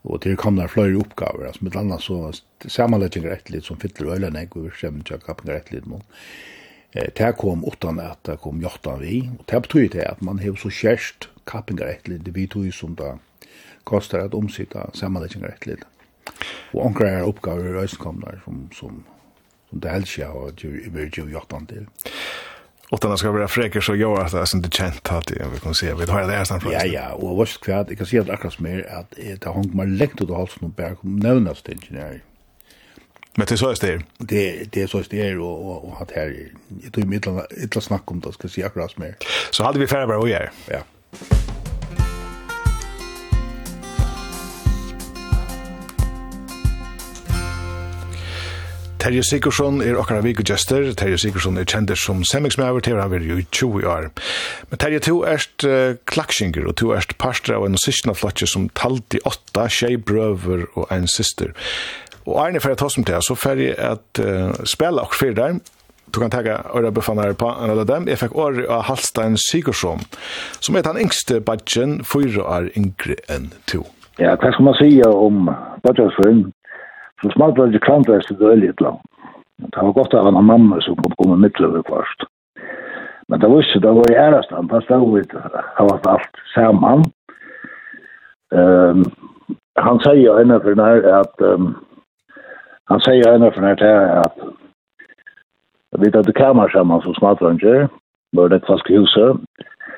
[0.02, 2.32] og til kommer flere oppgaver, altså med annet så
[2.66, 5.86] samanleggingar rätt litt som fyller øyne, og går kommer til kappingar et litt.
[6.94, 10.40] Eh, det kom utan at det kom hjortan vi, og det betyr det at man
[10.40, 13.14] har så kjærst kappingar etter det vi tog som det
[13.88, 15.88] kostar at omsida sammanleggingar etter litt.
[16.76, 19.04] Og onkra er oppgaver i røysenkomnar som, som,
[19.70, 20.52] som det helst jeg har
[20.94, 21.88] vært jo hjortan til.
[22.92, 25.62] Utan det skal være freker så gjør at det er sånn det kjent at vi
[25.64, 28.20] kan se, vi har det her snart Ja, ja, og vårt kvart, jeg kan si
[28.20, 31.22] at akkurat mer at det har hong meg lengt ut av halsen og berg om
[31.24, 31.32] det
[31.72, 32.20] ingenier
[33.36, 34.02] Men det är så är det.
[34.18, 36.48] Det det är så är det och och, och att här
[36.84, 39.16] jag tror i mitten ett snack om det ska se akkurat mer.
[39.52, 40.52] Så hade vi färre bara och gör.
[40.68, 40.80] Ja.
[49.02, 50.84] Terje Sigurdsson er okkar av okkara vikugester.
[50.94, 54.12] Terje Sigurdsson er kjender som semmingsmæver til han vil jo i 20 år.
[54.70, 58.68] Men Terje, to erst uh, klaksinger, og to erst parstra av en sysna flotje som
[58.78, 61.56] talt i åtta, tjei brøver og en syster.
[62.26, 65.60] Og Arne for at hossum til, så fer jeg at uh, spela og fyrir der,
[66.14, 70.04] du kan tega øyra buffanar på en av dem, jeg fikk åri av Halstein Sigursson,
[70.60, 73.86] som er den yngste badgen, fyra år yngre enn to.
[74.20, 75.48] Ja, hva skal man sige om
[75.86, 76.50] badgjarsfrøyn?
[77.22, 79.00] Så smalt var det krantvest i det øyelig land.
[79.62, 82.26] Det var godt av en mamma som kom komme mittløver først.
[83.30, 87.06] Men det var ikke, det var i ærestand, det stod vi, det var alt sammen.
[88.52, 89.06] Um,
[89.80, 91.70] han sier innenfor den her at um,
[92.92, 94.38] Han säger ända från här till att
[96.00, 97.90] vi tar att du kammar samman som smartranger,
[98.32, 99.38] var det fast huset.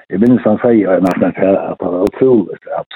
[0.07, 2.87] Jag minns han säger ända från här till att han var otroligt att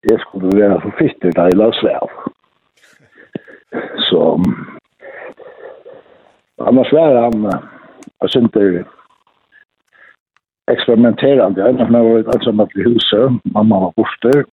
[0.00, 2.08] jag skulle vara så fitter där i Larsväl.
[4.10, 4.42] Så
[6.56, 7.52] annars var han
[8.18, 8.84] jag syns inte
[10.70, 11.60] experimenterande.
[11.60, 13.30] Jag vet att han var ett ensamt i huset.
[13.42, 14.44] Mamma var borster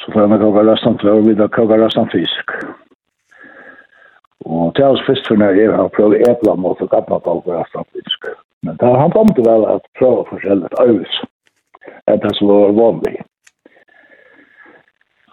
[0.00, 2.54] så får jeg meg koka rastan klør, vi da koka rastan fisk.
[4.48, 7.88] Og til hans fyrst for når jeg har prøvd epla mot og gammel koka rastan
[7.92, 8.30] fisk.
[8.64, 11.20] Men da han kom til vel at prøve forskjellig arvis,
[12.08, 13.14] enn det som var vanlig.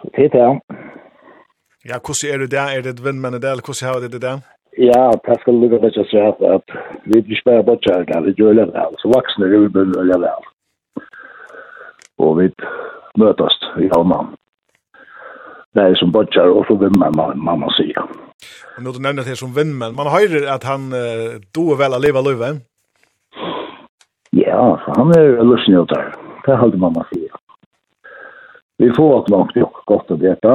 [0.00, 0.78] Så det er det.
[1.88, 2.68] Ja, hvordan er det der?
[2.76, 4.38] Er det et vindmenn i det, eller hvordan har det det der?
[4.78, 8.52] Ja, det skal lukka det ikke at at vi ikke bare bortgjør det, vi gjør
[8.58, 8.92] det vel.
[8.98, 10.44] Så voksne er vi begynner å gjøre vel.
[12.18, 12.46] Og vi
[13.18, 14.36] møtast i havnan.
[15.74, 17.92] Nej, som bodjar og så vimmer man, man må si.
[18.76, 19.92] Og nå du nevner det som vimmer.
[19.92, 22.60] Man hör at han uh, doer vel att leva löven.
[24.30, 26.14] Ja, så han är lusnjötar.
[26.44, 27.28] Det er hade man må si.
[28.78, 30.52] Vi får att långt och gott att veta.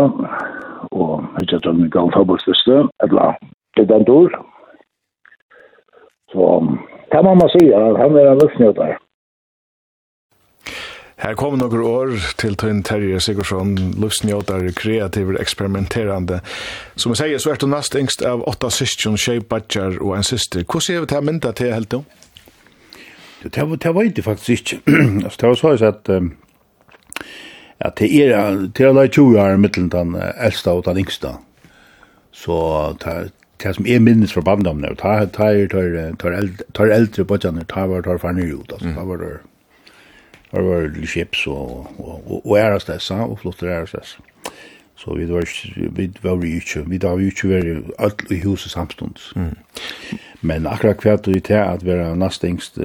[0.92, 2.88] Och jag tror att min gav fotbollsförste.
[3.04, 3.38] Eller,
[3.76, 4.42] det är den dår.
[6.32, 6.78] Så,
[7.12, 8.98] det er man må si, Han er en lusnjötar.
[11.24, 16.42] Her kommer noen år til Tøyen Terje Sigurdsson, livsnjåtare, kreativ, eksperimenterende.
[17.00, 20.28] Som jeg sier, så er du nest engst av åtta systjon, tjej badjar og en
[20.28, 20.66] syster.
[20.68, 22.02] Hvordan ser vi til å mynda til helt då?
[23.44, 24.82] Det, det, det var jeg faktisk ikke.
[25.24, 26.34] altså, det var så at um,
[27.80, 31.34] at det er til 20 år mittelen den eldste og den yngste.
[32.36, 32.60] Så
[33.00, 33.32] det,
[33.64, 35.56] det som er minnes fra bandom det er ta
[37.24, 38.84] på kjenner, det var det var det var det var ut, var det var det
[38.84, 39.53] det var det det det
[40.54, 44.20] var var til chips og og og ærast dessa og flottur ærast.
[44.96, 45.48] Så vi var
[45.96, 49.34] vi var vi ikke vi var vi ikke var alt i huset samstundes.
[49.36, 49.58] Mm.
[50.42, 52.80] Men akkurat kvart og til at vera nastengst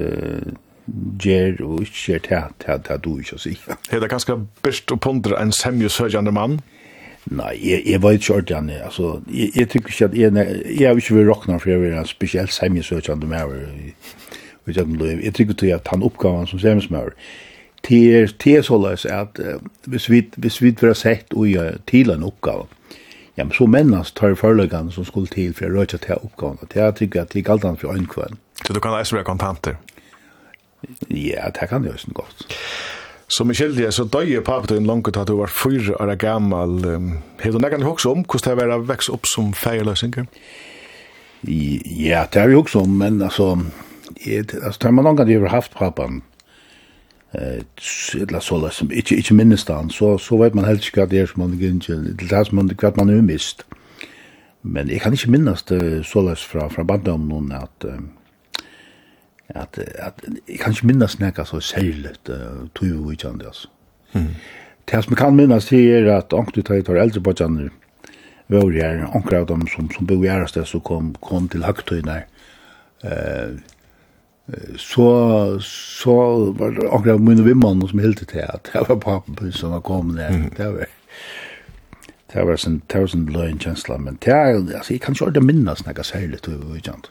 [1.23, 2.35] gjer og ikke gjer til
[2.71, 3.57] at det du ikke si.
[3.91, 4.33] det ganske
[4.63, 6.59] best å pondre en semjøsøgjende mann.
[7.29, 10.87] Nei, jeg, jeg var ikke ordentlig han, altså, jeg, jeg tykker ikke at, jeg, jeg
[10.87, 14.71] har ikke vært råkna for jeg var en spesielt semjøsøgjende mann, over i, i, i,
[14.71, 15.73] i, i,
[16.47, 17.48] i, i, i,
[17.87, 21.47] det er, det er såleis at uh, hvis vi, hvis vi vil ha sett og
[21.47, 22.67] gjør til en oppgave,
[23.37, 26.59] ja, men så mennast tar forløkene som skulle til for å røyke til oppgaven.
[26.73, 28.41] Det er trygg at det ikke alt annet for øynekvøren.
[28.65, 29.77] Så du kan eisere kontanter?
[31.07, 32.47] Ja, det kan jeg også godt.
[33.29, 36.79] Så Michelle, det så er pappa din langt at du var fyra år gammal.
[37.39, 40.25] Har du nekkan hoksa om hvordan det var å vekse opp som feierløsinger?
[41.45, 43.53] Ja, det har vi hoksa om, men altså,
[44.25, 46.23] det, altså, det har man langt at vi har haft pappaen
[47.33, 51.11] eh så sola som ikkje ikkje minnist han så så vet man helst ikkje at
[51.11, 53.65] det er som man ikkje det er som man kvart man er mist.
[54.63, 55.71] Men eg kan ikkje minnast
[56.03, 57.85] sola fra fra om noen at
[59.55, 62.23] at at eg kan ikkje minnast nekka så seilet
[62.75, 63.67] tog vi ikkje andre altså.
[64.13, 64.35] Mm.
[64.91, 67.69] det som jeg kan minnast er at onkru tar tar eldre bodjaner
[68.49, 72.25] var her onkru av dem som, som bor i ærestes så kom, kom til høgtøyner
[73.03, 73.59] eh
[74.77, 76.15] så så
[76.57, 80.15] var det akkurat min vimman som helt til at det var pappen som var kommet
[80.15, 80.49] ned.
[80.57, 80.87] Det var
[82.33, 85.85] det var en tusen bløyen kjensla, men det er, altså, jeg kan ikke ordentlig minnes
[85.85, 87.09] noe særlig til vi kjent.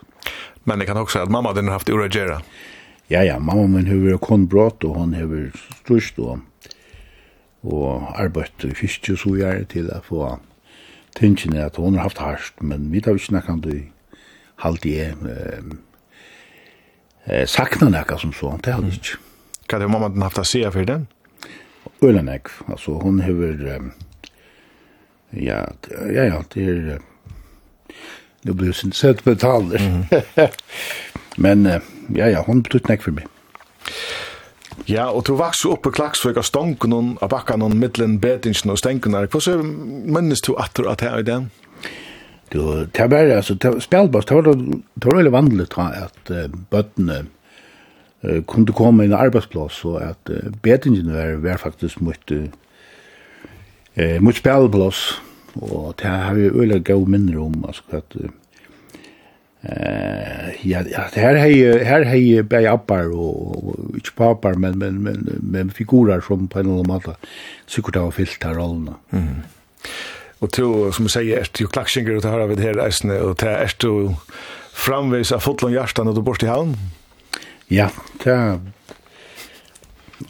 [0.64, 2.38] Men jeg kan også si at mamma din har haft ureagera.
[3.10, 6.38] Ja, ja, mamma min har vært kun brått, og hun har vært størst, og,
[7.66, 10.36] og arbeidt i fiske så gjerne til å få
[11.18, 13.72] tingene at hun har haft hardt, men vi tar ikke noe kan du
[14.62, 15.10] halte i,
[17.28, 19.18] eh, sakna nekka som så, det har hun ikke.
[19.80, 21.06] det mamma den haft å for den?
[22.02, 23.20] Øyla nekk, altså hun
[25.32, 27.00] ja, ja, ja, det er,
[28.46, 29.74] det blir sin sett betalt.
[29.80, 30.04] Mm.
[31.44, 31.66] Men,
[32.14, 33.28] ja, ja, hon betyder nekk for meg.
[34.88, 38.78] Ja, og du vaks oppe i Klaksvøk av stonken av bakka noen middelen bedingen og
[38.80, 39.26] stenkene.
[39.28, 41.50] Hva så minnes du at du at her i den?
[42.52, 47.18] Du, det var bare, altså, spelbas, det var, det var veldig vanlig at uh, bøttene
[48.24, 52.48] uh, kunne komme inn i arbeidsplass, og at uh, betingen var, var faktisk mot, uh,
[54.24, 55.20] mot spelbas,
[55.60, 58.30] og det har vi veldig gav minner om, altså, at uh,
[60.64, 61.52] ja, ja, her hei,
[61.84, 66.62] her hei bei appar, og, og ikke papar, men, men, men, men figurer som på
[66.62, 67.16] en eller annen måte
[67.66, 68.96] sikkert har fyllt her rollene.
[69.12, 69.42] Mm.
[70.40, 73.38] Og to, som jag sier, er jo klaxingar och det av det her eisene, og
[73.40, 74.14] det er ju
[74.72, 76.76] framvis av fotlån hjärtan når du bort i havn.
[77.70, 77.88] Ja,
[78.24, 78.58] det er...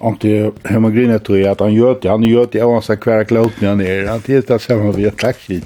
[0.00, 2.10] Om det er man tror til at han gjør det.
[2.10, 5.62] Han gjør det og oavsett kvar klot när han er, Han tittar samma vid taxi.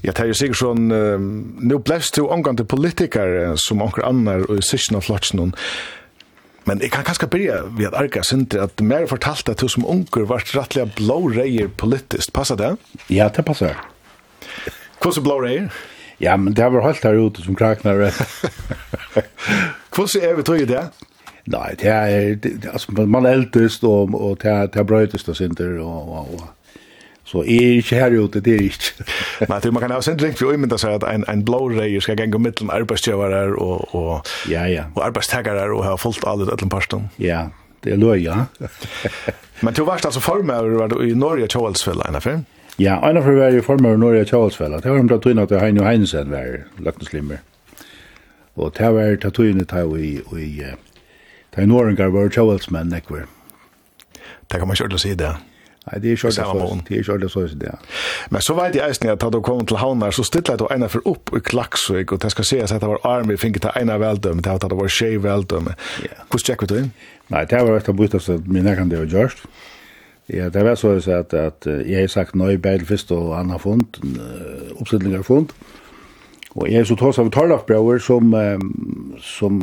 [0.00, 4.46] Ja, det er sikkert sånn, uh, nå blest du omgang til politikere som omkring annar
[4.48, 5.52] og i sysken av flotsen.
[6.68, 9.86] Men jeg kan kanskje begynne ved at Arga Sindri at mer fortalt at du som
[9.88, 12.32] unger var rettelig blå reier politiskt.
[12.36, 12.74] Passa det?
[13.12, 13.80] Ja, det passar.
[15.00, 15.70] Hvordan blå reier?
[16.20, 18.10] Ja, men det var helt her ute som kraknar.
[19.94, 20.84] Hvordan er vi tog i det?
[21.50, 25.28] Nei, det er, det, altså, man er eldest og, og det er, det er brøytest
[25.32, 26.42] og Sindri og, og, og
[27.30, 29.04] Så är er ikke her ute det er ikke.
[29.48, 31.68] Men det man kan ha sendt ringt for å ömma seg at en en blå
[31.70, 34.84] rej ska gå mellan arbeidsgjøvere og, og, ja ja.
[34.96, 37.10] og arbetstagare og ha fullt alle allt alla pastorn.
[37.18, 37.44] Ja,
[37.84, 38.46] det er løy, ja.
[39.62, 42.40] Men du varst altså formøver var i Norge Charlesville en affär.
[42.78, 44.80] Ja, en affär var i förmöver Norge Charlesville.
[44.80, 47.38] Det var de där at till Heino Heinesen var løkneslimmer.
[48.54, 50.64] Og det var det tunna till i i
[51.62, 53.26] i Norge var Charlesman nekvar.
[54.50, 55.36] Det kan man ikke ordentlig si det.
[55.88, 56.46] Nei, det er kjørt så,
[56.84, 57.78] det er kjørt så, ja.
[58.30, 60.90] Men så vet jeg eisen at da du kom til havnar, så stilte du ena
[60.92, 63.72] for opp i Klaksvik, og det skal sies at det var arm, vi fikk til
[63.80, 65.72] ena veldømme, det var det var tjej veldømme.
[66.28, 66.90] Hvordan tjekk vi til inn?
[67.32, 69.46] Nei, det var etter bort, så min kan det var gjørst.
[70.30, 73.98] Ja, det var så at, at jeg har sagt nøy beil først og anna fond,
[74.76, 75.56] oppsittlinger fond,
[76.58, 78.34] og jeg er så tås av Tarlafbrauer som,
[79.22, 79.58] som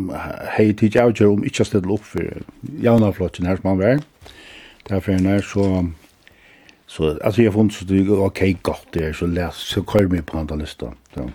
[0.55, 2.41] hei tid avgjør om ikke stedet opp for
[2.83, 4.03] javnaflotten her som han var.
[4.87, 5.65] Derfor er så
[6.87, 10.21] Så alltså jag fann så det okej okay, gott det så läs så kör mig
[10.21, 10.95] på andra listan.
[11.13, 11.31] Så.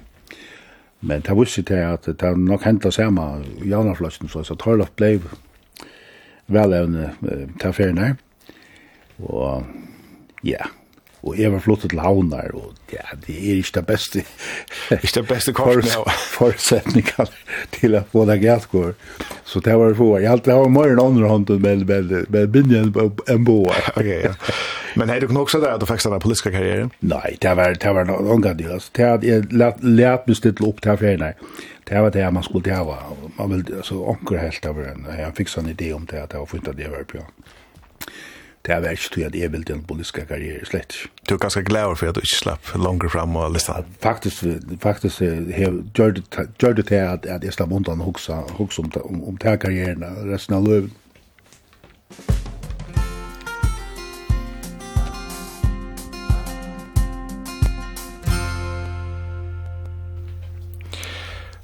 [1.01, 4.45] Men det visste det att det har nog hänt att samma i andra flasken så
[4.45, 5.29] så Troll of blev
[6.47, 6.93] väl en
[7.79, 8.17] när.
[9.17, 9.63] Och
[10.43, 10.67] ja,
[11.23, 14.25] og jeg var flottet til havnar, og ja, det er ikke det beste
[15.05, 16.15] ikke det beste korsen, ja.
[16.33, 17.31] forutsetninger
[17.71, 18.95] til å få det galt går.
[19.45, 22.27] Så det var få, jeg halte det var mer enn andre hånden, med, med, med
[22.31, 26.03] men, men, men, men, men, men, Men hade du nog också där att du fick
[26.03, 26.91] den politiska karriären?
[27.01, 28.91] Nej, det var det var nog någon det alltså.
[28.93, 31.35] Det hade lärt lärt mig ställa upp där för nej.
[31.85, 32.97] Det var det man skulle göra.
[33.37, 35.07] Man vill alltså onkel helt över en.
[35.19, 37.19] Jag fick en idé om det att jag flyttade det var på.
[38.63, 40.95] Det var inte tog att jag ville den politiska karriären slett.
[41.23, 43.85] Du er ganska glad för att du inte slapp längre fram och listan.
[44.01, 44.45] Faktiskt,
[44.81, 49.37] faktiskt gjør det til at, att jeg slapp undan og huxa, huxa om, om, om
[49.37, 50.91] det här karriären resten av löven.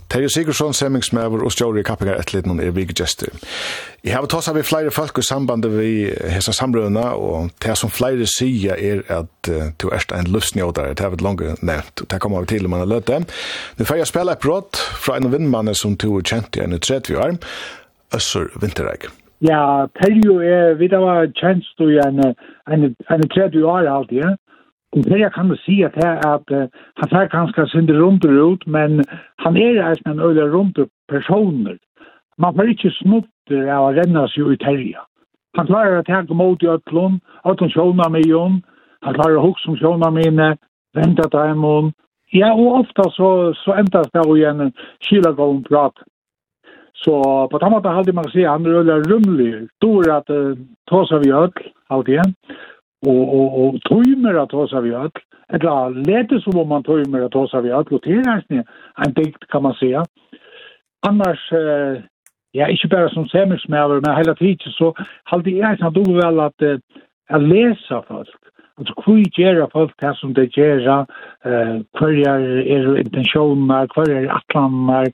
[0.09, 3.29] Terje Sigurdsson, semingsmæver og stjåri i kappingar noen er vikigester.
[4.05, 7.93] Jeg har tås av vi flere folk i sambandet vi hessa samrøvna, og det som
[7.93, 12.09] flere sier er at uh, du er en luftsnjådare, det har vi langt nevnt, og
[12.09, 13.21] det kommer vi til om man har løtt det.
[13.77, 16.79] Nå får jeg spela et brått fra en vindmann som du er kjent i en
[16.79, 17.37] 30 år,
[18.17, 19.11] Øssur Vinterreik.
[19.45, 22.25] Ja, Terje er, vi da var kjent i en,
[22.73, 24.37] en, en 30 år alltid, ja.
[24.93, 28.25] Och det jeg kan si at här är att uh, han tar ganske synder runt
[28.25, 29.05] ut, men
[29.37, 30.79] han er alltså en øyne rundt
[31.09, 31.77] personer.
[32.39, 35.05] Man får ikke snutter av å renne seg i terja.
[35.57, 38.61] Han klarer å tenke mot i øtlån, at han tjåna med hon,
[39.03, 40.57] han klarer å huske som tjåna mine,
[40.95, 41.93] vente til till
[42.33, 45.95] Ja, og ofta så, så ändas det jo igjen en kylagående prat.
[46.93, 50.31] Så på den måten hadde man kan säga att han er øyne rymlig, stor at
[50.31, 50.57] uh,
[50.91, 52.35] ta seg vid øtl, alt igjen
[53.07, 55.11] og og och tömmer att ta sig öl
[55.49, 58.65] eller lite som om man tøymer at oss sig öl og det är
[59.07, 60.05] en dikt kan man säga
[61.09, 62.03] annars eh,
[62.53, 64.95] ja inte bara som sämmersmäller men hela tiden så
[65.25, 66.79] halde jeg sant du vel at eh,
[67.29, 68.29] att läsa folk
[68.79, 71.07] Altså hvor gjør folk det som det gjør
[71.47, 73.87] Eh, hur er intentionerna?
[73.95, 75.05] Hur er atlanerna?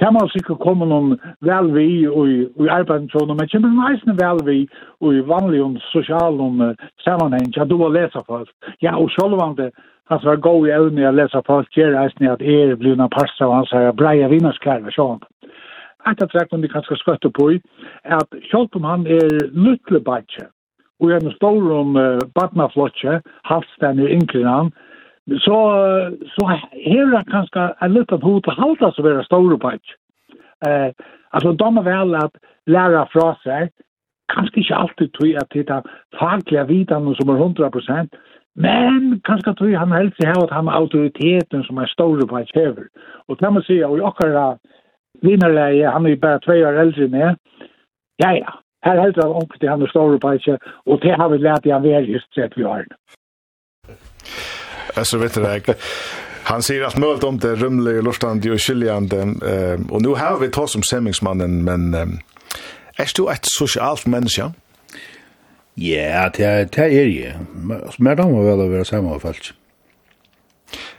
[0.00, 4.58] kan man sikkert komme noen vel vi i arbeidsjonen, men kommer man eisende vel vi
[4.64, 6.38] i vanlig og sosial
[7.04, 8.50] sammenheng, ja, du har lesa folk.
[8.82, 9.70] Ja, og selv om det
[10.10, 13.46] hans var god i evne å lese folk, gjør eisen at er blir noen parster
[13.46, 15.22] av hans her breia vinnerskarve, sånn.
[16.10, 17.60] Et av trekken vi skal skøtte på i,
[18.04, 20.48] at selv om han er lytle badje,
[21.02, 21.94] og en stor om
[22.34, 24.91] badnaflotje, halvstendig inklinan, han,
[25.30, 25.58] så,
[26.36, 29.70] så hela han kanskje en liten hot att hålla så vara stora på.
[30.66, 30.92] Eh,
[31.30, 32.36] alltså de er väl att
[32.66, 33.70] lära fra sig
[34.34, 35.82] kanske inte alltid tror at det er
[36.18, 38.08] fackliga vidan som är 100%,
[38.54, 42.78] men kanske tror han helst har att han har auktoriteten som är stor på et
[43.28, 44.58] Och kan man må si, og i akkurat
[45.22, 47.36] vinnerleie, han er jo bare tve år eldre enn jeg,
[48.18, 48.52] ja, ja,
[48.84, 51.70] Her helst han omkring han er store på ikke, og det har vi lært i
[51.70, 52.84] han ver just sett vi har
[55.02, 55.74] så vet du det.
[56.44, 59.16] Han säger att möjligt om det rymlig och lustande och skiljande.
[59.16, 62.18] Um, och nu har vi tagit som sämmingsmannen, men um,
[62.96, 64.52] är du ett socialt människa?
[65.74, 67.38] Ja, det, det er jeg.
[67.98, 69.52] Men da må vel å være sammen Jag folk.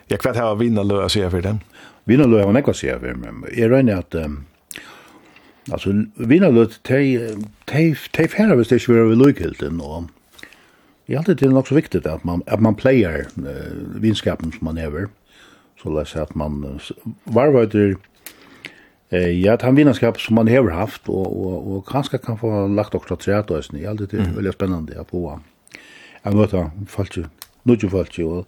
[0.09, 1.59] Jeg kvart har vinnerløy å si for dem.
[2.09, 3.45] Vinnerløy har man ikke å si for dem.
[3.53, 4.17] Jeg regner at...
[4.17, 4.45] Um,
[5.71, 5.93] altså,
[6.83, 6.99] te
[8.13, 9.21] te færre hvis det ikke vil være ved
[9.81, 10.09] og
[11.05, 14.65] Jag alltid det är nog så viktigt att man att man playar uh, vinskapen som
[14.65, 15.07] man över
[15.83, 16.79] så läs att man
[17.71, 17.95] det
[19.09, 22.95] eh ja han vinskap som man har haft och och och kanske kan få lagt
[22.95, 25.41] också tre att det är alltid väldigt spännande att prova.
[26.23, 27.17] Jag vet att fallt
[27.63, 28.43] nu ju fallt ju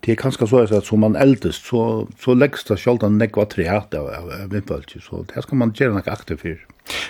[0.00, 3.68] det är kanske så att som man äldst så så läggs det själva nekva tre
[3.68, 6.66] att av vinfallt så det ska man göra något aktivt för.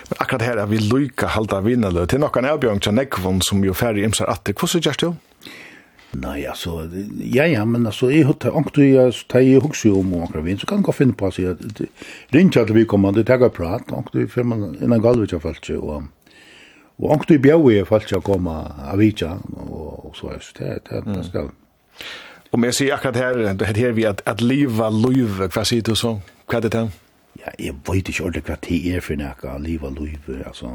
[0.09, 2.05] Men akkurat her er vi lykka halda vinnerløy.
[2.11, 4.57] Til nokkan avbjørn til Nekvon som jo færre imsar atter.
[4.57, 5.11] Hvordan gjørs du?
[6.21, 6.89] Nei, altså,
[7.23, 10.43] ja, ja, men altså, jeg har tatt å gjøre, så tar jeg hukse om akkurat
[10.43, 11.61] vinn, så kan jeg finne på å si at
[12.35, 15.39] ringe at vi kommer, det tar jeg prat, og det før man innan galvet jeg
[15.39, 16.09] falt seg, og
[17.01, 19.31] og ankt i bjau jeg falt seg å komme av vidja,
[19.65, 21.49] og så er det, det er det skal.
[22.53, 25.81] men jeg sier akkurat her, det er her vi at, at liva, liv, hva sier
[25.81, 26.19] du så?
[26.45, 26.91] Hva er det til?
[27.39, 30.73] ja, jeg vet ikke ordentlig hva tid er for nekka, liv og liv, altså.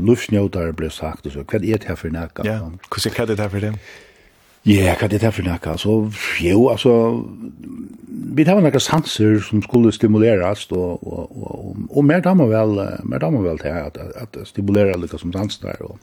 [0.00, 2.46] Lufsnjøtar ble sagt, og så, hva er det her for nekka?
[2.46, 3.80] Ja, hva er det her for dem?
[4.68, 5.76] Ja, hva er det her for nekka?
[5.80, 5.96] Så,
[6.44, 6.94] jo, altså,
[8.36, 12.84] vi tar nekka sanser som skulle stimuleras, og, og, og, og, og mer damer vel,
[13.04, 15.98] mer damer vel til at, at, at stimulera lykka som sanser der, og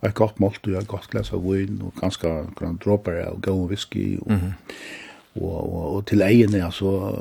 [0.00, 3.34] og et godt målt, og et godt glas av vin, og ganske grann dråper av
[3.44, 5.00] gøy og whisky, og mm -hmm
[5.36, 7.14] og, og, og til egene, altså,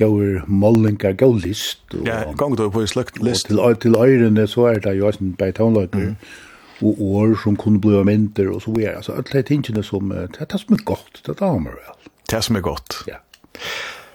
[0.00, 1.82] gaur mollingar, gaur list.
[1.94, 3.52] Og, ja, gong du på en sløkt list.
[3.52, 6.86] Og til, til øyrene så er det jo en beitonløyter, mm.
[6.88, 10.12] og år som kunne bli av mynter, og så er altså, alle de tingene som,
[10.12, 11.80] det er det som er godt, det er det vel.
[12.30, 13.02] Det er som er godt.
[13.08, 13.20] Ja.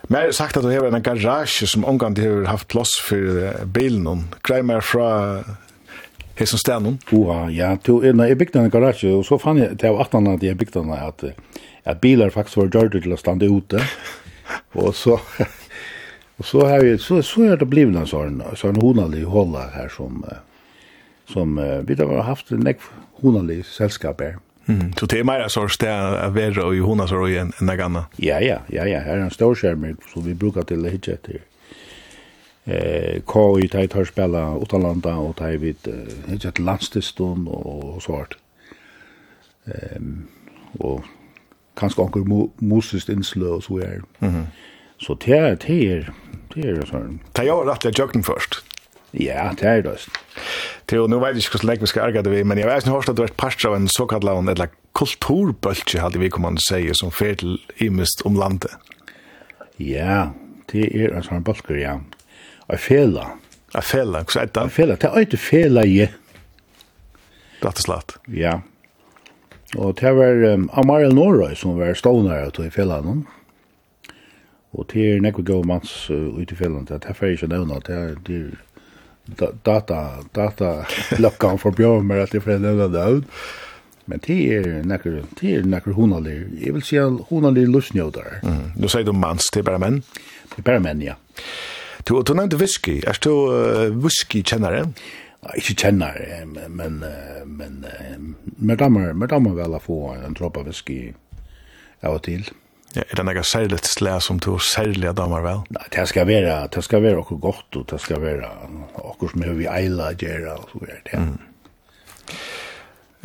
[0.07, 2.91] Men jeg har sagt at du har en garasje som omgang du har haft plass
[3.01, 5.07] for bilen, grei meg fra
[6.37, 6.99] Hesson Stenum.
[7.15, 10.57] Oha, ja, to, jeg bygde en garasje, og så fann jeg, til 18 at jeg
[10.59, 11.25] bygde den at,
[11.85, 13.81] at bilar faktisk var gjørte til å stande ute.
[14.77, 15.15] Og så,
[16.37, 19.87] og så, har vi, så, så er det blivit en sån sånn honalig hålla her
[19.89, 20.19] som,
[21.31, 22.83] som vi har haft en nek
[23.23, 24.35] honalig selskap her.
[24.67, 24.93] Mm.
[24.99, 28.05] Så det er mer så sted å være i hona så igjen enn det gamle?
[28.21, 29.01] Ja, ja, ja, ja.
[29.05, 31.43] Her er en stor skjermer som vi brukar til å hitte etter.
[32.65, 38.01] Eh, K i teg tar spela utanlanda og teg vid hitte etter landstistun og, og
[38.01, 38.39] svart.
[39.69, 40.25] Ehm,
[40.81, 41.05] og
[41.79, 44.01] kanskje anker mo musiskt innslø og så er.
[44.19, 44.45] Mm -hmm.
[44.97, 46.13] Så det er, det er,
[46.55, 47.19] det er sånn.
[47.35, 48.63] Det er jo rett og jøkken først.
[49.19, 49.95] Ja, det er det.
[49.95, 50.11] Det
[50.87, 52.83] Til, nå vet jeg ikke hvordan lenge vi skal erge det vi, men jeg vet
[52.83, 56.29] ikke hørst at du har vært parst av en såkalt en eller kulturbølge, hadde vi
[56.29, 58.71] kommet å si, som fer til imest om landet.
[59.79, 60.31] Ja,
[60.71, 61.95] det er en sånn bølger, ja.
[62.67, 63.31] Og fela.
[63.73, 64.61] Og fela, hva er det?
[64.61, 66.07] Og fela, det er ikke fela, ja.
[67.61, 68.17] Det er slett.
[68.27, 68.74] Ja, ja.
[69.77, 73.25] Og det var um, Amaril Norøy som var stånare til i fjellandet.
[74.75, 77.03] Og det er nekve gode manns uh, ut i fjellandet.
[77.03, 77.81] Det er ferdig ikke nevna.
[77.83, 78.39] Det er, det
[79.39, 80.01] er data,
[80.35, 80.71] data
[81.23, 83.45] løkkan for bjørn mer at det er ferdig nevna det ut.
[84.05, 86.45] Men det er nekve, det er nekve honalir.
[86.61, 86.99] Jeg vil si
[87.31, 88.41] honalir lusnjødar.
[88.45, 88.65] Mm.
[88.77, 90.03] Du sier du manns, det er bare menn?
[90.51, 91.17] Det er bare menn, ja.
[92.05, 92.99] Du, du nevnte whisky.
[93.01, 94.85] Er du uh, whisky-kjennare?
[94.85, 95.23] Ja
[95.53, 96.17] ikke kjenner,
[96.49, 97.03] men,
[97.45, 97.85] men,
[98.57, 100.99] men damer, men damer vel å få en dropp av whisky
[102.05, 102.47] av og til.
[102.95, 105.65] Ja, er det noe særlig slæ som du særlig damer vel?
[105.75, 108.51] Nei, det skal være, det skal være okkur godt, og det skal være
[109.03, 111.19] okkur som er vi eila gjerra, og så er det.
[111.19, 111.35] Mm.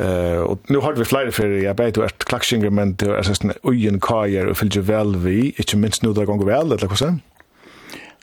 [0.01, 3.27] Uh, og nu har vi flere for jeg beit du er klaksinger, men du er
[3.27, 6.97] sånn ugen kajer og fylgjer vel vi, ikke minst nu det gonger vel, eller hva
[6.97, 7.21] sånn?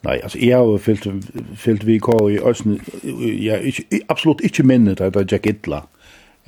[0.07, 1.07] Nei, altså, jeg har fyllt,
[1.59, 5.83] fyllt vi kår i Østen, jeg er absolutt ikke minnet at det er Jack Idla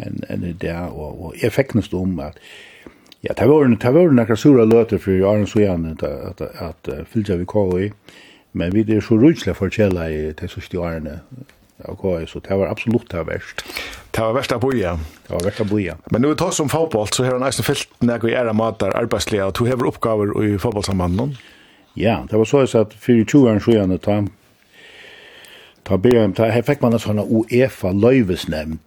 [0.00, 2.38] enn en det, og, og jeg fikk nesten om at,
[3.26, 7.10] ja, det var, det var nekka sura løter for Arne Sujan at, at, at, at
[7.10, 7.90] fyllt vi kår i,
[8.56, 11.18] men vi er så rutslega forkjela i det sørste årene
[11.88, 13.62] av KI, så det var absolutt det verst.
[14.10, 14.96] Det var verst av boja.
[15.26, 15.94] Det var verst av boja.
[16.10, 18.94] Men nu vi tar som fotboll, så har han eisen fyllt nekka i æra matar
[18.98, 21.34] arbeidslega, og du hever oppgaver i fotbollsambanden.
[21.34, 21.59] Ja.
[22.00, 24.26] Ja, det var så at fyrir 20 år siden ta
[25.84, 27.18] ta BM ta här fick man en sån
[27.50, 28.78] UEFA löjvesnämnd.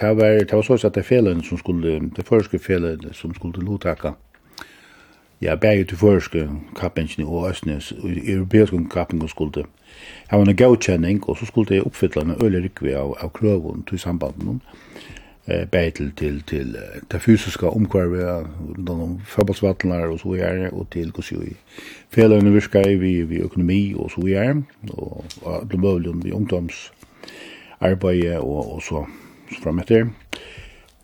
[0.00, 3.64] Det var det var så att det felen som skulle det förske felen som skulle
[3.64, 4.14] lotaka.
[5.38, 9.66] Ja, bäge till förske kappenchen i Åsnes i europeisk kappen skulle.
[10.30, 13.98] Ha en godkänning och så skulle det uppfylla en ölig rikvi av av krövon till
[13.98, 14.60] samband med
[15.48, 16.76] eh bätel till till
[17.10, 18.44] til fysiska umhvervi
[18.86, 21.54] de fotbollsvattnar och så er och till kussu í
[22.10, 26.92] feløgnu virka vi vi ekonomi och så är och alle mulige vi ungdoms
[27.80, 29.06] arbete och och så
[29.62, 30.08] fram etter.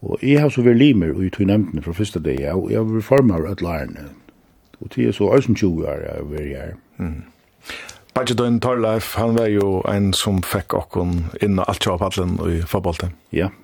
[0.01, 3.03] och jag har så väl limer och i tog nemtene första dag, jag jag vill
[3.03, 4.25] forma ett lärne och
[4.85, 6.75] Og til så øyne 20 år jeg har vært.
[6.99, 7.23] Mm.
[8.15, 12.61] Bajie Torleif, han var jo en som fikk okken inn og alt kjøp allen i
[12.63, 13.11] fotbollet.
[13.33, 13.64] Ja, yeah.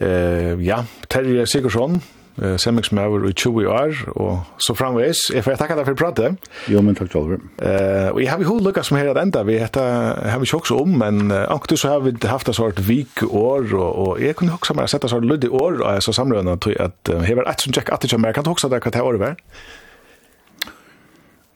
[0.00, 2.02] Eh, ja, Terje Sigurdsson,
[2.42, 5.30] eh, semmingsmøver i 20 år, og så framvis.
[5.34, 6.38] Jeg får takke deg for pratet.
[6.68, 9.42] Jo, men takk til Eh, og jeg har vi hod lukket som her at enda,
[9.42, 12.54] vi heter, har vi ikke også om, men uh, anker så har vi haft en
[12.54, 15.94] sort vik år, og, og jeg kunne også mer sett en sort lydig år, og
[15.94, 18.34] jeg så samlønne til at uh, jeg var et som tjekk at det kommer, jeg
[18.34, 19.36] kan også det hva det året var.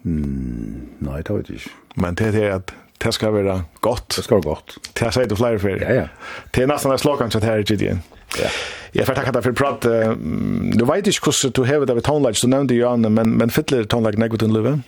[0.03, 1.75] Mm, nei, det vet jeg ikke.
[1.95, 2.73] Men det er at
[3.03, 4.13] det ska vara gott.
[4.15, 4.77] Det ska vara gott.
[4.93, 5.69] Det säger du flera för.
[5.69, 6.07] Ja, ja.
[6.51, 7.99] Det är nästan en slogan så här i tiden.
[8.41, 8.49] Ja.
[8.91, 9.81] Jag får tacka dig för prat.
[9.81, 11.11] Du vet inte
[11.43, 14.41] hur du har det med tonlag, du nämnde ju Anne, men, men fyller tonlag något
[14.41, 14.83] under löven?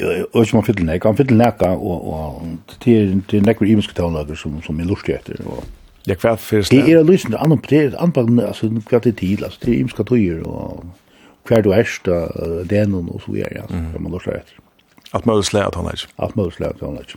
[0.00, 1.08] Nej, och som man fyller näka.
[1.08, 2.42] Han fyller näka och, och
[2.84, 5.40] det är, det är näka imiska tonlager som, som är lustig efter.
[5.46, 5.64] Och,
[6.04, 6.70] ja, kvart först.
[6.70, 10.04] Det är lysande, annan, det är anpackande, alltså kvart är tid, alltså det är imiska
[10.04, 10.84] tøyer och
[11.46, 12.04] kvart du erst,
[12.64, 14.54] det är någon och så är ja, alltså, man lustig efter.
[15.14, 16.08] At mødes lærer tonelage.
[16.18, 17.16] At mødes lærer tonelage.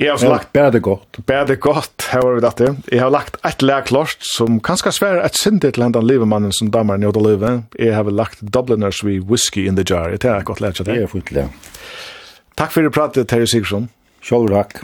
[0.00, 0.52] Jeg har lagt...
[0.52, 1.18] bedre godt.
[1.26, 2.76] Bedre godt, her var vi dette.
[2.92, 6.70] Jeg har lagt et lær klart, som kanskje svære et syndig til hendan livemannen som
[6.72, 7.50] damer njød å live.
[7.78, 10.16] Jeg har lagt Dubliners with Whiskey in the Jar.
[10.16, 10.94] Det er et godt lært til det.
[10.94, 11.52] Det er fint lær.
[12.56, 13.90] Takk for det pratet, Terje Sigurdsson.
[14.24, 14.80] Sjål takk.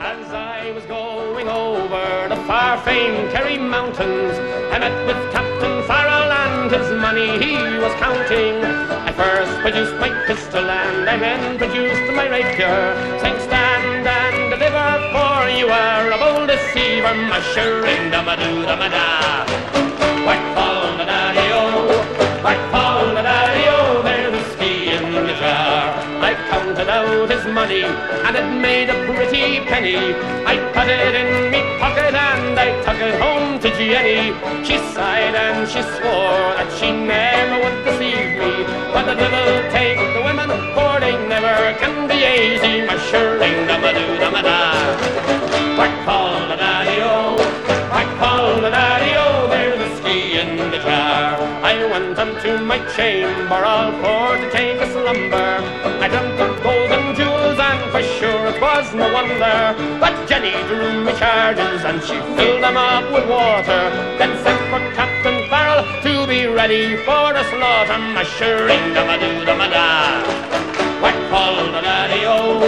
[0.00, 4.38] As I was going over the far-famed Kerry Mountains,
[4.72, 5.27] I met with
[6.70, 8.56] his money he was counting.
[9.08, 12.78] I first produced my pistol and I then produced my rapier.
[13.20, 18.76] Saying stand and deliver for you are a bold deceiver Mushering da ma do da
[18.76, 19.06] ma da
[20.26, 21.64] White fall on the daddy-o
[22.44, 25.94] White fall on the daddy-o There's a ski in the jar.
[26.28, 29.96] I counted out his money and it made a pretty penny.
[30.52, 34.34] I put it in me pocket and they took her home to Jenny
[34.66, 38.52] She sighed and she swore that she never would deceive me?
[38.92, 40.00] But the devil take?
[40.16, 42.74] The women for they never can be easy.
[42.88, 44.58] My Mushering da ba doo da ma da
[45.76, 47.16] Quack call the daddy o
[47.92, 51.38] Quack call the daddy o There's whiskey in the jar.
[51.70, 53.60] I went unto my chamber.
[53.72, 55.50] All for to take a slumber.
[56.04, 56.77] I dreamt of gold
[57.98, 59.74] for sure it was no wonder.
[59.98, 63.82] But Jenny drew me charges and she filled them up with water.
[64.18, 69.44] Then sent for Captain Farrell to be ready for the slaughter Mushering dum a do
[69.44, 70.22] da ma da
[71.02, 72.60] What fall the daddy-o,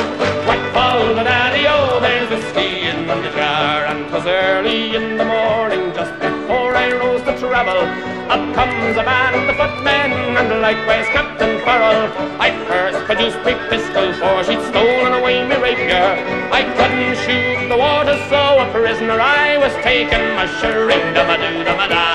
[0.48, 2.00] what fall the daddy-o?
[2.00, 7.22] There's whiskey in the jar and 'twas early in the morning Just before I rose
[7.22, 8.09] to travel.
[8.30, 12.06] Up comes a man, the footman, and likewise Captain Farrell.
[12.38, 16.14] I first produced me pistol, for she'd stolen away me rapier.
[16.54, 20.22] I couldn't shoot the water, so a prisoner I was taken.
[20.38, 22.06] My shirring, da da da da da.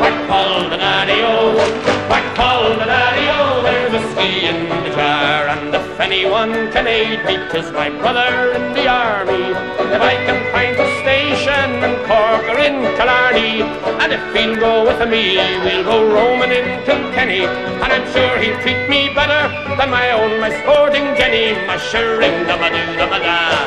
[0.00, 1.60] Quack call the daddy o,
[2.08, 3.60] quack call the daddy o.
[3.68, 8.72] There's whiskey in the jar, and if anyone can aid me, 'tis my brother in
[8.72, 9.52] the army.
[9.92, 11.01] If I can find the
[11.42, 13.62] Shannon, Cork, or in Killarney.
[13.98, 17.46] And if he'll go with me, we'll go roaming in Kilkenny.
[17.82, 22.46] And I'm sure he'll treat me better than my own, my sporting Jenny My shirring,
[22.46, 23.66] the madu, the mada.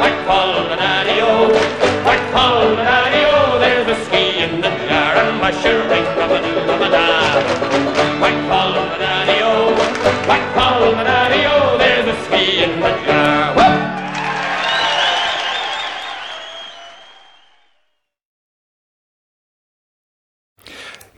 [0.00, 1.48] White Paul, the daddy-o,
[2.04, 6.76] White Paul, the daddy-o There's whiskey in the jar and my shirring, the madu, the
[6.76, 7.06] mada.
[8.20, 8.81] White Paul,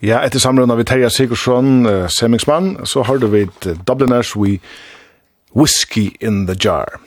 [0.04, 3.46] Ja, etter samrunda vi Terja Sigursson, uh, Semingsmann, så har du vi
[3.86, 4.58] Dubliners We
[5.56, 7.00] Whiskey in the Jar.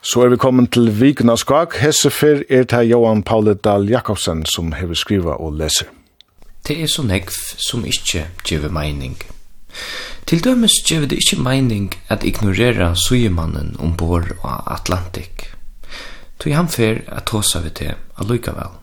[0.00, 1.74] Så er vi kommet til Vikna Skak.
[1.82, 5.90] Hessefer er det Johan Paule Dahl Jakobsen som hever skriva og leser.
[6.68, 9.18] Det er så nekv som ikkje gjeve meining.
[10.26, 15.48] Til dømes gjeve det ikkje meining at ignorera sujemannen ombord av Atlantik.
[16.38, 18.78] Tog han fer at tåsa vi det allukavall.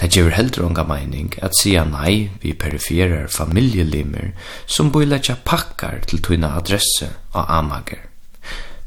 [0.00, 4.32] Det gjør heller unga meining at sia nei vi periferer familielimer
[4.66, 8.04] som boiletja pakkar til tuina adresse og amager.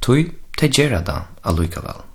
[0.01, 0.29] Tui,
[0.59, 2.05] det gjør da alluikavel.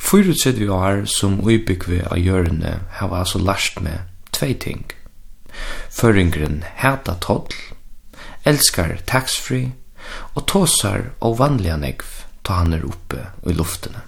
[0.00, 4.86] Fyrutsett vi har som uibygve av hjørne hava altså lært med tvei ting.
[5.92, 7.52] Føringren heta toll,
[8.48, 9.70] elskar tax-free
[10.34, 12.08] og tåsar og vanliga negv
[12.46, 14.02] ta han er oppe i luftene.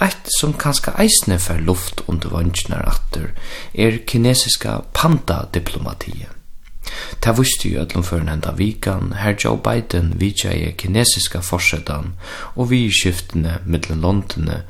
[0.00, 3.30] Eitt som kanska eisne fer luft under vansjnar atter
[3.72, 6.32] er kinesiska panda-diplomatiet.
[7.20, 12.12] Ta vusti jo ætlum fyrir enda vikan, her Joe Biden vidtjaði kinesiska forsetan
[12.54, 14.62] og vi skiftene mittlen Londone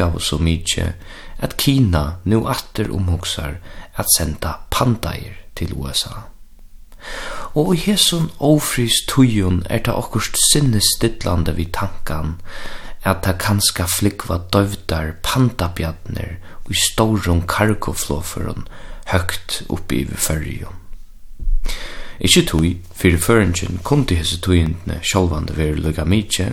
[0.00, 0.92] av så mykje
[1.44, 3.58] at Kina nu atter omhoksar
[3.96, 6.24] at senda pandair til USA.
[7.54, 12.38] Og i hesson ofris tujun er ta okkurt sinnestillande vi tankan
[13.04, 18.66] at ta kanska flikva døvdar pandabjarnir og i stårum kargoflåførun
[19.12, 20.74] høgt oppi i fyrrjum.
[22.20, 26.48] Ikki tui, fyrir føringen kundi hese tuiendne sjálvande veri lukka mitje,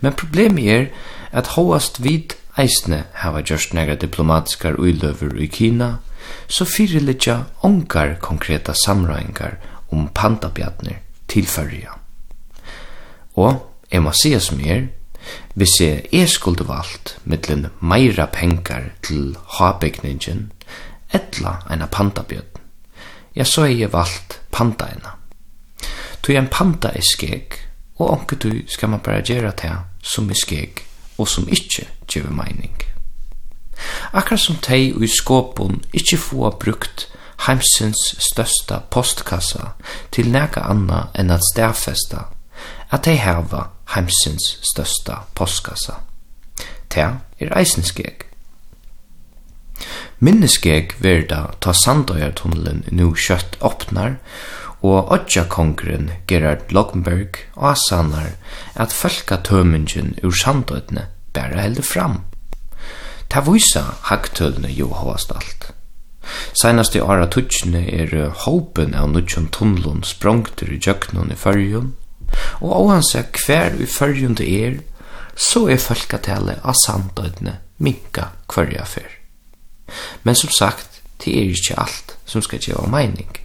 [0.00, 0.88] men problemi er
[1.30, 5.94] at hoast vid eisne hava gjørst nega diplomatiskar uiløver i Kina,
[6.48, 9.56] så fyrirlitja ongar konkreta samrøyngar
[9.92, 10.98] om pandabjarnir
[11.28, 12.00] til fyrrjum.
[13.36, 13.62] Og,
[13.92, 14.88] jeg må sige som er,
[15.54, 20.50] Hvis jeg er skulde valgt mittlen meira pengar til havbygningin,
[21.12, 22.58] etla eina pandabjød,
[23.36, 25.16] ja, så er jeg valgt pandaina.
[26.22, 27.58] Tu ein panda er skeg,
[27.98, 30.82] og onke du skal man bara gjera det som er skeg,
[31.18, 32.76] og som ikkje gjør meining.
[34.12, 37.08] Akkurat som tei og i skåpun ikkje få brukt
[37.46, 39.72] heimsins størsta postkassa
[40.14, 42.26] til nega anna enn at stærfesta
[42.92, 43.64] at tei heva
[43.94, 46.00] heimsins størsta postkassa.
[46.92, 47.08] Ta
[47.40, 48.26] er eisenskeg.
[50.22, 54.18] Minneskeg verda ta Sandøyartunnelen nu kjøtt åpnar,
[54.82, 58.34] og Odja kongren Gerard Loggenberg asanar
[58.74, 58.94] at
[59.44, 62.20] tømingen ur Sandøytene bæra heldur fram.
[63.30, 65.72] Ta vysa hagtølene jo hovast alt.
[66.54, 71.94] Seinast i ára tutsjene er håpen av nutjon tunnlun sprongter i djøknun i fyrjun,
[72.60, 73.28] Og av hans er
[73.90, 74.80] fyrjun vi er,
[75.36, 79.18] så er folketallet av samtøydene minka kvarja fyr.
[80.22, 83.41] Men som sagt, det er ikkje alt som skal gjeva meining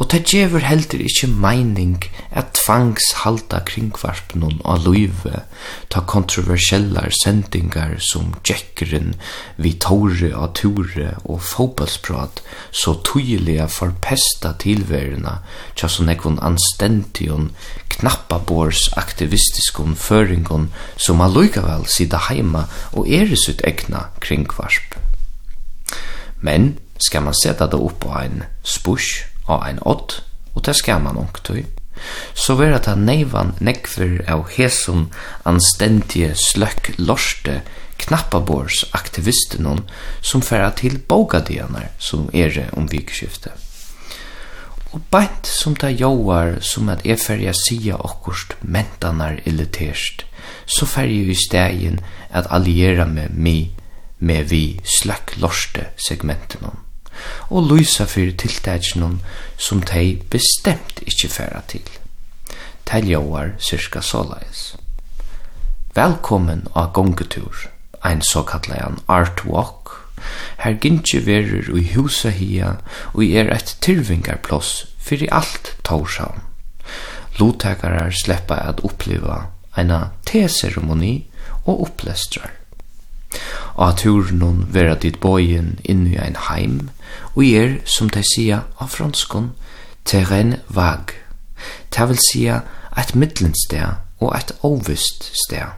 [0.00, 1.98] og det gjever heldur ikkje meining
[2.34, 5.44] at tvangs halda kringvarpnum av luive,
[5.92, 9.14] ta kontroversiellar sendingar som Jekkeren,
[9.56, 12.42] vi tåre av ture og fotballsprat
[12.74, 15.38] så tydelige forpesta tilverina
[15.78, 17.50] tja som ekvon anstention
[17.94, 24.98] knappabors aktivistiskon føringon som allikevel sida heima og eres ut egna kringvarp.
[26.44, 30.22] Men skal man seta det opp på en spush, av ein ått,
[30.54, 31.64] og det skal man ungtøy,
[32.34, 35.08] så vera ta neivan nekver av hesum
[35.46, 37.60] anstendige sløkk lorste
[38.02, 39.68] knappabors aktivisten
[40.20, 43.52] som færa til bogadianar som er om vikskiftet.
[44.94, 50.22] Og bænt som ta joar som at er færja sia okkurst mentanar illiterst,
[50.66, 52.00] så færja i stegin
[52.30, 53.58] at alliera med mi
[54.18, 56.83] med vi slökk lorste segmentinon
[57.50, 59.20] og lysa fyrir tiltækinum
[59.56, 61.86] som tei bestemt ikkje færa til.
[62.86, 64.76] Teljóar cirka såleis.
[65.94, 67.68] Velkommen á gongetur,
[68.04, 69.84] ein såkallajan art walk,
[70.58, 72.76] her gintje verur ui husa hia
[73.12, 76.42] og er eit tilvingarploss fyrir alt Tórshavn.
[77.38, 81.14] Lottakarar sleppa at uppliva eina teseremoni
[81.64, 82.52] og opplestrar.
[83.74, 86.90] Og at turen vera dit boien inn i ein heim,
[87.34, 89.52] og er, som de sier av franskon,
[90.04, 91.14] terren vag.
[91.90, 92.60] Det vil sier
[92.98, 95.74] et middelsted og et ovist sted.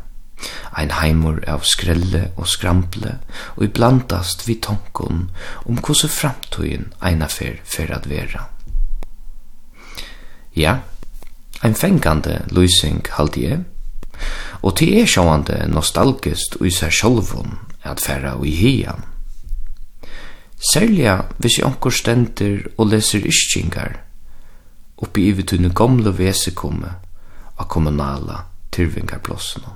[0.77, 3.15] Ein heimur av skrelle og skrample,
[3.57, 5.31] og i blandast vi tonkon
[5.65, 8.45] om hvordan framtøyen eina fer fer at vera.
[10.57, 10.79] Ja,
[11.65, 13.65] ein fengande løysing halde jeg,
[14.63, 19.16] og til er sjåande nostalgist og seg sjolvun at færa og i hian.
[20.57, 23.99] Særliga hvis jeg onkur stender og leser ischingar
[24.97, 26.95] oppi i tunne gamle vesekumme
[27.59, 29.75] av kommunala tyrvingarplossene.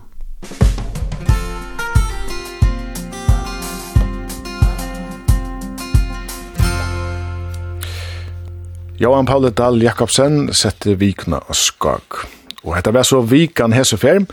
[9.00, 12.18] Johan Paule Dahl Jakobsen sette vikna og skak.
[12.64, 14.26] Og hetta var så vikan hese ferm,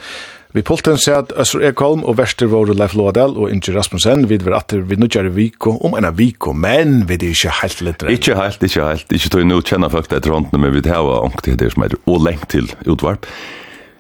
[0.55, 4.45] Vi pulten ser at Øssur Ekholm og Vester våre Leif Loadel og Inge Rasmussen vid
[4.47, 8.05] var atter vi nudjar i Viko om ena Viko, men vi er ikke helt litt
[8.05, 8.15] redd.
[8.15, 9.11] Ikke helt, ikke helt.
[9.11, 11.73] Ikke tog jeg nå kjenne folk det etter hånden, men vi har ångt til det
[11.75, 13.27] som er og lengt til utvarp.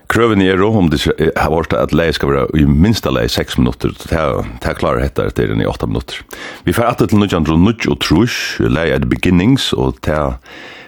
[0.07, 1.01] Krøven er om det
[1.35, 5.25] har vært at leie skal være i minsta leie 6 minutter, det er klare hette
[5.27, 6.21] etter den i 8 minutter.
[6.63, 10.37] Vi får atter til nudjan og og trus, leie er beginnings, og det er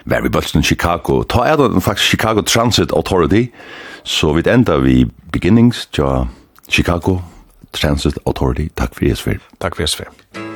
[0.08, 1.22] vær vi bølsen Chicago.
[1.22, 3.50] Ta er det faktisk Chicago Transit Authority,
[4.04, 6.26] så vi enda vi beginnings til
[6.68, 7.18] Chicago
[7.72, 8.68] Transit Authority.
[8.76, 9.38] Takk for Jesper.
[9.60, 10.49] Takk for Jesper.